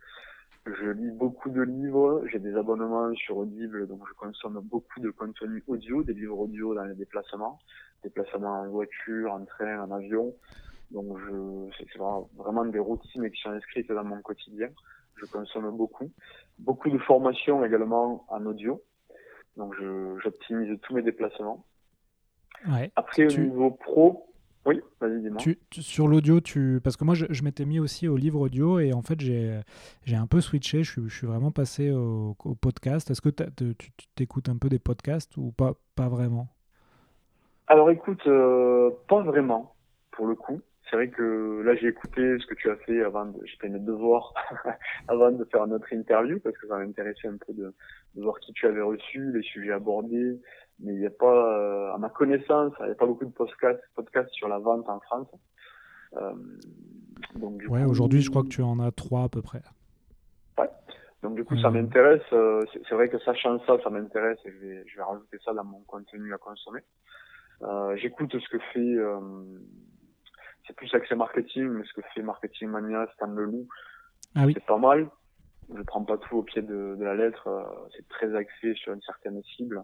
Je 0.65 0.89
lis 0.89 1.11
beaucoup 1.11 1.51
de 1.51 1.61
livres, 1.61 2.23
j'ai 2.31 2.39
des 2.39 2.55
abonnements 2.55 3.13
sur 3.13 3.37
Audible, 3.37 3.87
donc 3.87 4.01
je 4.09 4.13
consomme 4.15 4.59
beaucoup 4.63 4.99
de 4.99 5.11
contenu 5.11 5.63
audio, 5.67 6.03
des 6.03 6.13
livres 6.13 6.39
audio 6.39 6.73
dans 6.73 6.85
les 6.85 6.95
déplacements, 6.95 7.59
déplacements 8.03 8.61
en 8.61 8.69
voiture, 8.69 9.31
en 9.31 9.45
train, 9.45 9.83
en 9.83 9.91
avion. 9.91 10.33
Donc 10.89 11.17
je, 11.19 11.69
c'est 11.77 11.97
vraiment 12.35 12.65
des 12.65 12.79
routines 12.79 13.29
qui 13.29 13.39
sont 13.41 13.51
inscrites 13.51 13.91
dans 13.91 14.03
mon 14.03 14.21
quotidien. 14.21 14.69
Je 15.17 15.25
consomme 15.25 15.69
beaucoup. 15.77 16.11
Beaucoup 16.57 16.89
de 16.89 16.97
formations 16.97 17.63
également 17.63 18.25
en 18.27 18.45
audio. 18.47 18.81
Donc 19.57 19.75
j'optimise 20.23 20.79
tous 20.81 20.95
mes 20.95 21.03
déplacements. 21.03 21.63
Ouais. 22.67 22.91
Après, 22.95 23.25
au 23.25 23.39
niveau 23.39 23.71
pro, 23.71 24.33
oui, 24.65 24.81
vas-y, 24.99 25.21
dis-moi. 25.21 25.39
sur 25.71 26.07
l'audio, 26.07 26.41
tu... 26.41 26.79
parce 26.83 26.97
que 26.97 27.03
moi, 27.03 27.13
je, 27.13 27.43
m'étais 27.43 27.65
mis 27.65 27.79
aussi 27.79 28.07
au 28.07 28.17
livre 28.17 28.39
audio 28.39 28.79
et 28.79 28.93
en 28.93 29.01
fait, 29.01 29.19
j'ai 29.19 30.15
un 30.15 30.27
peu 30.27 30.41
switché. 30.41 30.83
Je, 30.83 31.01
je, 31.07 31.15
suis 31.15 31.27
vraiment 31.27 31.51
passé 31.51 31.91
au, 31.91 32.35
podcast. 32.59 33.11
Est-ce 33.11 33.21
que 33.21 33.29
tu 33.29 33.91
t'écoutes 34.15 34.49
un 34.49 34.57
peu 34.57 34.69
des 34.69 34.79
podcasts 34.79 35.37
ou 35.37 35.51
pas, 35.51 35.73
pas 35.95 36.09
vraiment? 36.09 36.47
Alors, 37.67 37.89
écoute, 37.89 38.25
euh, 38.27 38.91
pas 39.07 39.21
vraiment, 39.21 39.75
pour 40.11 40.27
le 40.27 40.35
coup. 40.35 40.61
C'est 40.89 40.97
vrai 40.97 41.09
que 41.09 41.63
là, 41.65 41.75
j'ai 41.75 41.87
écouté 41.87 42.37
ce 42.39 42.45
que 42.45 42.53
tu 42.53 42.69
as 42.69 42.75
fait 42.75 43.01
avant 43.01 43.25
de, 43.25 43.39
fait 43.59 43.69
mes 43.69 43.79
devoirs 43.79 44.35
avant 45.07 45.31
de 45.31 45.43
faire 45.45 45.65
notre 45.65 45.91
interview 45.91 46.39
parce 46.39 46.55
que 46.57 46.67
ça 46.67 46.77
m'intéressait 46.77 47.27
un 47.27 47.37
peu 47.37 47.53
de, 47.53 47.73
de, 48.13 48.21
voir 48.21 48.39
qui 48.39 48.53
tu 48.53 48.67
avais 48.67 48.81
reçu, 48.81 49.31
les 49.31 49.41
sujets 49.41 49.71
abordés, 49.71 50.39
mais 50.79 50.93
il 50.93 50.99
n'y 50.99 51.05
a 51.05 51.11
pas, 51.11 51.59
euh, 51.59 51.93
à 51.93 51.97
ma 51.97 52.09
connaissance, 52.09 52.73
il 52.81 52.85
n'y 52.85 52.91
a 52.91 52.95
pas 52.95 53.05
beaucoup 53.05 53.25
de 53.25 53.31
podcasts, 53.31 53.81
podcasts 53.95 54.31
sur 54.31 54.47
la 54.47 54.59
vente 54.59 54.87
en 54.89 54.99
France. 54.99 55.27
Euh, 56.17 56.33
donc, 57.35 57.61
ouais, 57.69 57.83
aujourd'hui, 57.83 58.21
je 58.21 58.29
crois 58.29 58.43
que 58.43 58.49
tu 58.49 58.61
en 58.61 58.79
as 58.79 58.91
trois 58.91 59.23
à 59.23 59.29
peu 59.29 59.41
près. 59.41 59.61
Ouais. 60.57 60.69
Donc, 61.23 61.35
du 61.35 61.45
coup, 61.45 61.57
ça 61.57 61.69
m'intéresse. 61.69 62.21
Euh, 62.33 62.63
c'est 62.87 62.95
vrai 62.95 63.09
que 63.09 63.19
sachant 63.19 63.59
ça, 63.65 63.77
ça 63.83 63.89
m'intéresse 63.89 64.37
et 64.45 64.51
je 64.51 64.57
vais, 64.57 64.83
je 64.87 64.97
vais 64.97 65.03
rajouter 65.03 65.37
ça 65.43 65.53
dans 65.53 65.63
mon 65.63 65.79
contenu 65.81 66.33
à 66.33 66.37
consommer. 66.37 66.81
Euh, 67.61 67.95
J'écoute 67.95 68.37
ce 68.37 68.49
que 68.49 68.59
fait, 68.73 68.79
euh, 68.79 69.19
c'est 70.67 70.75
plus 70.75 70.93
accès 70.93 71.15
marketing, 71.15 71.67
mais 71.69 71.83
ce 71.85 71.93
que 71.93 72.01
fait 72.13 72.21
Marketing 72.21 72.67
Mania, 72.67 73.07
Stan 73.15 73.27
Leloup, 73.27 73.67
ah 74.35 74.45
oui. 74.45 74.53
c'est 74.53 74.65
pas 74.65 74.77
mal. 74.77 75.09
Je 75.73 75.81
prends 75.81 76.03
pas 76.03 76.17
tout 76.17 76.37
au 76.37 76.43
pied 76.43 76.61
de, 76.61 76.95
de 76.95 77.03
la 77.03 77.15
lettre. 77.15 77.49
c'est 77.95 78.07
très 78.07 78.35
axé 78.35 78.75
sur 78.75 78.93
une 78.93 79.01
certaine 79.01 79.41
cible 79.55 79.83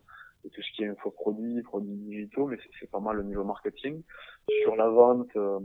tout 0.49 0.61
ce 0.61 0.71
qui 0.75 0.83
est 0.83 0.87
infoproduits, 0.87 1.61
produits 1.63 1.95
digitaux, 1.95 2.47
mais 2.47 2.57
c'est 2.79 2.89
pas 2.89 2.99
mal 2.99 3.19
au 3.19 3.23
niveau 3.23 3.43
marketing. 3.43 4.01
Sur 4.63 4.75
la 4.75 4.89
vente, 4.89 5.29
euh, 5.35 5.59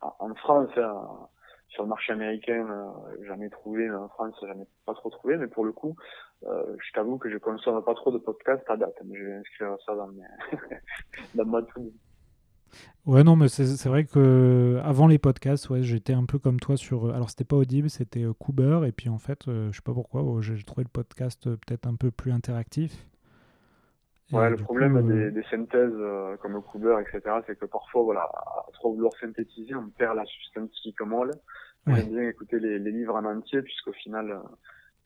en 0.00 0.34
France, 0.34 0.70
hein, 0.76 1.28
sur 1.68 1.84
le 1.84 1.88
marché 1.88 2.12
américain, 2.12 2.66
euh, 2.68 3.16
j'en 3.26 3.40
ai 3.40 3.50
trouvé, 3.50 3.88
mais 3.88 3.94
en 3.94 4.08
France, 4.08 4.34
j'en 4.42 4.60
ai 4.60 4.66
pas 4.86 4.94
trop 4.94 5.10
trouvé. 5.10 5.36
Mais 5.36 5.46
pour 5.46 5.64
le 5.64 5.72
coup, 5.72 5.94
euh, 6.44 6.76
je 6.78 6.92
t'avoue 6.92 7.18
que 7.18 7.30
je 7.30 7.38
consomme 7.38 7.82
pas 7.84 7.94
trop 7.94 8.10
de 8.10 8.18
podcasts 8.18 8.68
à 8.68 8.76
date. 8.76 8.96
Mais 9.04 9.16
je 9.18 9.24
vais 9.24 9.34
inscrire 9.34 9.76
ça 9.86 9.94
dans, 9.94 10.08
mes 10.08 10.22
dans 11.34 11.46
ma 11.46 11.62
tout. 11.62 11.92
Ouais, 13.04 13.24
non, 13.24 13.34
mais 13.34 13.48
c'est 13.48 13.88
vrai 13.88 14.04
que 14.04 14.80
avant 14.84 15.08
les 15.08 15.18
podcasts, 15.18 15.70
ouais, 15.70 15.82
j'étais 15.82 16.12
un 16.12 16.24
peu 16.24 16.38
comme 16.38 16.60
toi 16.60 16.76
sur. 16.76 17.12
Alors, 17.12 17.30
c'était 17.30 17.44
pas 17.44 17.56
Audible, 17.56 17.90
c'était 17.90 18.24
Cooper. 18.38 18.82
Et 18.86 18.92
puis, 18.92 19.08
en 19.08 19.18
fait, 19.18 19.44
je 19.46 19.72
sais 19.72 19.82
pas 19.82 19.94
pourquoi, 19.94 20.22
j'ai 20.40 20.62
trouvé 20.62 20.84
le 20.84 20.90
podcast 20.90 21.44
peut-être 21.44 21.86
un 21.86 21.96
peu 21.96 22.10
plus 22.10 22.30
interactif. 22.30 23.09
Ouais, 24.32 24.50
le 24.50 24.56
problème 24.56 24.96
euh, 24.96 25.02
des, 25.02 25.30
des, 25.32 25.42
synthèses 25.48 25.90
euh, 25.94 26.36
comme 26.36 26.52
le 26.52 26.60
Cooper, 26.60 26.96
etc., 27.00 27.36
c'est 27.46 27.58
que 27.58 27.66
parfois, 27.66 28.02
voilà, 28.02 28.22
à 28.22 28.66
trop 28.72 28.92
vouloir 28.92 29.12
synthétiser, 29.20 29.74
on 29.74 29.88
perd 29.90 30.16
la 30.16 30.24
substance 30.24 30.70
qui 30.82 30.94
commande. 30.94 31.32
J'aime 31.86 32.10
bien 32.10 32.28
écouter 32.28 32.60
les, 32.60 32.78
les, 32.78 32.92
livres 32.92 33.16
en 33.16 33.24
entier, 33.24 33.62
puisqu'au 33.62 33.92
final, 33.92 34.30
euh, 34.30 34.38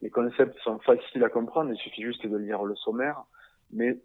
les 0.03 0.11
concepts 0.11 0.59
sont 0.59 0.79
faciles 0.81 1.25
à 1.25 1.31
comprendre, 1.31 1.71
il 1.73 1.79
suffit 1.79 2.03
juste 2.03 2.27
de 2.27 2.37
lire 2.37 2.65
le 2.65 2.75
sommaire, 2.77 3.23
mais 3.73 3.99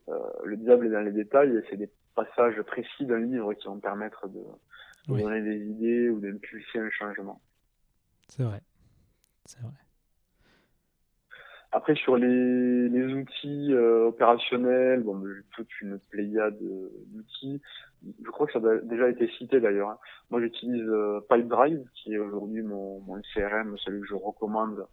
le 0.45 0.55
diable 0.55 0.87
est 0.87 0.91
dans 0.91 1.01
les 1.01 1.11
détails, 1.11 1.55
et 1.57 1.61
c'est 1.69 1.75
des 1.77 1.89
passages 2.15 2.61
précis 2.61 3.05
d'un 3.05 3.19
livre 3.19 3.53
qui 3.53 3.67
vont 3.67 3.79
permettre 3.79 4.29
de, 4.29 4.39
de 5.09 5.19
donner 5.19 5.41
des 5.41 5.57
idées 5.57 6.09
ou 6.09 6.19
d'impulser 6.21 6.79
un 6.79 6.89
changement. 6.89 7.41
C'est 8.29 8.43
vrai. 8.43 8.61
C'est 9.45 9.61
vrai. 9.61 9.73
Après 11.71 11.93
sur 11.95 12.17
les, 12.17 12.89
les 12.89 13.13
outils 13.13 13.73
euh, 13.73 14.07
opérationnels, 14.07 15.03
bon, 15.03 15.21
toute 15.55 15.81
une 15.81 15.99
pléiade 16.09 16.57
d'outils. 16.59 17.61
Je 18.03 18.31
crois 18.31 18.47
que 18.47 18.53
ça 18.53 18.59
a 18.59 18.77
déjà 18.77 19.07
été 19.07 19.27
cité 19.37 19.59
d'ailleurs. 19.59 19.89
Hein. 19.89 19.99
Moi, 20.31 20.41
j'utilise 20.41 20.87
euh, 20.87 21.19
Pipedrive, 21.29 21.85
qui 21.93 22.13
est 22.13 22.17
aujourd'hui 22.17 22.63
mon, 22.63 23.01
mon 23.01 23.21
CRM, 23.33 23.77
celui 23.77 24.01
que 24.01 24.07
je 24.07 24.15
recommande 24.15 24.87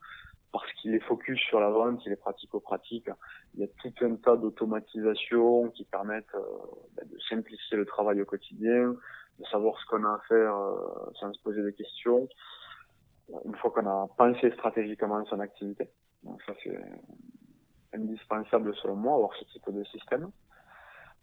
parce 0.52 0.70
qu'il 0.74 0.94
est 0.94 1.00
focus 1.00 1.38
sur 1.40 1.60
la 1.60 1.70
vente, 1.70 2.04
il 2.06 2.12
est 2.12 2.16
pratico-pratique. 2.16 3.08
Il 3.54 3.60
y 3.60 3.64
a 3.64 3.68
tout 3.80 3.92
un 4.04 4.16
tas 4.16 4.36
d'automatisations 4.36 5.70
qui 5.70 5.84
permettent 5.84 6.34
euh, 6.34 6.40
bah, 6.94 7.04
de 7.04 7.18
simplifier 7.28 7.78
le 7.78 7.86
travail 7.86 8.20
au 8.20 8.26
quotidien, 8.26 8.94
de 9.38 9.44
savoir 9.50 9.78
ce 9.80 9.86
qu'on 9.86 10.04
a 10.04 10.08
à 10.08 10.20
faire 10.28 10.54
sans 11.20 11.32
se 11.32 11.42
poser 11.42 11.62
des 11.62 11.72
questions, 11.72 12.28
une 13.44 13.54
fois 13.56 13.70
qu'on 13.70 13.86
a 13.86 14.08
pensé 14.16 14.50
stratégiquement 14.52 15.24
son 15.26 15.40
activité. 15.40 15.90
Donc 16.26 16.42
ça 16.42 16.52
c'est 16.62 16.78
indispensable 17.92 18.74
selon 18.82 18.96
moi, 18.96 19.14
avoir 19.14 19.34
ce 19.36 19.44
type 19.44 19.70
de 19.70 19.84
système. 19.84 20.30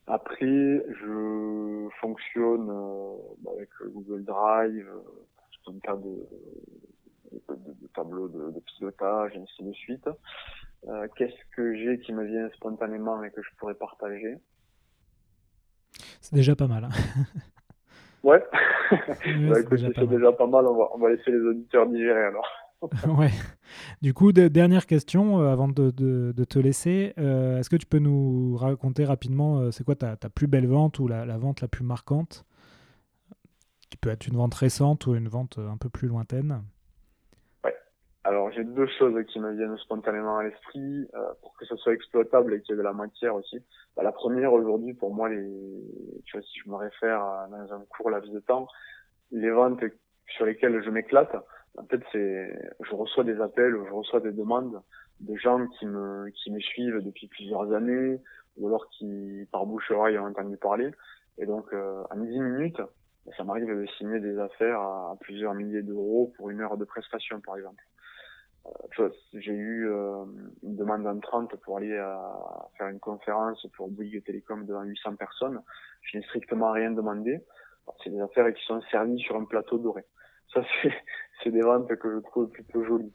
Après, 0.07 0.45
je 0.45 1.87
fonctionne 2.01 2.69
euh, 2.69 3.53
avec 3.53 3.69
Google 3.93 4.25
Drive, 4.25 4.89
tout 5.63 5.71
un 5.71 5.79
tas 5.79 5.95
de, 5.95 6.27
de, 7.31 7.55
de, 7.55 7.87
tableaux 7.95 8.27
de, 8.27 8.59
pilotage, 8.59 9.33
et 9.35 9.39
ainsi 9.39 9.63
de 9.63 9.71
suite. 9.73 10.09
Euh, 10.87 11.07
Qu'est-ce 11.15 11.55
que 11.55 11.75
j'ai 11.75 11.99
qui 11.99 12.11
me 12.11 12.25
vient 12.25 12.49
spontanément 12.55 13.23
et 13.23 13.31
que 13.31 13.41
je 13.41 13.49
pourrais 13.57 13.75
partager? 13.75 14.37
C'est 16.19 16.35
déjà 16.35 16.55
pas 16.55 16.67
mal. 16.67 16.85
Hein 16.85 16.89
ouais, 18.23 18.41
bah, 18.51 18.95
c'est 19.21 19.69
déjà, 19.69 20.05
déjà, 20.05 20.31
pas 20.31 20.47
mal. 20.47 20.65
On 20.65 20.77
va, 20.77 20.89
on 20.93 20.97
va 20.97 21.09
laisser 21.09 21.29
les 21.29 21.41
auditeurs 21.41 21.87
digérer 21.87 22.23
alors. 22.23 22.47
ouais. 23.19 23.31
Du 24.03 24.13
coup, 24.13 24.33
dernière 24.33 24.85
question 24.85 25.39
euh, 25.39 25.53
avant 25.53 25.69
de, 25.69 25.89
te 25.89 26.59
laisser. 26.59 27.13
Euh, 27.17 27.59
est-ce 27.59 27.69
que 27.69 27.77
tu 27.77 27.85
peux 27.85 27.99
nous 27.99 28.57
raconter 28.57 29.05
rapidement, 29.05 29.59
euh, 29.59 29.71
c'est 29.71 29.85
quoi 29.85 29.95
ta, 29.95 30.17
plus 30.17 30.47
belle 30.47 30.67
vente 30.67 30.99
ou 30.99 31.07
la, 31.07 31.25
la, 31.25 31.37
vente 31.37 31.61
la 31.61 31.69
plus 31.69 31.85
marquante 31.85 32.43
Qui 33.89 33.95
peut 33.95 34.09
être 34.09 34.27
une 34.27 34.35
vente 34.35 34.55
récente 34.55 35.07
ou 35.07 35.15
une 35.15 35.29
vente 35.29 35.57
un 35.57 35.77
peu 35.77 35.87
plus 35.87 36.09
lointaine? 36.09 36.63
Ouais. 37.63 37.73
Alors, 38.25 38.51
j'ai 38.51 38.65
deux 38.65 38.87
choses 38.99 39.15
qui 39.27 39.39
me 39.39 39.53
viennent 39.53 39.77
spontanément 39.77 40.37
à 40.37 40.43
l'esprit 40.43 41.07
pour 41.41 41.55
que 41.55 41.63
ce 41.65 41.77
soit 41.77 41.93
exploitable 41.93 42.55
et 42.55 42.61
qu'il 42.61 42.75
y 42.75 42.77
ait 42.77 42.81
de 42.81 42.83
la 42.83 42.91
matière 42.91 43.35
aussi. 43.35 43.63
Bah, 43.95 44.03
la 44.03 44.11
première, 44.11 44.51
aujourd'hui, 44.51 44.93
pour 44.93 45.15
moi, 45.15 45.29
les... 45.29 45.49
tu 46.25 46.35
vois, 46.35 46.45
si 46.45 46.59
je 46.59 46.69
me 46.69 46.75
réfère 46.75 47.21
à, 47.21 47.47
dans 47.49 47.73
un 47.73 47.85
cours 47.85 48.09
laps 48.09 48.29
de 48.33 48.41
temps, 48.41 48.67
les 49.31 49.49
ventes 49.49 49.79
sur 50.35 50.45
lesquelles 50.45 50.83
je 50.83 50.89
m'éclate, 50.89 51.33
en 51.77 51.85
fait, 51.85 52.01
c'est, 52.11 52.71
je 52.81 52.95
reçois 52.95 53.23
des 53.23 53.39
appels, 53.41 53.75
je 53.87 53.93
reçois 53.93 54.19
des 54.19 54.31
demandes 54.31 54.81
de 55.19 55.35
gens 55.35 55.65
qui 55.67 55.85
me, 55.85 56.29
qui 56.29 56.51
me 56.51 56.59
suivent 56.59 57.01
depuis 57.01 57.27
plusieurs 57.27 57.71
années, 57.73 58.19
ou 58.57 58.67
alors 58.67 58.87
qui, 58.89 59.47
par 59.51 59.65
bouche 59.65 59.89
oreille, 59.91 60.17
ont 60.19 60.27
entendu 60.27 60.57
parler. 60.57 60.91
Et 61.37 61.45
donc, 61.45 61.73
euh, 61.73 62.03
en 62.11 62.17
10 62.17 62.39
minutes, 62.39 62.81
ça 63.37 63.43
m'arrive 63.43 63.67
de 63.67 63.85
signer 63.97 64.19
des 64.19 64.37
affaires 64.37 64.79
à, 64.79 65.15
plusieurs 65.19 65.53
milliers 65.53 65.81
d'euros 65.81 66.31
pour 66.37 66.49
une 66.49 66.61
heure 66.61 66.77
de 66.77 66.85
prestation, 66.85 67.39
par 67.41 67.57
exemple. 67.57 67.83
Euh, 68.99 69.09
j'ai 69.33 69.53
eu 69.53 69.89
euh, 69.89 70.25
une 70.61 70.75
demande 70.75 71.05
en 71.07 71.19
30 71.19 71.55
pour 71.57 71.77
aller 71.77 71.97
à 71.97 72.69
faire 72.77 72.87
une 72.87 72.99
conférence 72.99 73.65
pour 73.75 73.89
Bouygues 73.89 74.23
Télécom 74.23 74.65
devant 74.65 74.83
800 74.83 75.15
personnes. 75.15 75.61
Je 76.03 76.17
n'ai 76.17 76.23
strictement 76.25 76.71
rien 76.71 76.91
demandé. 76.91 77.41
C'est 78.03 78.09
des 78.09 78.21
affaires 78.21 78.53
qui 78.53 78.63
sont 78.65 78.81
servies 78.91 79.19
sur 79.19 79.35
un 79.35 79.45
plateau 79.45 79.77
doré. 79.77 80.05
Ça, 80.53 80.61
c'est, 80.81 80.93
c'est 81.43 81.51
des 81.51 81.61
ventes 81.61 81.93
que 81.95 82.15
je 82.15 82.19
trouve 82.19 82.49
plutôt 82.49 82.83
jolies. 82.83 83.13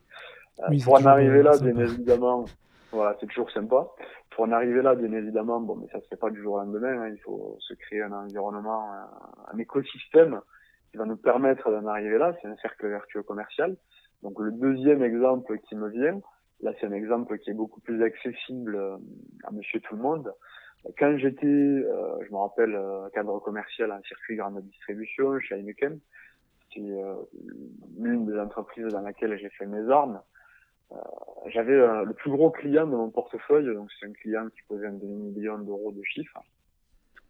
Euh, 0.60 0.76
pour 0.84 0.94
en 0.94 1.06
arriver 1.06 1.42
là, 1.42 1.52
bien 1.58 1.76
évidemment, 1.78 2.44
voilà, 2.92 3.16
c'est 3.20 3.26
toujours 3.26 3.50
sympa. 3.50 3.88
Pour 4.30 4.44
en 4.44 4.52
arriver 4.52 4.82
là, 4.82 4.94
bien 4.94 5.12
évidemment, 5.12 5.60
bon, 5.60 5.76
mais 5.76 5.88
ça 5.92 6.00
se 6.00 6.08
fait 6.08 6.16
pas 6.16 6.30
du 6.30 6.40
jour 6.42 6.54
au 6.54 6.58
lendemain. 6.58 7.02
Hein, 7.02 7.10
il 7.10 7.20
faut 7.20 7.56
se 7.60 7.74
créer 7.74 8.02
un 8.02 8.12
environnement, 8.12 8.90
un, 9.52 9.58
écosystème 9.58 10.40
qui 10.90 10.96
va 10.96 11.04
nous 11.04 11.16
permettre 11.16 11.70
d'en 11.70 11.86
arriver 11.86 12.18
là. 12.18 12.34
C'est 12.40 12.48
un 12.48 12.56
cercle 12.56 12.88
vertueux 12.88 13.22
commercial. 13.22 13.76
Donc 14.22 14.38
le 14.40 14.52
deuxième 14.52 15.02
exemple 15.02 15.58
qui 15.68 15.76
me 15.76 15.88
vient, 15.88 16.20
là 16.60 16.72
c'est 16.80 16.86
un 16.86 16.92
exemple 16.92 17.38
qui 17.38 17.50
est 17.50 17.54
beaucoup 17.54 17.80
plus 17.80 18.02
accessible 18.02 18.74
euh, 18.74 18.96
à 19.44 19.52
Monsieur 19.52 19.80
tout 19.80 19.94
le 19.94 20.02
monde. 20.02 20.32
Quand 20.98 21.16
j'étais, 21.18 21.46
euh, 21.46 22.24
je 22.24 22.32
me 22.32 22.38
rappelle, 22.38 22.78
cadre 23.12 23.40
commercial 23.40 23.92
en 23.92 24.00
circuit 24.02 24.36
grande 24.36 24.60
distribution 24.62 25.38
chez 25.40 25.56
Heineken, 25.56 25.98
c'est 26.72 26.80
euh, 26.80 27.14
l'une 27.98 28.26
des 28.26 28.38
entreprises 28.38 28.86
dans 28.88 29.00
laquelle 29.00 29.38
j'ai 29.38 29.50
fait 29.50 29.66
mes 29.66 29.90
armes. 29.90 30.20
Euh, 30.92 30.96
j'avais 31.46 31.74
euh, 31.74 32.04
le 32.04 32.14
plus 32.14 32.30
gros 32.30 32.50
client 32.50 32.86
de 32.86 32.96
mon 32.96 33.10
portefeuille, 33.10 33.74
donc 33.74 33.90
c'est 33.98 34.06
un 34.06 34.12
client 34.12 34.48
qui 34.48 34.60
posait 34.68 34.86
un 34.86 34.92
demi-million 34.92 35.58
d'euros 35.58 35.92
de 35.92 36.02
chiffre. 36.02 36.40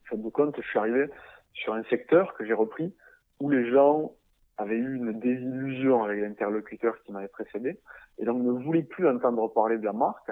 Fin 0.04 0.16
de 0.16 0.28
compte, 0.28 0.56
je 0.56 0.66
suis 0.68 0.78
arrivé 0.78 1.06
sur 1.52 1.74
un 1.74 1.82
secteur 1.84 2.34
que 2.34 2.46
j'ai 2.46 2.52
repris 2.52 2.94
où 3.40 3.50
les 3.50 3.70
gens 3.70 4.12
avaient 4.56 4.76
eu 4.76 4.96
une 4.96 5.18
désillusion 5.18 6.02
avec 6.04 6.20
l'interlocuteur 6.20 7.00
qui 7.02 7.12
m'avait 7.12 7.28
précédé 7.28 7.78
et 8.18 8.24
donc 8.24 8.42
ne 8.42 8.50
voulaient 8.50 8.82
plus 8.82 9.08
entendre 9.08 9.52
parler 9.52 9.78
de 9.78 9.84
la 9.84 9.92
marque. 9.92 10.30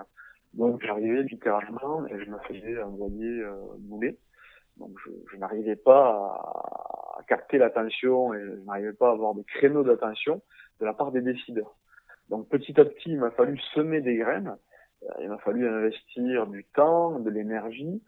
Donc 0.55 0.83
j'arrivais 0.85 1.23
littéralement 1.23 2.07
et 2.07 2.19
je 2.25 2.31
me 2.31 2.39
faisais 2.39 2.83
envoyer 2.83 3.41
euh, 3.41 3.55
bouler. 3.79 4.19
Donc 4.77 4.93
je, 5.05 5.11
je 5.33 5.37
n'arrivais 5.37 5.77
pas 5.77 6.09
à, 6.11 7.19
à 7.19 7.23
capter 7.29 7.59
l'attention 7.59 8.35
et 8.35 8.41
je 8.41 8.53
n'arrivais 8.65 8.93
pas 8.93 9.11
à 9.11 9.13
avoir 9.13 9.35
des 9.35 9.45
créneaux 9.45 9.83
d'attention 9.83 10.43
de 10.81 10.85
la 10.85 10.93
part 10.93 11.13
des 11.13 11.23
décideurs. 11.23 11.75
Donc 12.29 12.49
petit 12.49 12.79
à 12.81 12.85
petit, 12.85 13.11
il 13.11 13.19
m'a 13.19 13.31
fallu 13.31 13.59
semer 13.75 14.01
des 14.01 14.17
graines, 14.17 14.57
euh, 15.05 15.09
il 15.21 15.29
m'a 15.29 15.39
fallu 15.39 15.69
investir 15.69 16.47
du 16.47 16.65
temps, 16.65 17.19
de 17.21 17.31
l'énergie, 17.31 18.03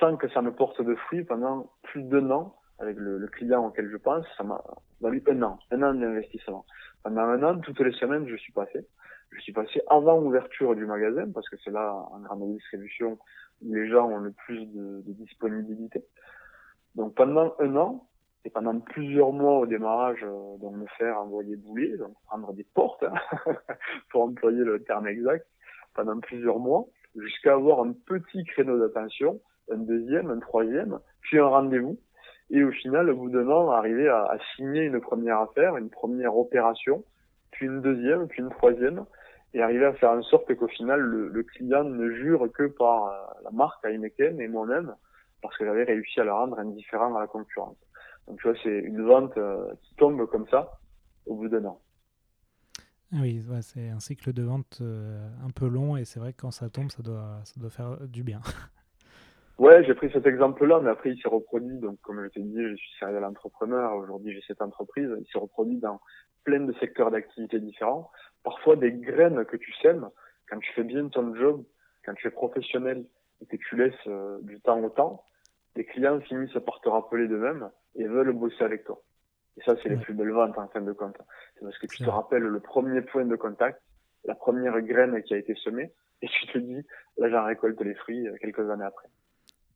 sans 0.00 0.16
que 0.16 0.28
ça 0.28 0.42
me 0.42 0.52
porte 0.52 0.82
de 0.82 0.94
fruits 0.94 1.24
pendant 1.24 1.70
plus 1.82 2.02
d'un 2.02 2.30
an 2.30 2.54
avec 2.78 2.96
le, 2.96 3.18
le, 3.18 3.28
client 3.28 3.66
auquel 3.66 3.88
je 3.88 3.96
pense, 3.96 4.26
ça 4.36 4.42
m'a 4.42 4.62
valu 5.00 5.22
un 5.28 5.42
an, 5.42 5.58
un 5.70 5.82
an 5.82 5.94
d'investissement. 5.94 6.66
Pendant 7.02 7.22
un 7.22 7.42
an, 7.42 7.58
toutes 7.60 7.80
les 7.80 7.92
semaines, 7.92 8.26
je 8.26 8.36
suis 8.36 8.52
passé. 8.52 8.86
Je 9.30 9.40
suis 9.40 9.52
passé 9.52 9.80
avant 9.88 10.20
l'ouverture 10.20 10.74
du 10.74 10.84
magasin, 10.84 11.30
parce 11.32 11.48
que 11.48 11.56
c'est 11.64 11.70
là, 11.70 11.92
en 12.10 12.20
grande 12.20 12.52
distribution, 12.52 13.18
les 13.62 13.88
gens 13.88 14.08
ont 14.08 14.18
le 14.18 14.32
plus 14.32 14.66
de, 14.66 15.02
de, 15.06 15.12
disponibilité. 15.12 16.04
Donc 16.94 17.14
pendant 17.14 17.54
un 17.58 17.76
an, 17.76 18.06
et 18.44 18.50
pendant 18.50 18.78
plusieurs 18.78 19.32
mois 19.32 19.60
au 19.60 19.66
démarrage, 19.66 20.22
euh, 20.22 20.56
donc 20.58 20.76
me 20.76 20.86
faire 20.98 21.18
envoyer 21.18 21.56
bouler, 21.56 21.96
donc 21.96 22.14
prendre 22.26 22.52
des 22.52 22.66
portes, 22.74 23.02
hein, 23.02 23.14
pour 24.10 24.22
employer 24.22 24.62
le 24.62 24.82
terme 24.82 25.06
exact, 25.06 25.46
pendant 25.94 26.18
plusieurs 26.20 26.58
mois, 26.58 26.84
jusqu'à 27.16 27.54
avoir 27.54 27.80
un 27.80 27.92
petit 27.92 28.44
créneau 28.44 28.78
d'attention, 28.78 29.40
un 29.70 29.78
deuxième, 29.78 30.30
un 30.30 30.40
troisième, 30.40 30.98
puis 31.22 31.38
un 31.38 31.46
rendez-vous, 31.46 31.98
et 32.50 32.62
au 32.62 32.70
final, 32.70 33.08
au 33.08 33.16
bout 33.16 33.30
d'un 33.30 33.48
an, 33.48 33.70
arriver 33.70 34.08
à, 34.08 34.24
à 34.24 34.38
signer 34.56 34.82
une 34.82 35.00
première 35.00 35.40
affaire, 35.40 35.78
une 35.78 35.88
première 35.88 36.36
opération, 36.36 37.02
puis 37.50 37.66
une 37.66 37.80
deuxième, 37.80 38.28
puis 38.28 38.42
une 38.42 38.50
troisième, 38.50 39.06
et 39.54 39.62
arriver 39.62 39.86
à 39.86 39.94
faire 39.94 40.10
en 40.10 40.22
sorte 40.22 40.52
qu'au 40.54 40.68
final, 40.68 41.00
le, 41.00 41.28
le, 41.28 41.42
client 41.44 41.84
ne 41.84 42.10
jure 42.10 42.50
que 42.52 42.64
par 42.64 43.06
euh, 43.06 43.42
la 43.44 43.50
marque 43.52 43.84
Heineken 43.84 44.40
et 44.40 44.48
moi-même, 44.48 44.94
parce 45.42 45.56
que 45.56 45.64
j'avais 45.64 45.84
réussi 45.84 46.20
à 46.20 46.24
le 46.24 46.32
rendre 46.32 46.58
indifférent 46.58 47.14
à 47.14 47.20
la 47.20 47.26
concurrence. 47.28 47.76
Donc 48.26 48.40
tu 48.40 48.48
vois, 48.48 48.58
c'est 48.62 48.78
une 48.80 49.02
vente 49.02 49.36
euh, 49.36 49.72
qui 49.82 49.94
tombe 49.94 50.26
comme 50.26 50.48
ça 50.48 50.72
au 51.26 51.36
bout 51.36 51.48
d'un 51.48 51.64
an. 51.66 51.80
Ah 53.12 53.18
oui, 53.20 53.44
ouais, 53.48 53.62
c'est 53.62 53.90
un 53.90 54.00
cycle 54.00 54.32
de 54.32 54.42
vente 54.42 54.78
euh, 54.80 55.28
un 55.46 55.50
peu 55.50 55.68
long 55.68 55.96
et 55.96 56.04
c'est 56.04 56.18
vrai 56.18 56.32
que 56.32 56.40
quand 56.40 56.50
ça 56.50 56.68
tombe, 56.68 56.90
ça 56.90 57.02
doit, 57.02 57.40
ça 57.44 57.60
doit 57.60 57.70
faire 57.70 57.96
du 58.08 58.22
bien. 58.24 58.40
Ouais, 59.56 59.84
j'ai 59.84 59.94
pris 59.94 60.10
cet 60.10 60.26
exemple-là, 60.26 60.80
mais 60.80 60.90
après 60.90 61.10
il 61.10 61.22
s'est 61.22 61.28
reproduit. 61.28 61.78
Donc 61.78 62.00
comme 62.00 62.20
je 62.24 62.28
t'ai 62.28 62.42
dit, 62.42 62.60
je 62.60 62.74
suis 62.74 62.90
serial 62.98 63.24
entrepreneur. 63.24 63.94
Aujourd'hui, 63.94 64.32
j'ai 64.32 64.42
cette 64.48 64.60
entreprise. 64.60 65.08
Il 65.16 65.24
s'est 65.32 65.38
reproduit 65.38 65.78
dans 65.78 66.00
plein 66.42 66.58
de 66.58 66.72
secteurs 66.80 67.12
d'activité 67.12 67.60
différents 67.60 68.10
parfois 68.44 68.76
des 68.76 68.92
graines 68.92 69.44
que 69.46 69.56
tu 69.56 69.72
sèmes, 69.82 70.08
quand 70.48 70.58
tu 70.60 70.72
fais 70.74 70.84
bien 70.84 71.08
ton 71.08 71.34
job, 71.34 71.64
quand 72.04 72.14
tu 72.14 72.28
es 72.28 72.30
professionnel 72.30 73.04
et 73.40 73.46
que 73.46 73.56
tu 73.56 73.76
laisses 73.76 73.94
euh, 74.06 74.38
du 74.42 74.60
temps 74.60 74.80
au 74.80 74.90
temps, 74.90 75.24
les 75.74 75.84
clients 75.84 76.20
finissent 76.20 76.58
par 76.64 76.80
te 76.80 76.88
rappeler 76.88 77.26
d'eux-mêmes 77.26 77.70
et 77.96 78.04
veulent 78.04 78.32
bosser 78.32 78.62
avec 78.62 78.84
toi. 78.84 79.02
Et 79.56 79.62
ça, 79.62 79.74
c'est 79.82 79.88
les 79.88 79.96
plus 79.96 80.14
belles 80.14 80.32
ventes 80.32 80.58
en 80.58 80.68
fin 80.68 80.80
de 80.80 80.92
compte. 80.92 81.16
C'est 81.54 81.64
parce 81.64 81.78
que 81.78 81.86
tu 81.86 81.98
te 81.98 82.10
rappelles 82.10 82.42
le 82.42 82.60
premier 82.60 83.00
point 83.02 83.24
de 83.24 83.36
contact, 83.36 83.80
la 84.24 84.34
première 84.34 84.80
graine 84.82 85.22
qui 85.22 85.34
a 85.34 85.38
été 85.38 85.54
semée, 85.56 85.92
et 86.22 86.28
tu 86.28 86.46
te 86.46 86.58
dis, 86.58 86.84
là, 87.18 87.28
j'en 87.30 87.44
récolte 87.44 87.80
les 87.80 87.94
fruits 87.94 88.26
euh, 88.26 88.36
quelques 88.40 88.68
années 88.70 88.84
après. 88.84 89.08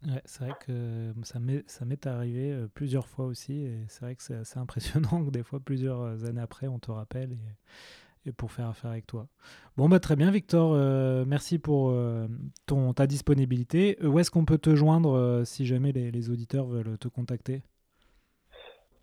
Ouais, 0.07 0.23
c'est 0.25 0.45
vrai 0.45 0.55
que 0.65 1.13
ça 1.25 1.41
m'est, 1.41 1.69
ça 1.69 1.85
m'est 1.85 2.07
arrivé 2.07 2.53
euh, 2.53 2.69
plusieurs 2.73 3.09
fois 3.09 3.27
aussi, 3.27 3.67
et 3.67 3.85
c'est 3.89 4.03
vrai 4.03 4.15
que 4.15 4.23
c'est 4.23 4.37
assez 4.37 4.59
impressionnant 4.59 5.25
que 5.27 5.31
des 5.31 5.43
fois, 5.43 5.61
plusieurs 5.61 6.25
années 6.25 6.41
après, 6.41 6.67
on 6.67 6.79
te 6.79 6.91
rappelle. 6.91 7.33
Et 7.33 7.37
et 8.29 8.33
pour 8.33 8.53
faire 8.53 8.69
affaire 8.69 8.91
avec 8.91 9.07
toi. 9.07 9.27
Bon, 9.77 9.89
bah, 9.89 9.99
très 10.01 10.17
bien, 10.17 10.31
Victor. 10.31 10.73
Euh, 10.75 11.25
merci 11.27 11.59
pour 11.59 11.91
euh, 11.91 12.27
ton, 12.67 12.93
ta 12.93 13.07
disponibilité. 13.07 13.97
Euh, 14.03 14.09
où 14.09 14.19
est-ce 14.19 14.31
qu'on 14.31 14.45
peut 14.45 14.59
te 14.59 14.75
joindre 14.75 15.43
si 15.45 15.67
jamais 15.67 15.93
les, 15.93 16.11
les, 16.11 16.31
auditeurs 16.31 16.67
veulent 16.67 16.99
te 16.99 17.09
contacter? 17.09 17.63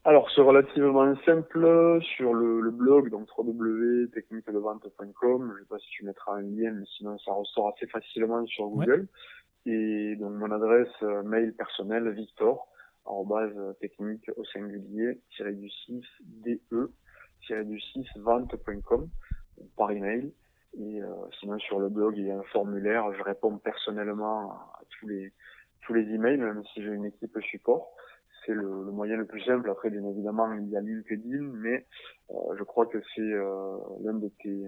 Alors, 0.03 0.30
c'est 0.36 0.41
relativement 0.41 1.15
simple 1.26 1.99
sur 2.15 2.34
le, 2.34 2.61
le 2.61 2.71
blog, 2.71 3.09
donc 3.09 3.28
www.techniquedevente.com. 3.38 5.13
Je 5.51 5.53
ne 5.53 5.59
sais 5.59 5.65
pas 5.67 5.80
si 5.80 5.89
tu 5.89 6.05
mettras 6.05 6.38
un 6.38 6.41
lien, 6.41 6.71
mais 6.71 6.86
sinon 6.97 7.17
ça 7.19 7.34
ressort 7.34 7.73
assez 7.76 7.88
facilement 7.88 8.45
sur 8.45 8.67
Google. 8.67 9.07
Ouais. 9.65 9.73
Et 9.73 10.15
donc, 10.17 10.34
mon 10.34 10.51
adresse 10.51 11.01
mail 11.23 11.53
personnelle, 11.55 12.11
victor, 12.11 12.67
technique 13.80 14.30
au 14.36 14.45
singulier, 14.45 15.19
du 15.39 15.69
6, 15.69 16.03
DE, 16.21 16.91
du 17.50 17.80
6 17.80 18.06
vente.com 18.18 19.10
par 19.78 19.91
email. 19.91 20.34
Et 20.78 21.02
euh, 21.02 21.08
sinon 21.39 21.58
sur 21.60 21.80
le 21.80 21.89
blog 21.89 22.18
il 22.18 22.28
y 22.28 22.32
a 22.32 22.38
un 22.38 22.43
formulaire, 22.43 23.14
je 23.14 23.24
réponds 23.24 23.58
personnellement 23.58 24.52
à 24.52 24.82
tous 24.89 25.08
les 25.08 25.32
tous 25.82 25.93
les 25.93 26.02
emails, 26.14 26.38
même 26.38 26.64
si 26.74 26.82
j'ai 26.82 26.89
une 26.89 27.06
équipe 27.06 27.38
support. 27.41 27.96
c'est 28.46 28.54
le, 28.54 28.68
moyen 28.68 29.18
le 29.18 29.26
plus 29.26 29.41
simple. 29.41 29.70
Après, 29.70 29.91
bien 29.91 30.04
évidemment, 30.10 30.52
il 30.54 30.68
y 30.70 30.76
a 30.76 30.82
LinkedIn, 30.82 31.43
mais 31.54 31.86
je 32.58 32.64
crois 32.64 32.88
que 32.88 32.98
c'est 33.14 33.22
l'un 34.02 34.16
de 34.16 34.30
tes 34.41 34.66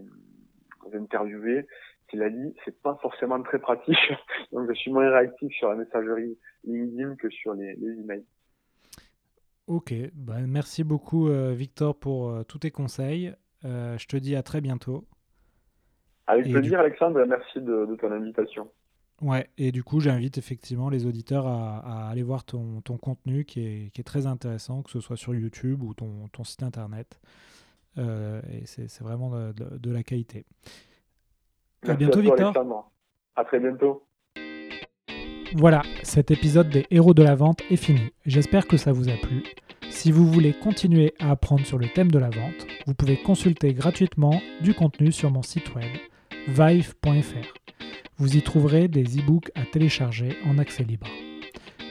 interviewés 0.93 1.65
qui 2.07 2.17
l'a 2.17 2.29
dit, 2.29 2.53
c'est 2.63 2.81
pas 2.81 2.97
forcément 3.01 3.41
très 3.41 3.59
pratique. 3.59 3.97
Donc, 4.51 4.69
je 4.69 4.73
suis 4.75 4.91
moins 4.91 5.09
réactif 5.09 5.51
sur 5.53 5.69
la 5.69 5.75
messagerie 5.75 6.37
LinkedIn 6.63 7.15
que 7.15 7.29
sur 7.29 7.53
les, 7.53 7.75
les 7.75 7.99
emails. 7.99 8.25
Ok, 9.67 9.93
bah, 10.13 10.39
merci 10.47 10.83
beaucoup 10.83 11.29
Victor 11.29 11.95
pour 11.95 12.45
tous 12.45 12.59
tes 12.59 12.71
conseils. 12.71 13.33
je 13.63 14.05
te 14.07 14.17
dis 14.17 14.35
à 14.35 14.43
très 14.43 14.61
bientôt. 14.61 15.05
Avec 16.27 16.51
plaisir, 16.51 16.79
Alexandre, 16.79 17.23
merci 17.25 17.61
de, 17.61 17.95
ton 17.99 18.11
invitation. 18.11 18.69
Ouais, 19.21 19.49
et 19.57 19.71
du 19.71 19.83
coup, 19.83 19.99
j'invite 19.99 20.37
effectivement 20.37 20.89
les 20.89 21.05
auditeurs 21.05 21.47
à, 21.47 22.09
aller 22.09 22.21
voir 22.21 22.43
ton, 22.43 22.81
contenu 23.01 23.45
qui 23.45 23.91
est, 23.95 24.03
très 24.05 24.27
intéressant, 24.27 24.83
que 24.83 24.91
ce 24.91 24.99
soit 24.99 25.17
sur 25.17 25.33
YouTube 25.33 25.81
ou 25.83 25.93
ton, 25.93 26.43
site 26.43 26.63
internet. 26.63 27.19
Euh, 27.97 28.41
et 28.51 28.65
c'est 28.65 29.01
vraiment 29.01 29.31
de, 29.31 29.91
la 29.91 30.03
qualité. 30.03 30.45
à 31.87 31.95
bientôt, 31.95 32.19
Victor. 32.19 32.53
À 33.35 33.45
très 33.45 33.59
bientôt. 33.59 34.06
Voilà, 35.59 35.81
cet 36.03 36.29
épisode 36.29 36.69
des 36.69 36.85
héros 36.91 37.15
de 37.15 37.23
la 37.23 37.33
vente 37.33 37.63
est 37.71 37.77
fini. 37.77 38.11
J'espère 38.27 38.67
que 38.67 38.77
ça 38.77 38.91
vous 38.91 39.09
a 39.09 39.13
plu. 39.13 39.41
Si 39.89 40.11
vous 40.11 40.31
voulez 40.31 40.53
continuer 40.53 41.15
à 41.19 41.31
apprendre 41.31 41.65
sur 41.65 41.79
le 41.79 41.87
thème 41.87 42.11
de 42.11 42.19
la 42.19 42.29
vente, 42.29 42.67
vous 42.85 42.93
pouvez 42.93 43.17
consulter 43.17 43.73
gratuitement 43.73 44.39
du 44.61 44.75
contenu 44.75 45.11
sur 45.11 45.31
mon 45.31 45.41
site 45.41 45.73
web 45.73 45.89
vive.fr. 46.47 47.53
Vous 48.17 48.37
y 48.37 48.43
trouverez 48.43 48.87
des 48.87 49.17
e-books 49.17 49.49
à 49.55 49.63
télécharger 49.65 50.37
en 50.45 50.59
accès 50.59 50.83
libre. 50.83 51.07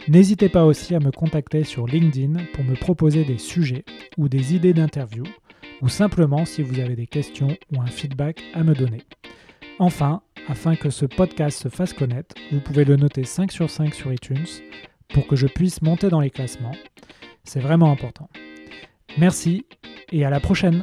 N'hésitez 0.06 0.48
pas 0.48 0.64
aussi 0.64 0.94
à 0.94 1.00
me 1.00 1.10
contacter 1.10 1.64
sur 1.64 1.88
LinkedIn 1.88 2.44
pour 2.52 2.62
me 2.62 2.76
proposer 2.76 3.24
des 3.24 3.38
sujets 3.38 3.84
ou 4.16 4.28
des 4.28 4.54
idées 4.54 4.74
d'interview, 4.74 5.24
ou 5.82 5.88
simplement 5.88 6.44
si 6.44 6.62
vous 6.62 6.78
avez 6.78 6.94
des 6.94 7.08
questions 7.08 7.56
ou 7.74 7.82
un 7.82 7.86
feedback 7.86 8.44
à 8.54 8.62
me 8.62 8.74
donner. 8.74 9.02
Enfin, 9.78 10.22
afin 10.48 10.74
que 10.74 10.88
ce 10.88 11.04
podcast 11.04 11.62
se 11.62 11.68
fasse 11.68 11.92
connaître, 11.92 12.34
vous 12.50 12.60
pouvez 12.60 12.84
le 12.84 12.96
noter 12.96 13.24
5 13.24 13.52
sur 13.52 13.68
5 13.68 13.94
sur 13.94 14.10
iTunes 14.10 14.46
pour 15.12 15.26
que 15.26 15.36
je 15.36 15.46
puisse 15.46 15.82
monter 15.82 16.08
dans 16.08 16.20
les 16.20 16.30
classements. 16.30 16.74
C'est 17.44 17.60
vraiment 17.60 17.92
important. 17.92 18.30
Merci 19.18 19.66
et 20.12 20.24
à 20.24 20.30
la 20.30 20.40
prochaine 20.40 20.82